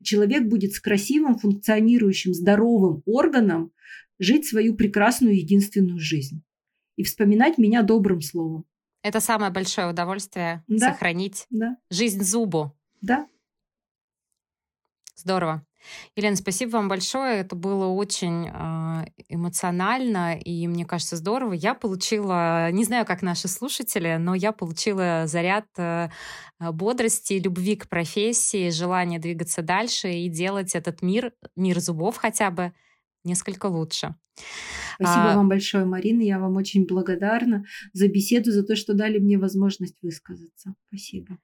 человек 0.00 0.44
будет 0.44 0.74
с 0.74 0.80
красивым, 0.80 1.36
функционирующим, 1.36 2.34
здоровым 2.34 3.02
органом 3.04 3.72
жить 4.20 4.46
свою 4.46 4.76
прекрасную 4.76 5.36
единственную 5.36 5.98
жизнь 5.98 6.44
и 6.94 7.02
вспоминать 7.02 7.58
меня 7.58 7.82
добрым 7.82 8.20
словом. 8.20 8.64
Это 9.02 9.18
самое 9.18 9.50
большое 9.50 9.90
удовольствие 9.90 10.62
да, 10.68 10.92
сохранить 10.92 11.46
да. 11.50 11.78
жизнь 11.90 12.22
зубу. 12.22 12.78
Да. 13.00 13.26
Здорово. 15.16 15.66
Елена, 16.16 16.36
спасибо 16.36 16.72
вам 16.72 16.88
большое. 16.88 17.40
Это 17.40 17.56
было 17.56 17.86
очень 17.86 18.48
э, 18.48 19.04
эмоционально 19.28 20.36
и, 20.36 20.66
мне 20.68 20.84
кажется, 20.84 21.16
здорово. 21.16 21.52
Я 21.52 21.74
получила, 21.74 22.70
не 22.70 22.84
знаю, 22.84 23.06
как 23.06 23.22
наши 23.22 23.48
слушатели, 23.48 24.16
но 24.18 24.34
я 24.34 24.52
получила 24.52 25.24
заряд 25.26 25.66
э, 25.78 26.08
бодрости, 26.60 27.34
любви 27.34 27.76
к 27.76 27.88
профессии, 27.88 28.70
желания 28.70 29.18
двигаться 29.18 29.62
дальше 29.62 30.12
и 30.12 30.28
делать 30.28 30.74
этот 30.74 31.02
мир, 31.02 31.32
мир 31.56 31.80
зубов 31.80 32.16
хотя 32.16 32.50
бы, 32.50 32.72
несколько 33.24 33.66
лучше. 33.66 34.14
Спасибо 34.96 35.32
а... 35.32 35.36
вам 35.36 35.48
большое, 35.48 35.84
Марина. 35.84 36.22
Я 36.22 36.38
вам 36.38 36.56
очень 36.56 36.86
благодарна 36.86 37.64
за 37.92 38.08
беседу, 38.08 38.52
за 38.52 38.62
то, 38.62 38.76
что 38.76 38.94
дали 38.94 39.18
мне 39.18 39.38
возможность 39.38 39.96
высказаться. 40.02 40.74
Спасибо. 40.88 41.38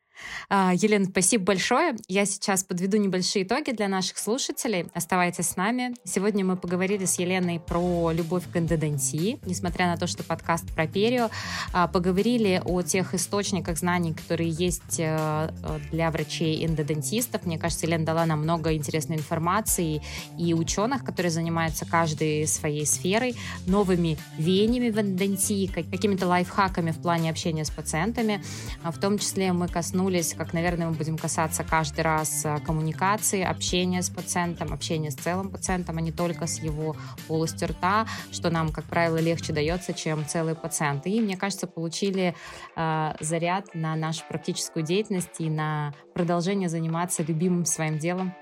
А, 0.48 0.72
Елена, 0.74 1.06
спасибо 1.06 1.44
большое. 1.44 1.96
Я 2.08 2.24
сейчас 2.24 2.64
подведу 2.64 2.96
небольшие 2.96 3.44
итоги 3.44 3.70
для 3.70 3.88
наших 3.88 4.18
слушателей. 4.18 4.86
Оставайтесь 4.94 5.48
с 5.48 5.56
нами. 5.56 5.94
Сегодня 6.04 6.44
мы 6.44 6.56
поговорили 6.56 7.04
с 7.04 7.18
Еленой 7.18 7.60
про 7.60 8.10
любовь 8.12 8.44
к 8.50 8.56
эндодонтии, 8.56 9.38
несмотря 9.46 9.86
на 9.86 9.96
то, 9.96 10.06
что 10.06 10.24
подкаст 10.24 10.72
про 10.74 10.86
перио. 10.86 11.30
А, 11.72 11.88
поговорили 11.88 12.60
о 12.64 12.82
тех 12.82 13.14
источниках 13.14 13.78
знаний, 13.78 14.14
которые 14.14 14.50
есть 14.50 14.98
э, 14.98 15.50
для 15.90 16.10
врачей-эндодонтистов. 16.10 17.44
Мне 17.44 17.58
кажется, 17.58 17.86
Елена 17.86 18.04
дала 18.04 18.26
нам 18.26 18.40
много 18.40 18.74
интересной 18.74 19.16
информации 19.16 20.02
и 20.38 20.54
ученых, 20.54 21.04
которые 21.04 21.30
занимаются 21.30 21.86
каждой 21.86 22.46
своей 22.46 22.77
сферой, 22.84 23.34
новыми 23.66 24.18
веяниями 24.38 24.90
в 24.90 24.98
эндодонтии, 24.98 25.66
какими-то 25.66 26.26
лайфхаками 26.26 26.90
в 26.90 27.00
плане 27.00 27.30
общения 27.30 27.64
с 27.64 27.70
пациентами. 27.70 28.42
А, 28.82 28.90
в 28.90 28.98
том 28.98 29.18
числе 29.18 29.52
мы 29.52 29.68
коснулись 29.68 30.34
как, 30.34 30.52
наверное, 30.52 30.88
мы 30.88 30.94
будем 30.94 31.18
касаться 31.18 31.64
каждый 31.64 32.00
раз 32.00 32.44
э, 32.44 32.58
коммуникации, 32.64 33.42
общения 33.42 34.02
с 34.02 34.10
пациентом, 34.10 34.72
общения 34.72 35.10
с 35.10 35.14
целым 35.14 35.50
пациентом, 35.50 35.98
а 35.98 36.00
не 36.00 36.12
только 36.12 36.46
с 36.46 36.60
его 36.60 36.96
полостью 37.26 37.68
рта, 37.68 38.06
что 38.32 38.50
нам, 38.50 38.70
как 38.70 38.84
правило, 38.84 39.18
легче 39.18 39.52
дается, 39.52 39.92
чем 39.92 40.26
целый 40.26 40.54
пациент. 40.54 41.06
И, 41.06 41.20
мне 41.20 41.36
кажется, 41.36 41.66
получили 41.66 42.34
э, 42.76 43.12
заряд 43.20 43.74
на 43.74 43.96
нашу 43.96 44.24
практическую 44.28 44.84
деятельность 44.84 45.40
и 45.40 45.48
на 45.48 45.92
продолжение 46.14 46.68
заниматься 46.68 47.22
любимым 47.22 47.64
своим 47.64 47.98
делом 47.98 48.34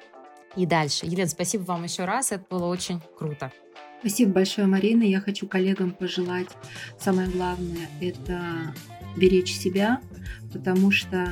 и 0.56 0.66
дальше. 0.66 1.06
Елена, 1.06 1.28
спасибо 1.28 1.62
вам 1.62 1.84
еще 1.84 2.04
раз, 2.04 2.32
это 2.32 2.44
было 2.48 2.66
очень 2.66 3.00
круто. 3.18 3.52
Спасибо 4.06 4.34
большое, 4.34 4.68
Марина. 4.68 5.02
Я 5.02 5.20
хочу 5.20 5.48
коллегам 5.48 5.90
пожелать 5.90 6.46
самое 6.96 7.28
главное– 7.28 7.88
это 8.00 8.72
беречь 9.16 9.52
себя, 9.52 10.00
потому 10.52 10.92
что 10.92 11.28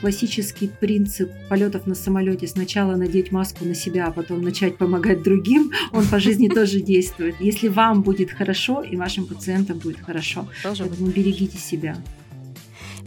классический 0.00 0.66
принцип 0.66 1.30
полетов 1.48 1.86
на 1.86 1.94
самолете 1.94 2.48
сначала 2.48 2.96
надеть 2.96 3.30
маску 3.30 3.64
на 3.64 3.76
себя, 3.76 4.08
а 4.08 4.10
потом 4.10 4.42
начать 4.42 4.76
помогать 4.78 5.22
другим, 5.22 5.70
он 5.92 6.08
по 6.08 6.18
жизни 6.18 6.48
тоже 6.48 6.80
действует. 6.80 7.36
Если 7.38 7.68
вам 7.68 8.02
будет 8.02 8.32
хорошо 8.32 8.82
и 8.82 8.96
вашим 8.96 9.24
пациентам 9.24 9.78
будет 9.78 10.00
хорошо, 10.00 10.48
поэтому 10.64 11.06
берегите 11.12 11.56
себя. 11.56 11.96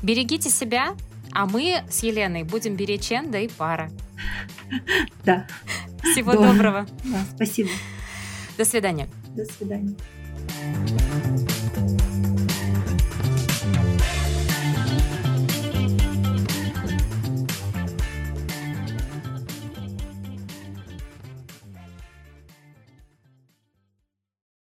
Берегите 0.01 0.49
себя, 0.49 0.95
а 1.34 1.47
мы 1.47 1.84
с 1.89 2.01
Еленой 2.01 2.43
будем 2.43 2.77
беречь 2.77 3.11
Энда 3.11 3.39
и 3.39 3.49
пара. 3.49 3.91
Да. 5.25 5.47
Всего 6.01 6.32
доброго. 6.32 6.88
Спасибо. 7.36 7.67
До 8.60 8.66
свидания. 8.66 9.07
До 9.38 9.45
свидания. 9.45 9.95